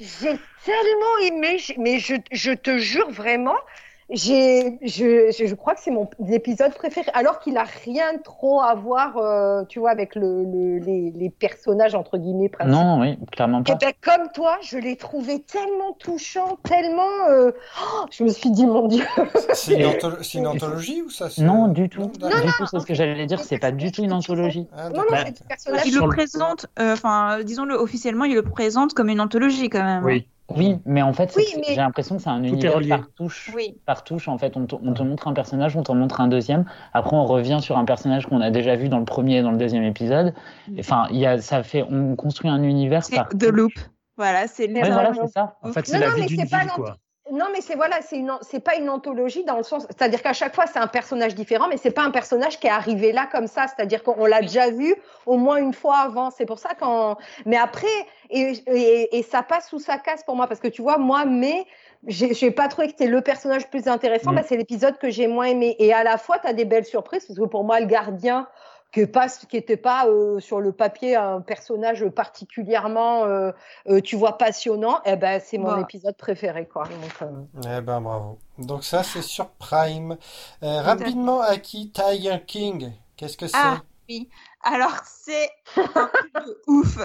j'ai 0.00 0.38
tellement 0.64 1.18
aimé, 1.22 1.58
mais 1.78 1.98
je, 1.98 2.14
je 2.30 2.52
te 2.52 2.78
jure 2.78 3.10
vraiment, 3.10 3.56
j'ai, 4.10 4.78
je, 4.80 5.30
je, 5.36 5.54
crois 5.54 5.74
que 5.74 5.80
c'est 5.80 5.90
mon 5.90 6.08
épisode 6.30 6.72
préféré, 6.72 7.10
alors 7.12 7.40
qu'il 7.40 7.58
a 7.58 7.64
rien 7.84 8.16
trop 8.24 8.62
à 8.62 8.74
voir, 8.74 9.18
euh, 9.18 9.64
tu 9.68 9.80
vois, 9.80 9.90
avec 9.90 10.14
le, 10.14 10.44
le 10.44 10.78
les, 10.78 11.12
les, 11.14 11.28
personnages 11.28 11.94
entre 11.94 12.16
guillemets 12.16 12.48
principaux. 12.48 12.74
Non, 12.74 13.00
oui, 13.00 13.18
clairement 13.32 13.62
pas. 13.62 13.74
Et 13.74 13.76
ben, 13.76 13.92
comme 14.00 14.28
toi, 14.32 14.56
je 14.62 14.78
l'ai 14.78 14.96
trouvé 14.96 15.42
tellement 15.42 15.92
touchant, 15.98 16.58
tellement, 16.62 17.28
euh... 17.28 17.50
oh, 17.82 18.06
je 18.10 18.24
me 18.24 18.30
suis 18.30 18.50
dit 18.50 18.64
mon 18.64 18.88
Dieu. 18.88 19.04
C'est 19.52 19.74
une, 19.74 19.86
antholo 19.86 20.16
une, 20.34 20.46
anthologie 20.46 21.02
ou 21.02 21.10
ça 21.10 21.28
Non, 21.38 21.68
du 21.68 21.90
tout. 21.90 22.10
Non, 22.20 22.28
du 22.28 22.34
non, 22.34 22.52
tout, 22.56 22.66
c'est 22.66 22.80
ce 22.80 22.86
que 22.86 22.94
j'allais 22.94 23.26
dire. 23.26 23.40
C'est 23.40 23.58
pas 23.58 23.72
du 23.72 23.92
tout 23.92 24.02
une 24.02 24.14
anthologie. 24.14 24.66
Ah, 24.74 24.88
non, 24.88 25.02
non, 25.02 25.18
c'est 25.18 25.32
des 25.32 25.44
personnages. 25.46 25.86
Il 25.86 25.94
le 25.98 26.08
présente, 26.08 26.66
enfin, 26.80 27.40
euh, 27.40 27.42
disons-le 27.42 27.74
officiellement, 27.74 28.24
il 28.24 28.34
le 28.34 28.42
présente 28.42 28.94
comme 28.94 29.10
une 29.10 29.20
anthologie 29.20 29.68
quand 29.68 29.84
même. 29.84 30.04
Oui. 30.04 30.26
Oui, 30.56 30.78
mais 30.86 31.02
en 31.02 31.12
fait, 31.12 31.34
Oui, 31.36 31.44
mais- 31.56 31.62
j'ai 31.68 31.76
l'impression 31.76 32.16
que 32.16 32.22
c'est 32.22 32.30
un 32.30 32.40
Tout 32.40 32.48
univers 32.54 32.80
par 32.88 33.12
touche. 33.14 33.52
Oui. 33.54 33.76
Par 33.84 34.02
touche, 34.02 34.28
en 34.28 34.38
fait, 34.38 34.56
on 34.56 34.66
te, 34.66 34.74
on 34.76 34.94
te 34.94 35.02
montre 35.02 35.28
un 35.28 35.34
personnage, 35.34 35.76
on 35.76 35.82
t'en 35.82 35.94
montre 35.94 36.20
un 36.20 36.28
deuxième. 36.28 36.64
Après, 36.94 37.14
on 37.16 37.26
revient 37.26 37.58
sur 37.60 37.76
un 37.76 37.84
personnage 37.84 38.26
qu'on 38.26 38.40
a 38.40 38.50
déjà 38.50 38.74
vu 38.74 38.88
dans 38.88 38.98
le 38.98 39.04
premier 39.04 39.38
et 39.38 39.42
dans 39.42 39.50
le 39.50 39.58
deuxième 39.58 39.84
épisode. 39.84 40.32
Enfin, 40.78 41.06
il 41.10 41.18
y 41.18 41.26
a, 41.26 41.38
ça 41.40 41.62
fait, 41.62 41.84
on 41.90 42.16
construit 42.16 42.48
un 42.50 42.62
univers 42.62 43.04
C'est 43.04 43.16
par 43.16 43.28
The 43.28 43.38
touche. 43.38 43.48
Loop. 43.50 43.72
Voilà, 44.16 44.48
c'est 44.48 44.66
Ouais, 44.72 44.90
voilà, 44.90 45.12
ça. 45.32 45.58
En 45.62 45.72
fait, 45.72 45.86
c'est 45.86 45.98
Non, 45.98 46.06
la 46.06 46.14
vie 46.14 46.20
mais 46.22 46.26
d'une 46.26 46.44
ville, 46.44 46.68
quoi. 46.74 46.96
Non, 47.30 47.46
mais 47.52 47.60
c'est 47.60 47.74
voilà, 47.74 48.00
c'est 48.00 48.16
une, 48.16 48.32
c'est 48.42 48.60
pas 48.60 48.76
une 48.76 48.88
anthologie 48.88 49.44
dans 49.44 49.56
le 49.56 49.62
sens, 49.62 49.84
c'est-à-dire 49.88 50.22
qu'à 50.22 50.32
chaque 50.32 50.54
fois 50.54 50.66
c'est 50.66 50.78
un 50.78 50.86
personnage 50.86 51.34
différent, 51.34 51.68
mais 51.68 51.76
c'est 51.76 51.90
pas 51.90 52.02
un 52.02 52.10
personnage 52.10 52.58
qui 52.58 52.66
est 52.66 52.70
arrivé 52.70 53.12
là 53.12 53.28
comme 53.30 53.46
ça, 53.46 53.66
c'est-à-dire 53.66 54.02
qu'on 54.02 54.24
l'a 54.26 54.40
déjà 54.40 54.70
vu 54.70 54.94
au 55.26 55.36
moins 55.36 55.56
une 55.56 55.74
fois 55.74 55.98
avant. 55.98 56.30
C'est 56.30 56.46
pour 56.46 56.58
ça 56.58 56.70
qu'en, 56.78 57.16
mais 57.46 57.56
après 57.56 57.86
et, 58.30 58.52
et, 58.66 59.18
et 59.18 59.22
ça 59.22 59.42
passe 59.42 59.72
ou 59.72 59.78
ça 59.78 59.98
casse 59.98 60.22
pour 60.24 60.36
moi 60.36 60.46
parce 60.46 60.60
que 60.60 60.68
tu 60.68 60.82
vois 60.82 60.98
moi, 60.98 61.24
mais 61.24 61.66
j'ai 62.06 62.32
j'ai 62.34 62.50
pas 62.50 62.68
trouvé 62.68 62.86
que 62.86 62.92
c'était 62.92 63.10
le 63.10 63.20
personnage 63.20 63.62
le 63.64 63.70
plus 63.70 63.88
intéressant, 63.88 64.32
Mm. 64.32 64.36
bah, 64.36 64.42
c'est 64.46 64.56
l'épisode 64.56 64.98
que 64.98 65.10
j'ai 65.10 65.26
moins 65.26 65.46
aimé. 65.46 65.76
Et 65.78 65.92
à 65.92 66.04
la 66.04 66.16
fois, 66.18 66.38
tu 66.38 66.46
as 66.46 66.52
des 66.52 66.64
belles 66.64 66.84
surprises, 66.84 67.24
parce 67.26 67.38
que 67.38 67.44
pour 67.44 67.64
moi, 67.64 67.80
le 67.80 67.86
gardien, 67.86 68.46
qui 68.90 69.56
n'était 69.56 69.76
pas 69.76 70.06
euh, 70.06 70.40
sur 70.40 70.60
le 70.60 70.72
papier 70.72 71.14
un 71.16 71.40
personnage 71.40 72.06
particulièrement, 72.08 73.24
euh, 73.24 73.52
euh, 73.88 74.00
tu 74.00 74.16
vois, 74.16 74.38
passionnant, 74.38 75.00
eh 75.04 75.16
ben, 75.16 75.40
c'est 75.44 75.58
mon 75.58 75.72
Bah. 75.72 75.80
épisode 75.82 76.16
préféré. 76.16 76.66
Quoi. 76.66 76.84
Donc, 76.84 77.22
euh, 77.66 77.78
Eh 77.78 77.80
ben 77.80 78.00
bravo. 78.00 78.38
Donc 78.58 78.84
ça 78.84 79.02
c'est 79.02 79.22
sur 79.22 79.50
Prime. 79.50 80.16
Euh, 80.62 80.80
rapidement, 80.82 81.40
Aki 81.42 81.90
Tiger 81.92 82.38
King, 82.46 82.92
qu'est-ce 83.16 83.36
que 83.36 83.46
c'est? 83.46 83.56
Ah, 83.56 83.80
Alors, 84.62 84.96
c'est 85.04 85.50
un 85.76 86.10
de 86.46 86.58
ouf. 86.66 86.98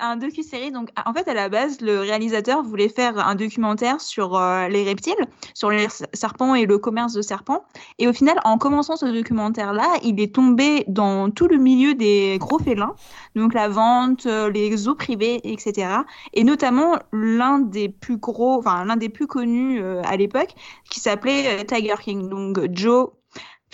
Un, 0.00 0.16
docu-série. 0.16 0.70
Donc, 0.70 0.90
en 1.04 1.12
fait, 1.12 1.28
à 1.28 1.34
la 1.34 1.48
base, 1.48 1.80
le 1.80 2.00
réalisateur 2.00 2.62
voulait 2.62 2.88
faire 2.88 3.18
un 3.18 3.34
documentaire 3.34 4.00
sur 4.00 4.36
euh, 4.36 4.68
les 4.68 4.84
reptiles, 4.84 5.26
sur 5.52 5.70
les 5.70 5.88
serpents 6.12 6.54
et 6.54 6.66
le 6.66 6.78
commerce 6.78 7.12
de 7.12 7.22
serpents. 7.22 7.64
Et 7.98 8.06
au 8.06 8.12
final, 8.12 8.38
en 8.44 8.58
commençant 8.58 8.96
ce 8.96 9.06
documentaire-là, 9.06 9.98
il 10.02 10.20
est 10.20 10.34
tombé 10.34 10.84
dans 10.88 11.30
tout 11.30 11.48
le 11.48 11.58
milieu 11.58 11.94
des 11.94 12.38
gros 12.38 12.58
félins, 12.58 12.94
donc 13.34 13.54
la 13.54 13.68
vente, 13.68 14.26
euh, 14.26 14.50
les 14.50 14.76
zoos 14.76 14.94
privés, 14.94 15.40
etc. 15.44 15.88
Et 16.32 16.44
notamment 16.44 16.98
l'un 17.12 17.58
des 17.58 17.88
plus 17.88 18.16
gros, 18.16 18.58
enfin 18.58 18.84
l'un 18.84 18.96
des 18.96 19.08
plus 19.08 19.26
connus 19.26 19.82
euh, 19.82 20.00
à 20.04 20.16
l'époque, 20.16 20.54
qui 20.90 21.00
s'appelait 21.00 21.64
Tiger 21.64 21.96
King. 22.00 22.28
Donc 22.28 22.58
Joe. 22.72 23.10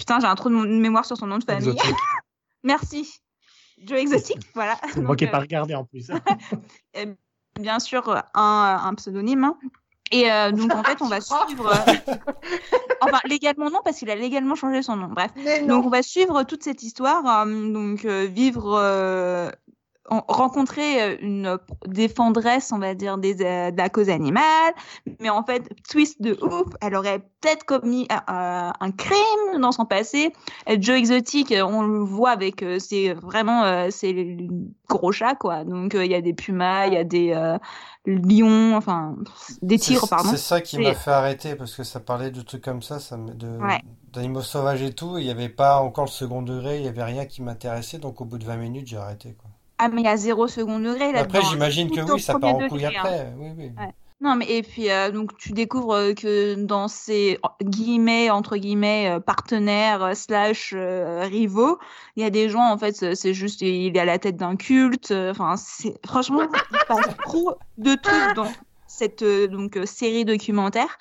Putain, 0.00 0.18
j'ai 0.18 0.26
un 0.26 0.34
trou 0.34 0.48
de 0.48 0.54
mémoire 0.54 1.04
sur 1.04 1.18
son 1.18 1.26
nom 1.26 1.36
de 1.36 1.44
famille. 1.44 1.76
Merci. 2.64 3.20
Joe 3.84 3.98
Exotique, 3.98 4.40
voilà. 4.54 4.78
C'est 4.94 5.02
moi 5.02 5.14
qui 5.14 5.24
n'ai 5.24 5.28
euh, 5.28 5.32
pas 5.32 5.40
regardé 5.40 5.74
en 5.74 5.84
plus. 5.84 6.10
euh, 6.96 7.14
bien 7.60 7.78
sûr 7.80 8.08
un, 8.34 8.80
un 8.82 8.94
pseudonyme. 8.94 9.44
hein. 9.44 9.58
Et 10.10 10.32
euh, 10.32 10.52
donc 10.52 10.74
en 10.74 10.82
fait, 10.82 11.02
on 11.02 11.08
va 11.08 11.20
suivre. 11.20 11.70
euh, 11.70 12.14
enfin, 13.02 13.18
légalement 13.26 13.68
non, 13.68 13.80
parce 13.84 13.98
qu'il 13.98 14.08
a 14.10 14.16
légalement 14.16 14.54
changé 14.54 14.80
son 14.82 14.96
nom. 14.96 15.08
Bref. 15.08 15.32
Donc 15.66 15.84
on 15.84 15.90
va 15.90 16.02
suivre 16.02 16.42
toute 16.44 16.62
cette 16.64 16.82
histoire, 16.82 17.46
euh, 17.46 17.72
donc 17.72 18.06
euh, 18.06 18.24
vivre, 18.24 18.78
euh, 18.82 19.50
rencontrer 20.28 21.02
euh, 21.02 21.16
une 21.20 21.58
défendresse, 21.86 22.72
on 22.72 22.78
va 22.78 22.94
dire, 22.94 23.18
des, 23.18 23.42
euh, 23.42 23.70
de 23.70 23.76
la 23.76 23.88
cause 23.88 24.08
animale, 24.10 24.72
mais 25.20 25.30
en 25.30 25.42
fait, 25.44 25.68
twist 25.88 26.20
de 26.20 26.36
ouf, 26.42 26.68
elle 26.80 26.94
aurait 26.94 27.20
peut-être 27.40 27.64
commis 27.64 28.06
euh, 28.10 28.14
euh, 28.32 28.70
un 28.78 28.90
crime 28.90 29.60
dans 29.60 29.72
son 29.72 29.84
passé. 29.84 30.32
Euh, 30.68 30.76
Joe 30.80 30.96
Exotic, 30.98 31.52
euh, 31.52 31.62
on 31.64 31.82
le 31.82 32.00
voit 32.00 32.30
avec, 32.30 32.62
euh, 32.62 32.78
c'est 32.78 33.12
vraiment, 33.14 33.64
euh, 33.64 33.88
c'est 33.90 34.12
le 34.12 34.48
gros 34.88 35.12
chat, 35.12 35.34
quoi. 35.36 35.64
Donc 35.64 35.94
euh, 35.94 36.04
il 36.04 36.10
y 36.10 36.14
a 36.14 36.20
des 36.20 36.34
pumas, 36.34 36.86
il 36.86 36.94
y 36.94 36.96
a 36.96 37.04
des 37.04 37.32
euh, 37.32 37.56
lions, 38.06 38.76
enfin 38.76 39.16
des 39.62 39.78
tigres, 39.78 40.08
pardon. 40.08 40.30
C'est 40.30 40.36
ça 40.36 40.60
qui 40.60 40.78
m'a 40.78 40.94
fait 40.94 41.10
arrêter 41.10 41.54
parce 41.54 41.74
que 41.74 41.84
ça 41.84 42.00
parlait 42.00 42.30
de 42.30 42.42
trucs 42.42 42.64
comme 42.64 42.82
ça, 42.82 42.98
Ouais. 43.60 43.80
d'animaux 44.12 44.42
sauvages 44.42 44.82
et 44.82 44.92
tout. 44.92 45.18
Il 45.18 45.24
n'y 45.24 45.30
avait 45.30 45.48
pas 45.48 45.80
encore 45.80 46.04
le 46.06 46.10
second 46.10 46.42
degré, 46.42 46.76
il 46.76 46.82
n'y 46.82 46.88
avait 46.88 47.04
rien 47.04 47.26
qui 47.26 47.42
m'intéressait. 47.42 47.98
Donc 47.98 48.20
au 48.20 48.24
bout 48.24 48.38
de 48.38 48.44
20 48.44 48.56
minutes, 48.56 48.86
j'ai 48.88 48.96
arrêté 48.96 49.34
quoi. 49.34 49.50
Ah 49.82 49.88
mais 49.88 50.02
il 50.02 50.04
y 50.04 50.08
a 50.08 50.16
zéro 50.16 50.46
second 50.46 50.78
degré 50.78 51.10
là-dedans. 51.10 51.38
Après, 51.38 51.42
j'imagine 51.50 51.90
que 51.90 52.00
oui, 52.12 52.20
ça 52.20 52.38
part 52.38 52.54
en 52.54 52.68
couille 52.68 52.84
hein. 52.84 52.92
après. 52.94 53.32
Oui, 53.38 53.48
oui. 53.56 53.72
Ouais. 53.78 53.94
Non, 54.22 54.36
mais 54.36 54.44
et 54.50 54.62
puis 54.62 54.90
euh, 54.90 55.10
donc 55.10 55.34
tu 55.38 55.52
découvres 55.52 55.94
euh, 55.94 56.12
que 56.12 56.54
dans 56.54 56.88
ces 56.88 57.38
guillemets 57.62 58.28
entre 58.28 58.58
guillemets 58.58 59.08
euh, 59.08 59.18
partenaires 59.20 60.14
slash 60.14 60.74
euh, 60.76 61.22
rivaux, 61.24 61.78
il 62.16 62.22
y 62.22 62.26
a 62.26 62.30
des 62.30 62.50
gens 62.50 62.70
en 62.70 62.76
fait 62.76 63.14
c'est 63.14 63.32
juste 63.32 63.62
il 63.62 63.96
est 63.96 63.98
à 63.98 64.04
la 64.04 64.18
tête 64.18 64.36
d'un 64.36 64.56
culte. 64.56 65.10
Enfin 65.10 65.56
c'est 65.56 65.94
franchement 66.06 66.42
il 66.42 66.78
se 66.78 66.84
passe 66.84 67.16
trop 67.24 67.54
de 67.78 67.94
trucs 67.94 68.36
dans 68.36 68.52
cette 68.86 69.24
donc 69.24 69.78
série 69.86 70.26
documentaire 70.26 70.98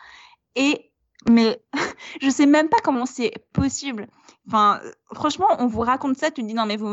et 0.55 0.89
mais 1.29 1.61
je 2.21 2.29
sais 2.29 2.45
même 2.45 2.69
pas 2.69 2.79
comment 2.81 3.05
c'est 3.05 3.33
possible. 3.51 4.07
Enfin 4.47 4.79
franchement 5.13 5.49
on 5.59 5.67
vous 5.67 5.81
raconte 5.81 6.15
ça 6.15 6.31
tu 6.31 6.41
te 6.41 6.47
dis 6.47 6.53
non 6.53 6.65
mais 6.65 6.77
vous 6.77 6.87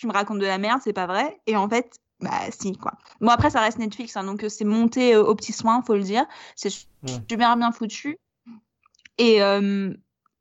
tu, 0.00 0.06
me 0.06 0.12
racontes 0.12 0.38
de 0.38 0.46
la 0.46 0.58
merde 0.58 0.80
c'est 0.82 0.92
pas 0.92 1.06
vrai 1.06 1.40
et 1.46 1.56
en 1.56 1.68
fait 1.68 1.98
bah 2.20 2.30
si 2.50 2.72
quoi. 2.72 2.92
Bon 3.20 3.28
après 3.28 3.50
ça 3.50 3.60
reste 3.60 3.78
Netflix 3.78 4.16
hein, 4.16 4.24
donc 4.24 4.44
euh, 4.44 4.48
c'est 4.48 4.64
monté 4.64 5.14
euh, 5.14 5.24
au 5.24 5.34
petit 5.34 5.52
soin 5.52 5.82
faut 5.82 5.94
le 5.94 6.02
dire. 6.02 6.26
C'est 6.54 6.70
super 6.70 7.56
bien 7.56 7.72
foutu 7.72 8.18
et 9.20 9.42
euh, 9.42 9.92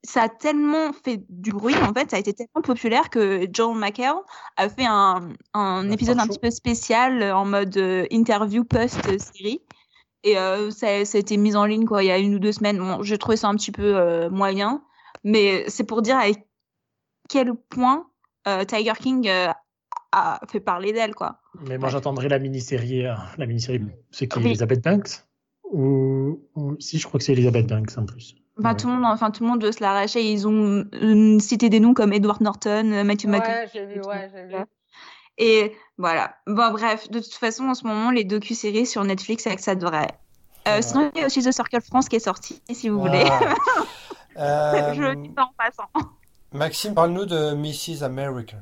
ça 0.03 0.23
a 0.23 0.29
tellement 0.29 0.93
fait 0.93 1.21
du 1.27 1.51
bruit 1.51 1.75
en 1.75 1.93
fait 1.93 2.09
ça 2.09 2.15
a 2.15 2.19
été 2.19 2.33
tellement 2.33 2.61
populaire 2.63 3.09
que 3.09 3.45
John 3.51 3.77
McHale 3.77 4.15
a 4.55 4.69
fait 4.69 4.85
un, 4.87 5.91
épisode 5.91 6.17
un 6.17 6.27
petit 6.27 6.39
peu 6.39 6.49
spécial 6.49 7.21
euh, 7.21 7.35
en 7.35 7.45
mode 7.45 7.77
interview 8.09 8.63
post 8.63 9.01
série 9.19 9.61
et 10.23 10.37
euh, 10.37 10.71
ça, 10.71 11.03
ça 11.03 11.17
a 11.17 11.21
été 11.21 11.35
mis 11.35 11.57
en 11.57 11.65
ligne 11.65 11.85
quoi 11.85 12.03
il 12.03 12.07
y 12.07 12.11
a 12.11 12.17
une 12.17 12.35
ou 12.35 12.39
deux 12.39 12.53
semaines. 12.53 12.79
Bon 12.79 13.03
j'ai 13.03 13.17
trouvé 13.17 13.35
ça 13.35 13.49
un 13.49 13.55
petit 13.55 13.73
peu 13.73 14.29
moyen 14.29 14.81
mais 15.25 15.65
c'est 15.67 15.83
pour 15.83 16.01
dire 16.01 16.17
à 16.17 16.27
quel 17.27 17.53
point 17.53 18.07
Tiger 18.67 18.93
King 18.99 19.27
euh, 19.27 19.47
a 20.11 20.39
fait 20.49 20.59
parler 20.59 20.91
d'elle 20.93 21.13
quoi. 21.15 21.39
Mais 21.67 21.77
moi, 21.77 21.89
j'attendrai 21.89 22.29
la 22.29 22.39
mini-série. 22.39 23.05
euh, 23.05 23.13
La 23.37 23.45
mini-série, 23.45 23.81
c'est 24.11 24.27
qui 24.27 24.39
Oui. 24.39 24.45
Elizabeth 24.47 24.83
Banks 24.83 25.23
ou... 25.63 26.39
ou- 26.55 26.75
Si, 26.79 26.97
je 26.97 27.07
crois 27.07 27.19
que 27.19 27.23
c'est 27.25 27.33
Elizabeth 27.33 27.67
Banks 27.67 27.97
en 27.97 28.05
plus. 28.05 28.35
Bah, 28.57 28.71
Ouais. 28.71 28.75
tout 28.75 28.87
le 28.87 28.93
monde, 28.95 29.05
enfin, 29.05 29.31
tout 29.31 29.43
le 29.43 29.49
monde 29.49 29.63
veut 29.63 29.71
se 29.71 29.81
l'arracher. 29.81 30.21
Ils 30.21 30.47
ont 30.47 30.83
euh, 30.93 31.39
cité 31.39 31.69
des 31.69 31.79
noms 31.79 31.93
comme 31.93 32.11
Edward 32.11 32.41
Norton, 32.41 32.91
euh, 32.91 33.03
Matthew 33.03 33.25
McConaughey. 33.27 33.61
Ouais, 33.63 33.69
j'ai 33.73 33.85
vu, 33.85 34.01
ouais, 34.01 34.29
j'ai 34.33 34.45
vu. 34.47 34.63
Et 35.37 35.73
voilà. 35.97 36.35
Bon, 36.47 36.71
bref, 36.71 37.09
de 37.09 37.19
toute 37.19 37.33
façon, 37.35 37.65
en 37.69 37.73
ce 37.73 37.87
moment, 37.87 38.11
les 38.11 38.25
docu-séries 38.25 38.85
sur 38.85 39.03
Netflix, 39.05 39.43
c'est 39.43 39.55
que 39.55 39.61
ça 39.61 39.75
devrait. 39.75 40.07
Euh, 40.67 40.75
Ouais. 40.77 40.81
Sinon, 40.81 41.11
il 41.15 41.21
y 41.21 41.23
a 41.23 41.27
aussi 41.27 41.41
The 41.41 41.51
Circle 41.53 41.79
France 41.81 42.09
qui 42.09 42.17
est 42.17 42.19
sorti, 42.19 42.61
si 42.71 42.89
vous 42.89 42.99
voulez. 42.99 43.23
Ah. 43.25 43.53
Je 44.35 45.01
Euh, 45.01 45.09
le 45.09 45.15
dis 45.15 45.29
pas 45.29 45.43
en 45.43 45.51
passant. 45.57 45.89
Maxime, 46.53 46.93
parle-nous 46.95 47.25
de 47.25 47.53
Mrs. 47.53 48.03
America. 48.03 48.57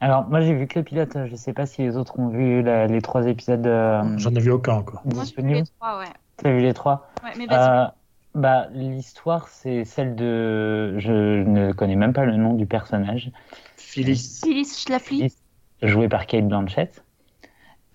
Alors, 0.00 0.28
moi, 0.28 0.40
j'ai 0.40 0.54
vu 0.54 0.66
que 0.66 0.78
le 0.78 0.84
pilote. 0.84 1.16
Je 1.26 1.34
sais 1.36 1.52
pas 1.52 1.66
si 1.66 1.82
les 1.82 1.96
autres 1.96 2.18
ont 2.18 2.28
vu 2.28 2.62
la- 2.62 2.86
les 2.86 3.02
trois 3.02 3.26
épisodes 3.26 3.66
euh, 3.66 4.02
J'en 4.18 4.34
ai 4.34 4.40
vu 4.40 4.50
aucun 4.50 4.74
encore. 4.74 5.02
Moi, 5.04 5.12
j'ai 5.14 5.20
vu 5.20 5.24
disponibles. 5.24 5.58
les 5.60 5.64
trois, 5.78 5.98
ouais. 5.98 6.12
T'as 6.36 6.50
vu 6.52 6.60
les 6.60 6.74
trois? 6.74 7.08
Ouais, 7.24 7.30
mais 7.36 7.46
vas-y. 7.46 7.58
Euh, 7.68 7.86
bah, 8.34 8.68
l'histoire, 8.72 9.48
c'est 9.48 9.84
celle 9.84 10.14
de. 10.14 10.96
Je 10.98 11.42
ne 11.42 11.72
connais 11.72 11.96
même 11.96 12.12
pas 12.12 12.24
le 12.24 12.36
nom 12.36 12.54
du 12.54 12.66
personnage, 12.66 13.30
Phyllis. 13.76 14.40
Phyllis 14.44 14.76
Schlafly. 14.76 15.16
Phyllis. 15.18 15.36
joué 15.82 16.08
par 16.08 16.26
Kate 16.26 16.46
Blanchett. 16.46 17.02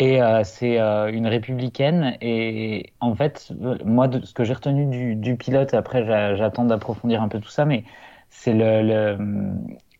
Et 0.01 0.21
euh, 0.21 0.43
c'est 0.45 0.79
euh, 0.79 1.11
une 1.11 1.27
républicaine. 1.27 2.15
Et 2.21 2.93
en 3.01 3.15
fait, 3.15 3.51
moi, 3.85 4.07
de, 4.07 4.25
ce 4.25 4.33
que 4.33 4.43
j'ai 4.45 4.53
retenu 4.53 4.85
du, 4.85 5.15
du 5.15 5.35
pilote, 5.35 5.73
après, 5.73 6.05
j'a- 6.05 6.35
j'attends 6.35 6.63
d'approfondir 6.65 7.21
un 7.21 7.27
peu 7.27 7.39
tout 7.39 7.49
ça, 7.49 7.65
mais 7.65 7.83
c'est 8.29 8.53
le, 8.53 8.81
le- 8.83 9.17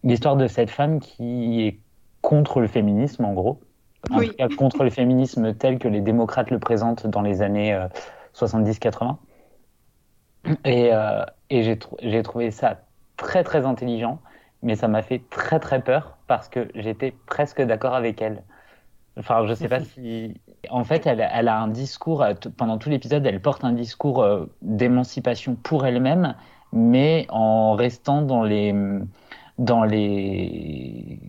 l'histoire 0.04 0.36
de 0.38 0.48
cette 0.48 0.70
femme 0.70 1.00
qui 1.00 1.62
est 1.62 1.80
contre 2.22 2.60
le 2.62 2.68
féminisme, 2.68 3.26
en 3.26 3.34
gros. 3.34 3.62
En 4.12 4.24
tout 4.24 4.34
cas, 4.38 4.50
contre 4.50 4.84
le 4.84 4.90
féminisme 4.90 5.54
tel 5.56 5.78
que 5.78 5.88
les 5.88 6.02
démocrates 6.02 6.52
le 6.52 6.60
présentent 6.60 7.06
dans 7.08 7.22
les 7.22 7.42
années 7.42 7.78
70-80. 8.34 9.20
Et, 10.66 10.92
et 11.50 11.64
j'ai 12.02 12.24
trouvé 12.24 12.52
ça 12.52 12.80
très 13.18 13.44
très 13.44 13.66
intelligent, 13.66 14.22
mais 14.62 14.76
ça 14.76 14.88
m'a 14.88 15.02
fait 15.02 15.20
très 15.30 15.60
très 15.60 15.82
peur 15.84 16.18
parce 16.28 16.50
que 16.50 16.70
j'étais 16.76 17.12
presque 17.12 17.62
d'accord 17.62 17.94
avec 17.94 18.22
elle. 18.22 18.44
Enfin, 19.18 19.46
je 19.48 19.54
sais 19.54 19.68
pas 19.68 19.82
si. 19.82 20.42
En 20.70 20.84
fait, 20.86 21.06
elle, 21.06 21.28
elle 21.34 21.48
a 21.50 21.60
un 21.60 21.68
discours, 21.68 22.26
pendant 22.58 22.78
tout 22.78 22.90
l'épisode, 22.90 23.26
elle 23.26 23.42
porte 23.42 23.64
un 23.66 23.74
discours 23.74 24.26
d'émancipation 24.62 25.56
pour 25.56 25.86
elle-même, 25.86 26.36
mais 26.74 27.26
en 27.30 27.74
restant 27.74 28.22
dans 28.22 28.44
les, 28.44 28.74
dans 29.58 29.84
les 29.84 31.20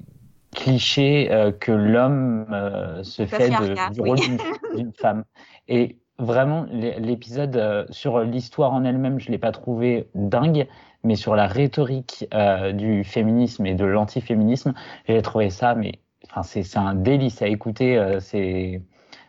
clichés 0.54 1.30
euh, 1.30 1.52
que 1.52 1.72
l'homme 1.72 2.46
euh, 2.52 3.02
se 3.02 3.26
fait 3.26 3.50
de, 3.50 3.92
du 3.92 4.00
rôle 4.00 4.18
d'une 4.76 4.92
femme. 4.92 5.24
Et 5.68 5.98
vraiment, 6.18 6.66
l'épisode 6.70 7.56
euh, 7.56 7.86
sur 7.90 8.20
l'histoire 8.20 8.72
en 8.72 8.84
elle-même, 8.84 9.20
je 9.20 9.30
l'ai 9.30 9.38
pas 9.38 9.52
trouvé 9.52 10.08
dingue, 10.14 10.66
mais 11.02 11.16
sur 11.16 11.34
la 11.34 11.46
rhétorique 11.46 12.28
du 12.74 13.04
féminisme 13.04 13.64
et 13.64 13.74
de 13.74 13.86
l'antiféminisme, 13.86 14.74
j'ai 15.08 15.22
trouvé 15.22 15.48
ça, 15.48 15.74
mais 15.74 15.92
enfin, 16.26 16.42
c'est 16.42 16.76
un 16.76 16.94
délice 16.94 17.40
à 17.40 17.46
écouter 17.46 18.18
ces, 18.20 18.82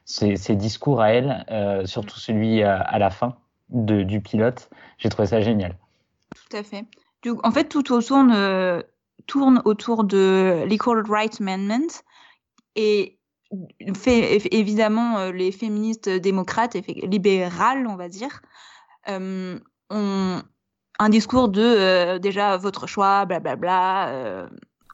ces, 0.04 0.56
discours 0.58 1.00
à 1.00 1.14
elle, 1.14 1.46
surtout 1.88 2.20
celui 2.20 2.62
à, 2.62 3.00
la 3.00 3.10
fin 3.10 3.38
de, 3.70 4.04
du 4.04 4.20
pilote. 4.20 4.70
J'ai 4.98 5.08
trouvé 5.08 5.28
ça 5.28 5.40
génial. 5.40 5.78
Tout 6.36 6.58
à 6.58 6.64
fait. 6.64 6.86
en 7.44 7.52
fait, 7.52 7.66
tout 7.66 7.84
tourne, 7.84 9.62
autour 9.66 10.04
de 10.04 10.64
l'Equal 10.68 11.04
Rights 11.08 11.40
Amendment 11.42 12.02
et 12.76 13.20
fait, 13.96 14.42
évidemment 14.52 15.18
euh, 15.18 15.32
les 15.32 15.52
féministes 15.52 16.10
démocrates 16.10 16.76
et 16.76 16.82
libérales, 16.82 17.88
on 17.88 17.96
va 17.96 18.10
dire, 18.10 18.42
euh, 19.10 19.60
ont 19.90 20.42
un 21.00 21.10
discours 21.10 21.50
de 21.50 21.62
euh, 21.62 22.20
déjà 22.20 22.58
votre 22.58 22.88
choix, 22.88 23.26
blablabla, 23.26 23.58
bla, 23.58 24.44
bla, 24.44 24.50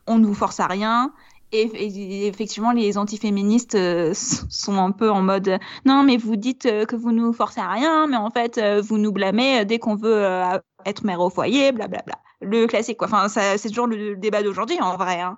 on 0.07 0.17
ne 0.17 0.25
vous 0.25 0.33
force 0.33 0.59
à 0.59 0.67
rien. 0.67 1.13
Et, 1.53 2.27
effectivement, 2.27 2.71
les 2.73 2.97
antiféministes 2.97 3.75
euh, 3.75 4.11
sont 4.13 4.77
un 4.77 4.91
peu 4.91 5.09
en 5.09 5.21
mode 5.21 5.59
non, 5.85 6.03
mais 6.03 6.17
vous 6.17 6.35
dites 6.35 6.65
euh, 6.65 6.85
que 6.85 6.95
vous 6.97 7.11
nous 7.11 7.31
forcez 7.31 7.61
à 7.61 7.69
rien, 7.69 8.07
mais 8.07 8.17
en 8.17 8.29
fait, 8.29 8.57
euh, 8.57 8.81
vous 8.81 8.97
nous 8.97 9.13
blâmez 9.13 9.63
dès 9.63 9.79
qu'on 9.79 9.95
veut 9.95 10.25
être 10.85 11.03
mère 11.05 11.21
au 11.21 11.29
foyer, 11.29 11.71
blablabla. 11.71 12.15
Le 12.41 12.67
classique, 12.67 12.97
quoi. 12.97 13.07
Enfin, 13.07 13.27
c'est 13.29 13.69
toujours 13.69 13.87
le 13.87 14.15
débat 14.15 14.43
d'aujourd'hui, 14.43 14.79
en 14.81 14.97
vrai. 14.97 15.21
Hein. 15.21 15.37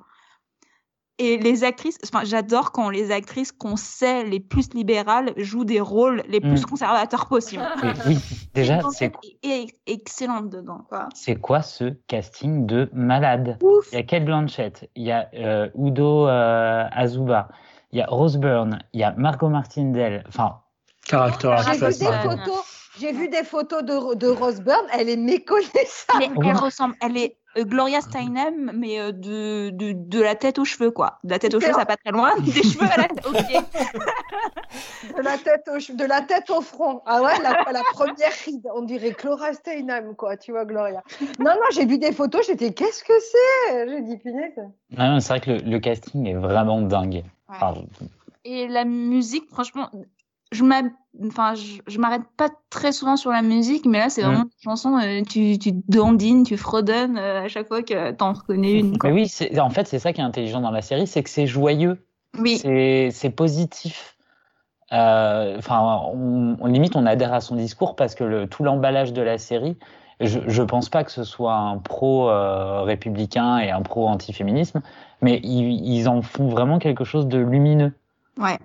Et 1.21 1.37
les 1.37 1.65
actrices, 1.65 1.97
enfin, 2.05 2.23
j'adore 2.23 2.71
quand 2.71 2.89
les 2.89 3.11
actrices 3.11 3.51
qu'on 3.51 3.75
sait 3.75 4.23
les 4.23 4.39
plus 4.39 4.73
libérales 4.73 5.33
jouent 5.35 5.65
des 5.65 5.81
rôles 5.81 6.23
les 6.29 6.39
plus 6.39 6.61
mm. 6.61 6.65
conservateurs 6.65 7.27
possibles. 7.27 7.67
Oui, 8.07 8.17
déjà, 8.53 8.79
c'est 8.89 9.11
excellente 9.85 10.49
dedans. 10.49 10.87
C'est 11.13 11.35
quoi 11.35 11.61
ce 11.61 11.89
casting 12.07 12.65
de 12.65 12.89
malade? 12.93 13.57
Il 13.91 13.95
y 13.95 13.97
a 13.97 14.03
Kate 14.03 14.23
Blanchett, 14.23 14.89
il 14.95 15.03
y 15.03 15.11
a 15.11 15.29
euh, 15.33 15.69
Udo 15.77 16.27
euh, 16.27 16.85
Azuba, 16.91 17.49
il 17.91 17.99
y 17.99 18.01
a 18.01 18.05
Rose 18.05 18.37
Byrne, 18.37 18.79
il 18.93 19.01
y 19.01 19.03
a 19.03 19.13
Margot 19.17 19.49
Martindale. 19.49 20.23
Enfin, 20.29 20.61
caractère. 21.05 21.61
J'ai 21.63 21.79
vu 21.79 21.97
des 21.99 22.29
photos. 22.29 22.75
J'ai 22.99 23.11
vu 23.13 23.29
des 23.29 23.43
photos 23.43 23.83
de, 23.83 24.15
de 24.15 24.27
Rose 24.27 24.61
Byrne, 24.61 24.85
elle 24.93 25.09
est 25.09 25.17
méconnaissable. 25.17 26.33
Mais 26.37 26.49
elle 26.49 26.57
ressemble, 26.57 26.95
elle 27.01 27.17
est 27.17 27.38
Gloria 27.57 28.01
Steinem, 28.01 28.71
mais 28.73 28.99
euh, 28.99 29.11
de, 29.11 29.69
de, 29.71 29.93
de, 29.93 30.21
la 30.21 30.35
tête 30.35 30.59
aux 30.59 30.65
cheveux, 30.65 30.91
quoi. 30.91 31.19
De 31.23 31.31
la 31.31 31.39
tête 31.39 31.53
aux 31.53 31.59
cheveux, 31.59 31.73
ça 31.73 31.85
pas 31.85 31.97
très 31.97 32.11
loin. 32.11 32.33
Des 32.39 32.51
cheveux 32.51 32.85
à 32.85 32.97
la 32.97 33.07
tête 33.07 33.25
aux 33.25 33.31
pieds. 33.31 33.59
de, 35.17 35.21
la 35.21 35.37
tête 35.37 35.67
au, 35.67 35.93
de 35.93 36.05
la 36.05 36.21
tête 36.21 36.49
au 36.49 36.61
front. 36.61 37.01
Ah 37.05 37.21
ouais, 37.21 37.33
la, 37.41 37.71
la 37.71 37.81
première 37.91 38.31
ride. 38.45 38.67
On 38.75 38.83
dirait 38.83 39.11
Gloria 39.11 39.53
Steinem, 39.53 40.15
quoi. 40.15 40.37
Tu 40.37 40.51
vois, 40.51 40.65
Gloria. 40.65 41.03
Non, 41.39 41.51
non, 41.51 41.67
j'ai 41.71 41.85
vu 41.85 41.97
des 41.97 42.11
photos, 42.11 42.45
j'étais, 42.45 42.73
qu'est-ce 42.73 43.03
que 43.03 43.13
c'est? 43.19 43.89
J'ai 43.89 44.01
dit, 44.01 44.17
punaise. 44.17 44.53
c'est 45.21 45.29
vrai 45.29 45.39
que 45.39 45.51
le, 45.51 45.79
casting 45.79 46.27
est 46.27 46.35
vraiment 46.35 46.81
dingue. 46.81 47.23
Et 48.45 48.67
la 48.67 48.85
musique, 48.85 49.49
franchement, 49.49 49.89
je 50.51 50.63
enfin 51.27 51.53
je, 51.55 51.99
m'arrête 51.99 52.23
pas 52.37 52.49
très 52.69 52.91
souvent 52.91 53.17
sur 53.17 53.31
la 53.31 53.41
musique 53.41 53.85
mais 53.85 53.99
là 53.99 54.09
c'est 54.09 54.21
vraiment 54.21 54.43
une 54.43 54.63
chanson 54.63 54.97
euh, 54.97 55.21
tu 55.27 55.57
tu 55.57 55.71
dandines 55.87 56.43
tu 56.43 56.55
fredonnes 56.55 57.17
euh, 57.17 57.43
à 57.43 57.47
chaque 57.47 57.67
fois 57.67 57.81
que 57.81 58.11
t'en 58.11 58.33
reconnais 58.33 58.73
une 58.73 58.97
mais 59.03 59.11
oui 59.11 59.31
en 59.59 59.69
fait 59.69 59.87
c'est 59.87 59.99
ça 59.99 60.13
qui 60.13 60.21
est 60.21 60.23
intelligent 60.23 60.61
dans 60.61 60.71
la 60.71 60.81
série 60.81 61.07
c'est 61.07 61.23
que 61.23 61.29
c'est 61.29 61.47
joyeux. 61.47 62.05
Oui. 62.37 62.59
C'est 62.59 63.31
positif. 63.31 64.15
Euh, 64.91 65.57
enfin 65.57 65.99
on, 66.13 66.65
limite 66.67 66.95
on 66.95 67.05
adhère 67.05 67.33
à 67.33 67.41
son 67.41 67.55
discours 67.55 67.95
parce 67.95 68.15
que 68.15 68.23
le, 68.23 68.47
tout 68.47 68.63
l'emballage 68.63 69.13
de 69.13 69.21
la 69.21 69.37
série 69.37 69.77
je, 70.19 70.39
je 70.47 70.63
pense 70.63 70.89
pas 70.89 71.03
que 71.03 71.11
ce 71.11 71.23
soit 71.23 71.53
un 71.55 71.77
pro 71.77 72.29
républicain 72.83 73.59
et 73.59 73.71
un 73.71 73.81
pro 73.81 74.07
antiféminisme 74.07 74.81
mais 75.21 75.39
ils, 75.43 75.85
ils 75.85 76.07
en 76.07 76.21
font 76.21 76.47
vraiment 76.47 76.79
quelque 76.79 77.03
chose 77.03 77.27
de 77.27 77.39
lumineux. 77.39 77.93
Ouais. 78.37 78.57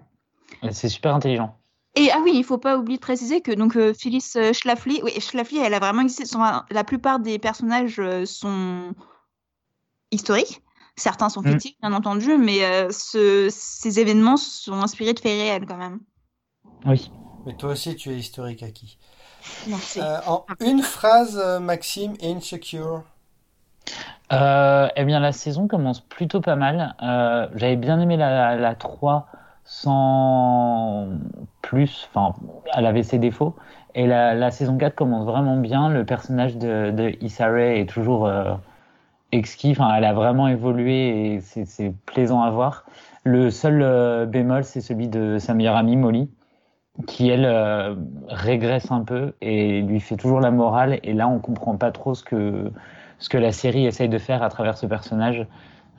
C'est 0.71 0.89
super 0.89 1.15
intelligent 1.15 1.55
et 1.97 2.11
ah 2.13 2.19
oui, 2.23 2.33
il 2.35 2.45
faut 2.45 2.59
pas 2.59 2.77
oublier 2.77 2.99
de 2.99 3.03
préciser 3.03 3.41
que 3.41 3.53
donc 3.53 3.77
euh, 3.77 3.95
Phyllis 3.95 4.33
euh, 4.37 4.53
Schlafly, 4.53 5.01
oui, 5.05 5.13
Schlafly, 5.21 5.59
elle 5.59 5.75
a 5.75 5.79
vraiment 5.79 6.03
existé. 6.03 6.25
la 6.71 6.85
plupart 6.85 7.21
des 7.21 7.39
personnages 7.39 8.01
euh, 8.01 8.27
sont 8.27 8.93
historiques. 10.11 10.61
Certains 10.97 11.29
sont 11.29 11.43
mm. 11.43 11.51
fictifs, 11.51 11.77
bien 11.81 11.93
entendu, 11.93 12.37
mais 12.37 12.61
ces 12.91 14.01
événements 14.01 14.37
sont 14.37 14.75
inspirés 14.75 15.13
de 15.13 15.21
faits 15.21 15.33
réels 15.33 15.67
quand 15.67 15.77
même. 15.77 16.01
Oui. 16.85 17.11
Mais 17.47 17.55
toi 17.57 17.73
aussi, 17.73 17.95
tu 17.95 18.11
es 18.11 18.17
historique, 18.17 18.63
Aki. 18.63 18.99
Merci. 19.69 20.01
en 20.01 20.47
une 20.61 20.83
phrase, 20.83 21.37
Maxime, 21.61 22.15
Insecure. 22.23 23.03
eh 24.31 25.05
bien, 25.05 25.21
la 25.21 25.33
saison 25.33 25.67
commence 25.67 26.01
plutôt 26.01 26.41
pas 26.41 26.57
mal. 26.57 26.95
J'avais 27.57 27.77
bien 27.77 28.01
aimé 28.01 28.17
la, 28.17 28.55
la 28.55 28.75
3 28.77 29.27
sans 29.65 31.09
plus. 31.63 32.09
Enfin, 32.11 32.35
elle 32.77 32.87
avait 32.87 33.03
ses 33.03 33.19
défauts. 33.19 33.55
Et 33.95 34.07
la, 34.07 34.51
saison 34.51 34.77
4 34.77 34.95
commence 34.95 35.25
vraiment 35.25 35.57
bien. 35.57 35.89
Le 35.89 36.05
personnage 36.05 36.57
de, 36.57 36.91
de 36.91 37.17
est 37.61 37.89
toujours 37.89 38.27
euh, 38.27 38.55
exquis. 39.33 39.73
Enfin, 39.73 39.95
elle 39.97 40.05
a 40.05 40.13
vraiment 40.13 40.49
évolué 40.49 41.35
et 41.35 41.41
c'est 41.41 41.95
plaisant 42.07 42.43
à 42.43 42.51
voir. 42.51 42.85
Le 43.25 43.51
seul 43.51 43.83
euh, 43.83 44.27
bémol, 44.27 44.65
c'est 44.65 44.81
celui 44.81 45.09
de 45.09 45.39
sa 45.39 45.55
meilleure 45.55 45.77
amie 45.77 45.97
Molly, 45.97 46.29
qui 47.07 47.31
elle 47.31 47.47
euh, 47.47 47.95
régresse 48.29 48.91
un 48.91 49.03
peu 49.03 49.35
et 49.41 49.81
lui 49.83 50.01
fait 50.01 50.17
toujours 50.17 50.41
la 50.41 50.51
morale. 50.51 51.01
Et 51.05 51.13
là, 51.15 51.29
on 51.29 51.39
comprend 51.39 51.77
pas 51.77 51.93
trop 51.93 52.15
ce 52.15 52.25
que 52.25 52.71
ce 53.21 53.29
que 53.29 53.39
la 53.39 53.53
série 53.53 53.87
essaye 53.87 54.09
de 54.09 54.19
faire 54.19 54.43
à 54.43 54.51
travers 54.51 54.77
ce 54.77 54.87
personnage. 54.87 55.47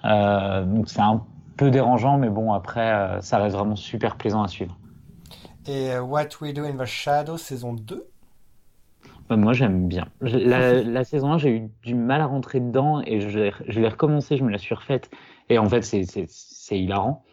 donc 0.04 0.90
c'est 0.90 1.02
un 1.02 1.24
peu 1.58 1.72
dérangeant, 1.72 2.18
mais 2.18 2.30
bon, 2.30 2.54
après, 2.54 2.92
euh, 2.92 3.22
ça 3.22 3.38
reste 3.38 3.56
vraiment 3.56 3.76
super 3.76 4.16
plaisant 4.16 4.44
à 4.44 4.48
suivre. 4.48 4.78
Et 5.68 5.92
euh, 5.92 6.02
What 6.02 6.30
We 6.42 6.54
Do 6.54 6.64
in 6.64 6.78
the 6.78 6.86
Shadow, 6.86 7.38
saison 7.38 7.74
2 7.74 8.06
bah, 9.30 9.36
Moi, 9.36 9.54
j'aime 9.54 9.88
bien. 9.88 10.08
La, 10.22 11.04
saison 11.04 11.34
1, 11.34 11.38
j'ai 11.40 11.58
eu 11.58 11.70
du 11.84 11.96
mal 11.96 12.22
à 12.22 12.26
rentrer 12.26 12.60
dedans 12.60 13.02
et 13.06 13.22
je, 13.22 13.52
je 13.68 13.80
l'ai 13.80 13.88
recommencé, 13.88 14.38
je 14.38 14.44
me 14.44 14.52
la 14.52 14.58
suis 14.58 14.76
refaite. 14.76 15.10
Et 15.50 15.58
en 15.58 15.68
fait, 15.68 15.82
c'est 15.84 16.80
hilarant. 16.80 17.24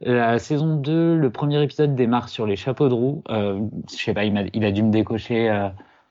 La 0.00 0.38
saison 0.40 0.76
2, 0.76 1.16
le 1.16 1.30
premier 1.30 1.62
épisode 1.62 1.94
démarre 1.94 2.28
sur 2.28 2.46
les 2.46 2.56
chapeaux 2.56 2.88
de 2.88 2.94
roue. 2.94 3.22
Euh, 3.30 3.60
je 3.88 3.96
sais 3.96 4.14
pas, 4.14 4.24
il 4.24 4.36
a, 4.36 4.44
il 4.52 4.64
a 4.64 4.72
dû 4.72 4.82
me 4.82 4.90
décocher 4.90 5.48
euh, 5.48 5.68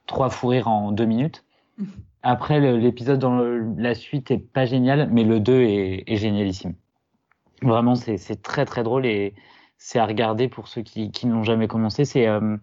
trois 0.07 0.29
fous 0.29 0.47
rires 0.47 0.69
en 0.69 0.91
deux 0.91 1.05
minutes. 1.05 1.43
Après, 2.23 2.59
l'épisode 2.59 3.19
dans 3.19 3.39
la 3.77 3.95
suite 3.95 4.29
est 4.29 4.37
pas 4.37 4.65
génial, 4.65 5.09
mais 5.11 5.23
le 5.23 5.39
2 5.39 5.61
est, 5.61 6.03
est 6.05 6.17
génialissime. 6.17 6.75
Vraiment, 7.61 7.95
c'est 7.95 8.41
très 8.41 8.65
très 8.65 8.83
drôle 8.83 9.05
et 9.05 9.33
c'est 9.77 9.99
à 9.99 10.05
regarder 10.05 10.47
pour 10.47 10.67
ceux 10.67 10.81
qui, 10.81 11.11
qui 11.11 11.27
n'ont 11.27 11.43
jamais 11.43 11.67
commencé. 11.67 12.05
C'est 12.05 12.27
euh, 12.27 12.57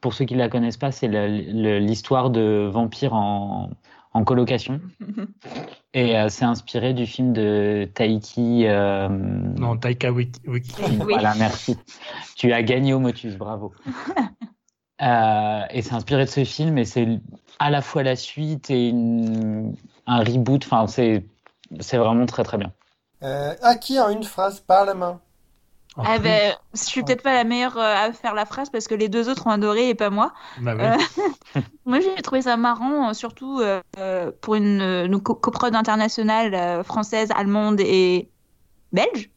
pour 0.00 0.14
ceux 0.14 0.24
qui 0.24 0.34
la 0.34 0.48
connaissent 0.48 0.76
pas, 0.76 0.92
c'est 0.92 1.08
l'histoire 1.08 2.30
de 2.30 2.68
vampires 2.72 3.14
en, 3.14 3.70
en 4.12 4.24
colocation. 4.24 4.80
et 5.94 6.16
euh, 6.16 6.28
c'est 6.28 6.44
inspiré 6.44 6.94
du 6.94 7.06
film 7.06 7.32
de 7.32 7.88
Taiki. 7.94 8.66
Euh... 8.66 9.08
Non, 9.08 9.76
Taika 9.76 10.12
Wiki. 10.12 10.40
Voilà, 10.98 11.34
merci. 11.36 11.76
tu 12.36 12.52
as 12.52 12.62
gagné 12.62 12.92
au 12.92 12.98
motus, 12.98 13.36
bravo. 13.36 13.72
euh, 15.02 15.60
et 15.70 15.82
c'est 15.82 15.94
inspiré 15.94 16.24
de 16.24 16.30
ce 16.30 16.44
film 16.44 16.78
et 16.78 16.84
c'est 16.84 17.06
à 17.58 17.70
la 17.70 17.82
fois 17.82 18.02
la 18.02 18.16
suite 18.16 18.70
et 18.70 18.88
une, 18.88 19.74
un 20.06 20.18
reboot. 20.20 20.64
Enfin, 20.64 20.86
c'est 20.86 21.96
vraiment 21.96 22.26
très 22.26 22.42
très 22.42 22.58
bien. 22.58 22.72
Euh, 23.22 23.54
à 23.62 23.74
qui 23.76 24.00
en 24.00 24.08
une 24.08 24.24
phrase 24.24 24.60
par 24.60 24.84
la 24.84 24.94
main 24.94 25.20
Ah 25.96 26.18
ben, 26.18 26.54
je 26.72 26.82
suis 26.82 27.02
peut-être 27.02 27.22
pas 27.22 27.34
la 27.34 27.44
meilleure 27.44 27.76
à 27.76 28.12
faire 28.12 28.34
la 28.34 28.46
phrase 28.46 28.70
parce 28.70 28.88
que 28.88 28.94
les 28.94 29.08
deux 29.08 29.28
autres 29.28 29.46
ont 29.46 29.50
adoré 29.50 29.90
et 29.90 29.94
pas 29.94 30.10
moi. 30.10 30.32
Bah 30.60 30.74
oui. 30.76 31.62
moi, 31.84 32.00
j'ai 32.00 32.22
trouvé 32.22 32.42
ça 32.42 32.56
marrant, 32.56 33.12
surtout 33.12 33.60
pour 34.40 34.54
une, 34.54 34.80
une 34.80 35.20
coprode 35.20 35.74
internationale 35.74 36.82
française, 36.84 37.28
allemande 37.34 37.80
et 37.80 38.30
belge. 38.92 39.30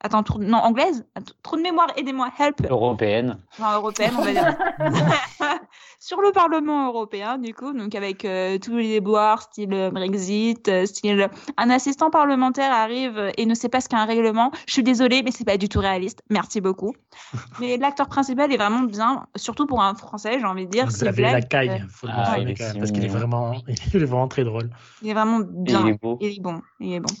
Attends, 0.00 0.22
non, 0.38 0.58
anglaise? 0.58 1.04
Trop 1.42 1.56
de 1.56 1.62
mémoire, 1.62 1.88
aidez-moi, 1.96 2.30
help 2.38 2.64
Européenne. 2.68 3.38
Non, 3.58 3.72
européenne, 3.72 4.12
on 4.16 4.22
va 4.22 4.32
dire. 4.32 4.56
Sur 6.00 6.20
le 6.20 6.30
Parlement 6.30 6.86
européen, 6.86 7.38
du 7.38 7.52
coup, 7.52 7.72
donc 7.72 7.96
avec 7.96 8.24
euh, 8.24 8.56
tous 8.58 8.76
les 8.76 8.88
déboires, 8.88 9.42
style 9.42 9.74
euh, 9.74 9.90
Brexit, 9.90 10.68
euh, 10.68 10.86
style 10.86 11.28
un 11.56 11.70
assistant 11.70 12.08
parlementaire 12.10 12.70
arrive 12.70 13.32
et 13.36 13.46
ne 13.46 13.54
sait 13.54 13.68
pas 13.68 13.80
ce 13.80 13.88
qu'est 13.88 13.96
un 13.96 14.04
règlement. 14.04 14.52
Je 14.66 14.74
suis 14.74 14.84
désolée, 14.84 15.24
mais 15.24 15.32
c'est 15.32 15.44
pas 15.44 15.56
du 15.56 15.68
tout 15.68 15.80
réaliste. 15.80 16.22
Merci 16.30 16.60
beaucoup. 16.60 16.94
mais 17.60 17.76
l'acteur 17.78 18.06
principal 18.06 18.52
est 18.52 18.56
vraiment 18.56 18.82
bien, 18.82 19.26
surtout 19.34 19.66
pour 19.66 19.82
un 19.82 19.96
Français, 19.96 20.38
j'ai 20.38 20.46
envie 20.46 20.66
de 20.66 20.70
dire. 20.70 20.86
Vous 20.86 21.04
avez 21.04 21.22
la 21.22 21.42
caille, 21.42 21.84
faut 21.90 22.06
le 22.06 22.12
ah, 22.14 22.36
parce 22.78 22.92
qu'il 22.92 23.04
est 23.04 23.08
vraiment, 23.08 23.54
il 23.66 24.02
est 24.02 24.06
vraiment 24.06 24.28
très 24.28 24.44
drôle. 24.44 24.70
Il 25.02 25.08
est 25.08 25.14
vraiment 25.14 25.40
bien. 25.40 25.82
il 25.84 25.88
est 25.88 26.00
beau. 26.00 26.16
Il 26.20 26.28
est 26.28 26.40
bon. 26.40 26.62
Il 26.78 26.92
est 26.92 27.00
bon. 27.00 27.12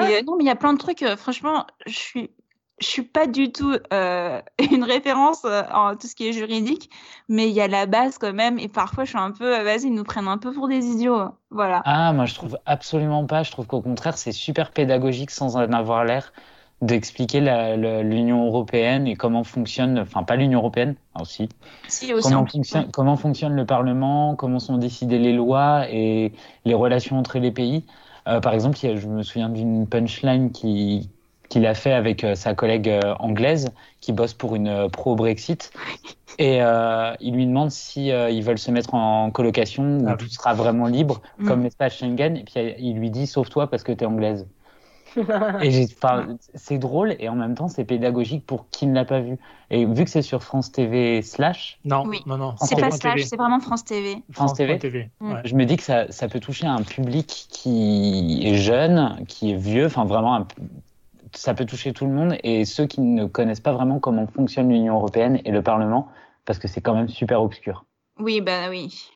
Et, 0.00 0.24
non, 0.24 0.36
mais 0.36 0.42
il 0.42 0.48
y 0.48 0.50
a 0.50 0.56
plein 0.56 0.72
de 0.72 0.78
trucs. 0.78 1.04
franchement, 1.16 1.64
je 1.86 1.96
suis 1.96 2.15
je 2.78 2.86
suis 2.86 3.02
pas 3.02 3.26
du 3.26 3.52
tout 3.52 3.74
euh, 3.92 4.40
une 4.72 4.84
référence 4.84 5.44
euh, 5.44 5.62
en 5.72 5.96
tout 5.96 6.06
ce 6.06 6.14
qui 6.14 6.28
est 6.28 6.32
juridique, 6.32 6.90
mais 7.28 7.48
il 7.48 7.54
y 7.54 7.60
a 7.60 7.68
la 7.68 7.86
base 7.86 8.18
quand 8.18 8.32
même. 8.32 8.58
Et 8.58 8.68
parfois, 8.68 9.04
je 9.04 9.10
suis 9.10 9.18
un 9.18 9.30
peu, 9.30 9.58
euh, 9.58 9.64
vas-y, 9.64 9.84
ils 9.84 9.94
nous 9.94 10.04
prennent 10.04 10.28
un 10.28 10.38
peu 10.38 10.52
pour 10.52 10.68
des 10.68 10.86
idiots. 10.86 11.30
Voilà. 11.50 11.82
Ah, 11.84 12.12
moi, 12.12 12.26
je 12.26 12.34
trouve 12.34 12.58
absolument 12.66 13.24
pas. 13.26 13.42
Je 13.42 13.50
trouve 13.50 13.66
qu'au 13.66 13.80
contraire, 13.80 14.18
c'est 14.18 14.32
super 14.32 14.70
pédagogique 14.70 15.30
sans 15.30 15.56
en 15.56 15.72
avoir 15.72 16.04
l'air 16.04 16.32
d'expliquer 16.82 17.40
l'Union 17.40 18.44
européenne 18.44 19.06
et 19.06 19.16
comment 19.16 19.44
fonctionne, 19.44 19.98
enfin 19.98 20.24
pas 20.24 20.36
l'Union 20.36 20.58
européenne 20.58 20.94
hein, 21.14 21.22
aussi, 21.22 21.48
si, 21.88 22.12
aussi 22.12 22.28
comment, 22.28 22.44
fonctionne, 22.44 22.90
comment 22.92 23.16
fonctionne 23.16 23.54
le 23.54 23.64
Parlement, 23.64 24.36
comment 24.36 24.58
sont 24.58 24.76
décidées 24.76 25.18
les 25.18 25.32
lois 25.32 25.86
et 25.88 26.34
les 26.66 26.74
relations 26.74 27.18
entre 27.18 27.38
les 27.38 27.50
pays. 27.50 27.86
par 28.26 28.52
exemple, 28.52 28.76
je 28.76 29.08
me 29.08 29.22
souviens 29.22 29.48
d'une 29.48 29.88
punchline 29.88 30.52
qui, 30.52 31.08
qu'il 31.48 31.66
a 31.66 31.74
fait 31.74 31.92
avec 31.92 32.24
euh, 32.24 32.34
sa 32.34 32.54
collègue 32.54 32.88
euh, 32.88 33.14
anglaise 33.18 33.72
qui 34.00 34.12
bosse 34.12 34.34
pour 34.34 34.56
une 34.56 34.68
euh, 34.68 34.88
pro-Brexit. 34.88 35.72
Et 36.38 36.58
il 37.20 37.34
lui 37.34 37.46
demande 37.46 37.70
si 37.70 38.08
ils 38.08 38.42
veulent 38.42 38.58
se 38.58 38.70
mettre 38.70 38.92
en 38.92 39.30
colocation 39.30 40.00
où 40.00 40.06
ah 40.06 40.16
tout 40.16 40.28
sera 40.28 40.52
vraiment 40.52 40.86
libre, 40.86 41.22
mm. 41.38 41.48
comme 41.48 41.62
l'espace 41.62 41.96
Schengen. 41.96 42.36
Et 42.36 42.44
puis 42.44 42.74
il 42.78 42.98
lui 42.98 43.08
dit 43.08 43.26
Sauve 43.26 43.48
toi 43.48 43.70
parce 43.70 43.82
que 43.82 43.92
tu 43.92 44.04
es 44.04 44.06
anglaise. 44.06 44.46
et 45.62 45.86
c'est 46.54 46.76
drôle 46.76 47.16
et 47.18 47.30
en 47.30 47.36
même 47.36 47.54
temps 47.54 47.68
c'est 47.68 47.86
pédagogique 47.86 48.44
pour 48.44 48.68
qui 48.70 48.86
ne 48.86 48.94
l'a 48.94 49.06
pas 49.06 49.20
vu. 49.20 49.38
Et 49.70 49.86
vu 49.86 50.04
que 50.04 50.10
c'est 50.10 50.20
sur 50.20 50.42
France 50.42 50.72
TV 50.72 51.22
slash. 51.22 51.78
Non, 51.86 52.04
non, 52.26 52.36
non. 52.36 52.54
C'est 52.60 52.78
pas 52.78 52.90
slash, 52.90 53.22
c'est 53.22 53.36
vraiment 53.36 53.60
France 53.60 53.86
TV. 53.86 54.22
France, 54.30 54.52
TV. 54.52 55.10
Mm. 55.20 55.36
Je 55.42 55.54
me 55.54 55.64
dis 55.64 55.78
que 55.78 55.82
ça, 55.82 56.12
ça, 56.12 56.28
peut 56.28 56.40
toucher 56.40 56.66
un 56.66 56.82
public 56.82 57.46
qui 57.48 58.46
est 58.46 58.56
jeune, 58.56 59.24
qui 59.26 59.52
est 59.52 59.56
vieux, 59.56 59.86
enfin 59.86 60.04
vraiment 60.04 60.34
un, 60.34 60.46
ça 61.36 61.54
peut 61.54 61.64
toucher 61.64 61.92
tout 61.92 62.06
le 62.06 62.12
monde 62.12 62.36
et 62.42 62.64
ceux 62.64 62.86
qui 62.86 63.00
ne 63.00 63.26
connaissent 63.26 63.60
pas 63.60 63.72
vraiment 63.72 63.98
comment 63.98 64.26
fonctionne 64.26 64.70
l'Union 64.70 64.94
européenne 64.96 65.40
et 65.44 65.50
le 65.50 65.62
Parlement, 65.62 66.08
parce 66.44 66.58
que 66.58 66.68
c'est 66.68 66.80
quand 66.80 66.94
même 66.94 67.08
super 67.08 67.42
obscur. 67.42 67.84
Oui, 68.18 68.40
bah 68.40 68.70
oui. 68.70 69.10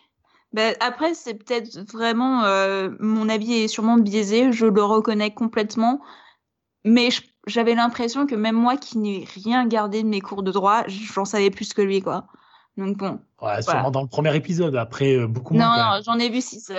Bah, 0.53 0.71
après, 0.81 1.15
c'est 1.15 1.35
peut-être 1.35 1.79
vraiment 1.93 2.45
euh, 2.45 2.91
mon 2.99 3.29
avis 3.29 3.55
est 3.55 3.69
sûrement 3.69 3.97
biaisé, 3.97 4.53
je 4.53 4.67
le 4.67 4.83
reconnais 4.83 5.33
complètement, 5.33 6.01
mais 6.85 7.09
j'avais 7.47 7.75
l'impression 7.75 8.27
que 8.27 8.35
même 8.35 8.57
moi 8.57 8.77
qui 8.77 8.99
n'ai 8.99 9.25
rien 9.35 9.67
gardé 9.67 10.03
de 10.03 10.09
mes 10.09 10.21
cours 10.21 10.43
de 10.43 10.51
droit, 10.51 10.83
j'en 10.89 11.25
savais 11.25 11.51
plus 11.51 11.73
que 11.73 11.83
lui, 11.83 12.03
quoi. 12.03 12.27
Donc 12.77 12.97
bon. 12.97 13.21
Ouais, 13.43 13.61
sûrement 13.63 13.91
dans 13.91 14.03
le 14.03 14.09
premier 14.09 14.35
épisode, 14.35 14.77
après 14.77 15.17
euh, 15.17 15.27
beaucoup 15.27 15.55
moins. 15.55 15.77
Non, 15.77 15.97
non, 15.97 16.01
j'en 16.05 16.19
ai 16.19 16.31
vu 16.31 16.41
six. 16.41 16.71
Euh, 16.71 16.75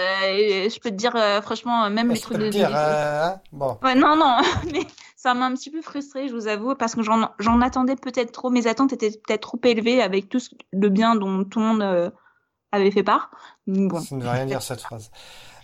je 0.69 0.79
peux 0.79 0.89
te 0.89 0.95
dire, 0.95 1.13
franchement, 1.43 1.89
même 1.89 2.11
les 2.11 2.19
trucs 2.19 2.37
de. 2.37 2.49
Dire, 2.49 2.75
hein, 2.75 3.39
bon. 3.51 3.77
Ouais, 3.83 3.95
non, 3.95 4.15
non, 4.15 4.37
mais 4.71 4.85
ça 5.21 5.35
m'a 5.35 5.45
un 5.45 5.53
petit 5.53 5.69
peu 5.69 5.83
frustrée, 5.83 6.27
je 6.29 6.33
vous 6.33 6.47
avoue, 6.47 6.73
parce 6.73 6.95
que 6.95 7.03
j'en 7.03 7.61
attendais 7.61 7.95
peut-être 7.95 8.31
trop. 8.31 8.49
Mes 8.49 8.65
attentes 8.65 8.91
étaient 8.91 9.11
peut-être 9.11 9.41
trop 9.41 9.59
élevées 9.63 10.01
avec 10.01 10.29
tout 10.29 10.39
le 10.71 10.89
bien 10.89 11.13
dont 11.13 11.43
tout 11.43 11.59
le 11.59 11.65
monde 11.65 11.83
euh, 11.83 12.09
avait 12.71 12.89
fait 12.89 13.03
part. 13.03 13.29
Bon. 13.67 13.99
Ça 13.99 14.15
ne 14.15 14.23
veut 14.23 14.29
rien 14.29 14.47
dire 14.47 14.63
cette 14.63 14.81
phrase. 14.81 15.11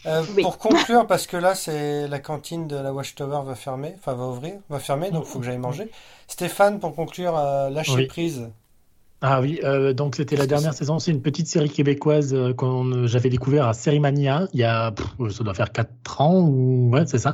Euh, 0.06 0.24
pour 0.44 0.60
conclure, 0.60 1.08
parce 1.08 1.26
que 1.26 1.38
là, 1.38 1.56
c'est 1.56 2.08
la 2.08 2.20
cantine 2.20 2.68
de 2.68 2.76
la 2.76 2.94
Watchtower 2.94 3.42
va 3.44 3.56
fermer, 3.56 3.96
enfin 3.98 4.14
va 4.14 4.28
ouvrir, 4.28 4.60
va 4.70 4.78
fermer, 4.78 5.10
donc 5.10 5.24
il 5.26 5.32
faut 5.32 5.40
que 5.40 5.46
j'aille 5.46 5.58
manger. 5.58 5.90
Stéphane, 6.28 6.80
pour 6.80 6.94
conclure, 6.94 7.36
euh, 7.36 7.72
lâcher 7.72 8.06
prise. 8.06 8.52
Ah 9.20 9.42
oui, 9.42 9.60
euh, 9.64 9.94
donc 9.94 10.16
c'était 10.16 10.36
la 10.36 10.46
dernière 10.46 10.76
saison. 10.76 11.00
C'est 11.00 11.10
une 11.10 11.24
petite 11.24 11.48
série 11.48 11.72
québécoise 11.72 12.36
euh, 12.36 12.54
que 12.54 13.08
j'avais 13.08 13.30
découvert 13.30 13.68
à 13.68 13.74
Sérimania 13.74 14.48
il 14.54 14.60
y 14.60 14.64
a, 14.64 14.94
ça 15.32 15.44
doit 15.44 15.56
faire 15.56 15.72
4 15.72 16.22
ans 16.22 16.42
ou 16.48 16.92
ouais, 16.94 17.02
c'est 17.08 17.18
ça. 17.18 17.34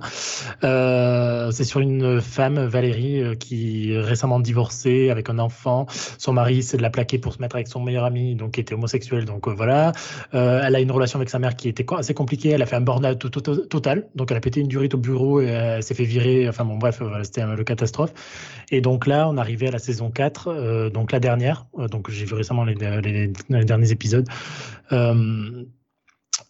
Euh, 0.64 1.52
c'est 1.52 1.66
sur 1.66 1.82
une 1.82 2.22
femme, 2.22 2.68
Valérie, 2.68 3.22
euh, 3.22 3.36
qui 3.36 3.92
est 3.92 4.00
récemment 4.00 4.40
divorcée 4.40 5.10
avec 5.10 5.30
un 5.30 5.40
enfant. 5.40 5.86
Son 6.18 6.32
mari 6.32 6.64
c'est 6.64 6.78
de 6.78 6.82
la 6.82 6.90
plaquer 6.90 7.18
pour 7.18 7.34
se 7.34 7.42
mettre 7.42 7.58
avec 7.58 7.68
son 7.68 7.82
meilleur 7.82 8.06
ami, 8.06 8.36
donc 8.36 8.52
qui 8.52 8.62
était 8.62 8.76
homosexuel. 8.76 9.26
Donc 9.26 9.50
voilà. 9.50 9.92
elle 10.32 10.76
a 10.76 10.80
une 10.80 10.92
relation 10.92 11.20
avec 11.20 11.30
sa 11.30 11.40
mère 11.40 11.58
qui 11.58 11.68
était 11.68 11.86
assez 11.98 12.14
compliquée. 12.14 12.52
Elle 12.52 12.62
a 12.62 12.66
fait 12.66 12.78
un 12.78 12.82
burn-out 12.82 13.20
total. 13.70 14.08
Donc 14.16 14.32
elle 14.32 14.38
a 14.38 14.42
pété 14.42 14.62
une 14.62 14.70
durite 14.70 14.94
au 14.94 15.00
bureau 15.00 15.42
et 15.42 15.48
elle 15.48 15.84
s'est 15.84 15.96
fait 15.96 16.06
virer. 16.06 16.48
Enfin 16.48 16.64
bon, 16.64 16.78
bref, 16.78 17.02
c'était 17.24 17.46
le 17.46 17.64
catastrophe. 17.66 18.14
Et 18.72 18.80
donc 18.80 19.06
là, 19.06 19.28
on 19.28 19.36
arrivait 19.36 19.68
à 19.68 19.72
la 19.72 19.80
saison 19.80 20.12
4, 20.12 20.90
donc 20.94 21.12
la 21.12 21.20
dernière. 21.20 21.66
Euh, 21.78 21.88
donc 21.88 22.10
j'ai 22.10 22.26
vu 22.26 22.34
récemment 22.34 22.64
les, 22.64 22.76
derniers 22.76 23.92
épisodes. 23.92 24.28
Euh, 24.92 25.66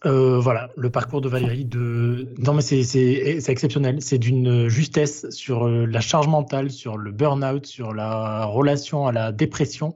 euh, 0.06 0.38
voilà, 0.38 0.70
le 0.76 0.90
parcours 0.90 1.20
de 1.20 1.28
Valérie. 1.28 1.68
Non, 2.38 2.54
mais 2.54 2.62
c'est 2.62 3.48
exceptionnel. 3.48 4.00
C'est 4.00 4.18
d'une 4.18 4.68
justesse 4.68 5.30
sur 5.30 5.68
la 5.68 6.00
charge 6.00 6.28
mentale, 6.28 6.70
sur 6.70 6.98
le 6.98 7.10
burn-out, 7.10 7.66
sur 7.66 7.94
la 7.94 8.44
relation 8.44 9.06
à 9.06 9.12
la 9.12 9.32
dépression, 9.32 9.94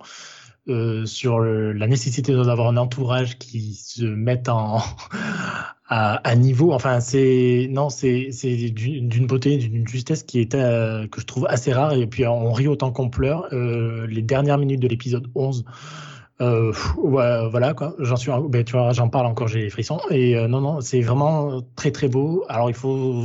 sur 1.04 1.40
la 1.40 1.86
nécessité 1.86 2.32
d'avoir 2.32 2.68
un 2.68 2.76
entourage 2.76 3.38
qui 3.38 3.74
se 3.74 4.04
mette 4.04 4.48
en, 4.48 4.82
à, 5.88 6.36
niveau. 6.36 6.72
Enfin, 6.72 7.00
c'est 7.00 7.66
non, 7.70 7.88
c'est 7.88 8.30
d'une 8.70 9.26
beauté, 9.26 9.56
d'une 9.56 9.86
justesse 9.88 10.22
qui 10.22 10.40
est 10.40 10.54
euh, 10.54 11.06
que 11.08 11.20
je 11.20 11.26
trouve 11.26 11.46
assez 11.48 11.72
rare. 11.72 11.92
Et 11.94 12.06
puis 12.06 12.26
on 12.26 12.52
rit 12.52 12.68
autant 12.68 12.92
qu'on 12.92 13.08
pleure. 13.08 13.48
Euh, 13.52 14.06
les 14.06 14.22
dernières 14.22 14.58
minutes 14.58 14.80
de 14.80 14.88
l'épisode 14.88 15.28
11. 15.34 15.64
Euh, 16.40 16.72
voilà 16.96 17.74
quoi, 17.74 17.96
j'en 17.98 18.14
suis, 18.14 18.30
ben, 18.48 18.62
tu 18.62 18.72
vois, 18.72 18.92
j'en 18.92 19.08
parle 19.08 19.26
encore, 19.26 19.48
j'ai 19.48 19.62
les 19.62 19.70
frissons. 19.70 20.00
Et 20.10 20.34
non, 20.46 20.60
non, 20.60 20.80
c'est 20.80 21.00
vraiment 21.00 21.62
très 21.74 21.90
très 21.90 22.08
beau. 22.08 22.44
Alors 22.48 22.70
il 22.70 22.76
faut 22.76 23.24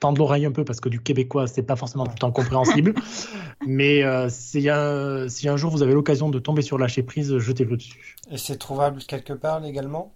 tendre 0.00 0.18
l'oreille 0.18 0.44
un 0.44 0.52
peu 0.52 0.64
parce 0.64 0.80
que 0.80 0.90
du 0.90 1.00
québécois, 1.00 1.46
c'est 1.46 1.62
pas 1.62 1.76
forcément 1.76 2.04
tout 2.04 2.12
le 2.14 2.18
temps 2.18 2.32
compréhensible. 2.32 2.94
Mais 3.66 4.02
si, 4.28 4.68
un, 4.68 5.28
si 5.28 5.48
un 5.48 5.56
jour 5.56 5.70
vous 5.70 5.82
avez 5.82 5.94
l'occasion 5.94 6.28
de 6.28 6.38
tomber 6.38 6.60
sur 6.60 6.76
lâcher 6.76 7.02
prise, 7.02 7.38
jetez-le 7.38 7.76
dessus. 7.76 8.16
Et 8.30 8.36
c'est 8.36 8.58
trouvable 8.58 9.00
quelque 9.04 9.32
part 9.32 9.60
légalement? 9.60 10.12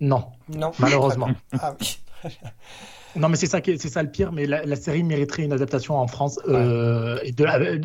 Non. 0.00 0.26
Non. 0.48 0.72
Malheureusement. 0.78 1.28
ah 1.60 1.74
oui. 1.80 1.98
non, 3.16 3.28
mais 3.28 3.36
c'est 3.36 3.46
ça, 3.46 3.60
c'est 3.64 3.88
ça 3.88 4.02
le 4.02 4.10
pire. 4.10 4.32
Mais 4.32 4.46
la, 4.46 4.76
série 4.76 5.02
mériterait 5.02 5.44
une 5.44 5.52
adaptation 5.52 5.96
en 5.96 6.06
France 6.06 6.38
euh, 6.48 7.18
de, 7.36 7.44
euh, 7.44 7.80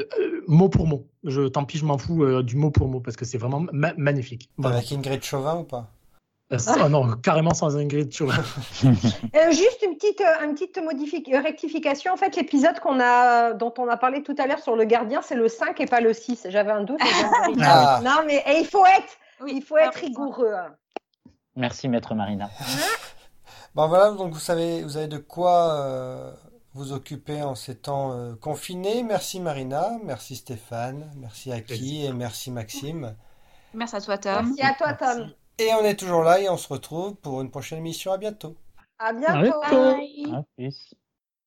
mot 0.47 0.69
pour 0.69 0.87
mot. 0.87 1.07
Je, 1.23 1.47
tant 1.47 1.63
pis, 1.63 1.77
je 1.77 1.85
m'en 1.85 1.97
fous 1.97 2.23
euh, 2.23 2.43
du 2.43 2.55
mot 2.55 2.71
pour 2.71 2.87
mot 2.87 2.99
parce 2.99 3.17
que 3.17 3.25
c'est 3.25 3.37
vraiment 3.37 3.65
magnifique. 3.71 4.49
Avec 4.63 4.91
Ingrid 4.91 5.23
Chauvin 5.23 5.57
ou 5.57 5.63
pas? 5.63 5.87
Oh 6.53 6.89
non, 6.89 7.13
carrément 7.23 7.53
sans 7.53 7.77
Ingrid 7.77 8.13
Chauvin. 8.13 8.43
juste 8.83 9.83
une 9.83 9.95
petite, 9.95 10.21
une 10.43 10.53
petite 10.53 10.77
rectification. 11.33 12.11
En 12.11 12.17
fait, 12.17 12.35
l'épisode 12.35 12.77
qu'on 12.81 12.99
a, 12.99 13.53
dont 13.53 13.73
on 13.77 13.87
a 13.87 13.95
parlé 13.95 14.21
tout 14.21 14.35
à 14.37 14.47
l'heure 14.47 14.59
sur 14.59 14.75
le 14.75 14.83
gardien, 14.83 15.21
c'est 15.21 15.35
le 15.35 15.47
5 15.47 15.79
et 15.79 15.85
pas 15.85 16.01
le 16.01 16.11
6. 16.11 16.47
J'avais 16.49 16.71
un 16.71 16.83
doute. 16.83 16.99
Ah. 17.61 18.01
Non, 18.03 18.23
mais 18.27 18.43
il 18.59 18.65
faut 18.65 18.85
être, 18.85 19.47
il 19.47 19.63
faut 19.63 19.77
être 19.77 19.95
rigoureux. 19.95 20.53
Hein. 20.53 20.75
Merci, 21.55 21.89
maître 21.89 22.15
Marina. 22.15 22.49
bon, 23.75 23.87
voilà, 23.87 24.11
donc 24.11 24.33
vous 24.33 24.39
savez, 24.39 24.83
vous 24.83 24.97
avez 24.97 25.07
de 25.07 25.17
quoi 25.17 25.73
euh, 25.73 26.33
vous 26.73 26.93
occuper 26.93 27.41
en 27.41 27.55
ces 27.55 27.75
temps 27.75 28.13
euh, 28.13 28.35
confinés. 28.35 29.03
Merci, 29.03 29.39
Marina. 29.39 29.91
Merci, 30.03 30.37
Stéphane. 30.37 31.11
Merci, 31.17 31.51
Aki. 31.51 32.05
Et 32.05 32.13
merci, 32.13 32.51
Maxime. 32.51 33.15
Merci 33.73 33.95
à 33.95 34.01
toi, 34.01 34.17
Tom. 34.17 34.45
Merci 34.45 34.61
à 34.61 34.73
toi, 34.73 34.93
Tom. 34.93 35.31
Et 35.57 35.73
on 35.73 35.83
est 35.83 35.95
toujours 35.95 36.23
là 36.23 36.39
et 36.39 36.49
on 36.49 36.57
se 36.57 36.67
retrouve 36.67 37.15
pour 37.15 37.41
une 37.41 37.51
prochaine 37.51 37.79
émission. 37.79 38.11
À 38.11 38.17
bientôt. 38.17 38.55
À 38.97 39.13
bientôt. 39.13 39.61
À 39.61 40.43